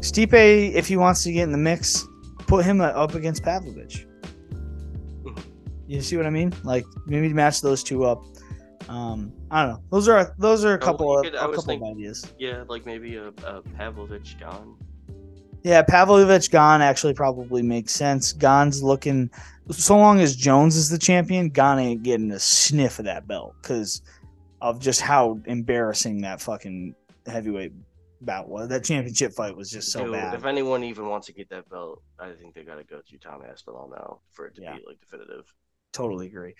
Stipe, 0.00 0.74
if 0.74 0.86
he 0.86 0.98
wants 0.98 1.22
to 1.22 1.32
get 1.32 1.44
in 1.44 1.52
the 1.52 1.56
mix, 1.56 2.06
put 2.46 2.62
him 2.62 2.82
up 2.82 3.14
against 3.14 3.42
Pavlovich. 3.42 4.06
Mm-hmm. 5.22 5.40
You 5.86 6.02
see 6.02 6.18
what 6.18 6.26
I 6.26 6.30
mean? 6.30 6.52
Like 6.62 6.84
maybe 7.06 7.32
match 7.32 7.62
those 7.62 7.82
two 7.82 8.04
up. 8.04 8.22
Um, 8.88 9.32
I 9.50 9.62
don't 9.62 9.72
know. 9.72 9.82
Those 9.90 10.08
are 10.08 10.34
those 10.38 10.64
are 10.64 10.74
a 10.74 10.78
couple 10.78 11.10
oh, 11.10 11.22
could, 11.22 11.34
of 11.34 11.42
a 11.42 11.46
couple 11.46 11.62
thinking, 11.62 11.88
of 11.88 11.96
ideas. 11.96 12.32
Yeah, 12.38 12.64
like 12.68 12.86
maybe 12.86 13.16
a, 13.16 13.28
a 13.46 13.62
Pavlovich 13.76 14.38
Gane. 14.38 14.76
Yeah, 15.62 15.82
Pavlovich 15.82 16.50
Gane 16.50 16.80
actually 16.80 17.14
probably 17.14 17.62
makes 17.62 17.92
sense. 17.92 18.32
Gane's 18.32 18.82
looking 18.82 19.30
so 19.70 19.96
long 19.96 20.20
as 20.20 20.34
Jones 20.34 20.76
is 20.76 20.88
the 20.88 20.98
champion, 20.98 21.50
Gane 21.50 21.78
ain't 21.78 22.02
getting 22.02 22.30
a 22.30 22.38
sniff 22.38 22.98
of 22.98 23.04
that 23.04 23.26
belt 23.26 23.54
because 23.60 24.02
of 24.60 24.80
just 24.80 25.00
how 25.00 25.40
embarrassing 25.46 26.22
that 26.22 26.40
fucking 26.40 26.94
heavyweight 27.26 27.72
bout 28.22 28.48
was. 28.48 28.68
That 28.68 28.84
championship 28.84 29.32
fight 29.32 29.56
was 29.56 29.70
just 29.70 29.92
so 29.92 30.04
Dude, 30.04 30.12
bad. 30.12 30.34
If 30.34 30.44
anyone 30.44 30.84
even 30.84 31.06
wants 31.06 31.26
to 31.26 31.32
get 31.32 31.50
that 31.50 31.68
belt, 31.68 32.02
I 32.18 32.32
think 32.32 32.54
they 32.54 32.64
got 32.64 32.76
to 32.76 32.84
go 32.84 33.00
to 33.06 33.18
Tom 33.18 33.42
Aspinall 33.48 33.90
now 33.90 34.20
for 34.32 34.46
it 34.46 34.54
to 34.56 34.62
yeah. 34.62 34.76
be 34.76 34.84
like 34.86 35.00
definitive. 35.00 35.44
Totally 35.92 36.26
agree. 36.26 36.54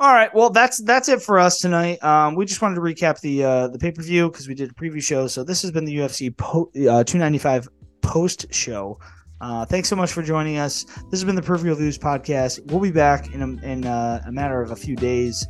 All 0.00 0.12
right, 0.12 0.34
well 0.34 0.50
that's 0.50 0.82
that's 0.82 1.08
it 1.08 1.22
for 1.22 1.38
us 1.38 1.58
tonight. 1.58 2.02
Um, 2.02 2.34
we 2.34 2.44
just 2.44 2.60
wanted 2.60 2.74
to 2.76 2.80
recap 2.80 3.20
the 3.20 3.44
uh, 3.44 3.68
the 3.68 3.78
pay 3.78 3.92
per 3.92 4.02
view 4.02 4.30
because 4.30 4.48
we 4.48 4.54
did 4.54 4.70
a 4.70 4.74
preview 4.74 5.02
show. 5.02 5.28
So 5.28 5.44
this 5.44 5.62
has 5.62 5.70
been 5.70 5.84
the 5.84 5.96
UFC 5.96 6.36
po- 6.36 6.70
uh, 6.74 7.04
295 7.04 7.68
post 8.00 8.52
show. 8.52 8.98
Uh, 9.40 9.64
thanks 9.64 9.88
so 9.88 9.96
much 9.96 10.12
for 10.12 10.22
joining 10.22 10.56
us. 10.58 10.84
This 10.84 11.20
has 11.20 11.24
been 11.24 11.34
the 11.34 11.42
Peripheral 11.42 11.76
Views 11.76 11.98
podcast. 11.98 12.60
We'll 12.70 12.80
be 12.80 12.92
back 12.92 13.32
in 13.34 13.42
a, 13.42 13.66
in 13.66 13.84
uh, 13.84 14.22
a 14.26 14.32
matter 14.32 14.60
of 14.62 14.70
a 14.70 14.76
few 14.76 14.94
days. 14.96 15.46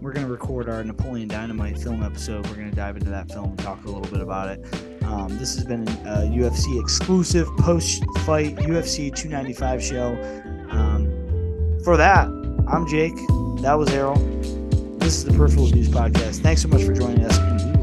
We're 0.00 0.12
going 0.12 0.26
to 0.26 0.32
record 0.32 0.68
our 0.68 0.82
Napoleon 0.84 1.28
Dynamite 1.28 1.78
film 1.78 2.02
episode. 2.02 2.46
We're 2.48 2.56
going 2.56 2.70
to 2.70 2.76
dive 2.76 2.96
into 2.96 3.10
that 3.10 3.30
film 3.30 3.50
and 3.50 3.58
talk 3.58 3.84
a 3.84 3.86
little 3.86 4.02
bit 4.02 4.20
about 4.20 4.48
it. 4.50 5.04
Um, 5.04 5.36
this 5.38 5.54
has 5.54 5.64
been 5.64 5.86
a 5.88 6.28
UFC 6.28 6.80
exclusive 6.80 7.48
post 7.58 8.04
fight 8.20 8.56
UFC 8.56 9.14
295 9.14 9.82
show. 9.82 10.12
Um, 10.70 11.06
for 11.84 11.96
that, 11.96 12.28
I'm 12.68 12.84
Jake. 12.84 13.14
That 13.60 13.74
was 13.78 13.88
Erroll. 13.90 14.18
This 14.98 15.18
is 15.18 15.24
the 15.24 15.32
Peripheral 15.32 15.66
Views 15.66 15.88
Podcast. 15.88 16.40
Thanks 16.40 16.62
so 16.62 16.68
much 16.68 16.82
for 16.82 16.92
joining 16.92 17.24
us. 17.24 17.75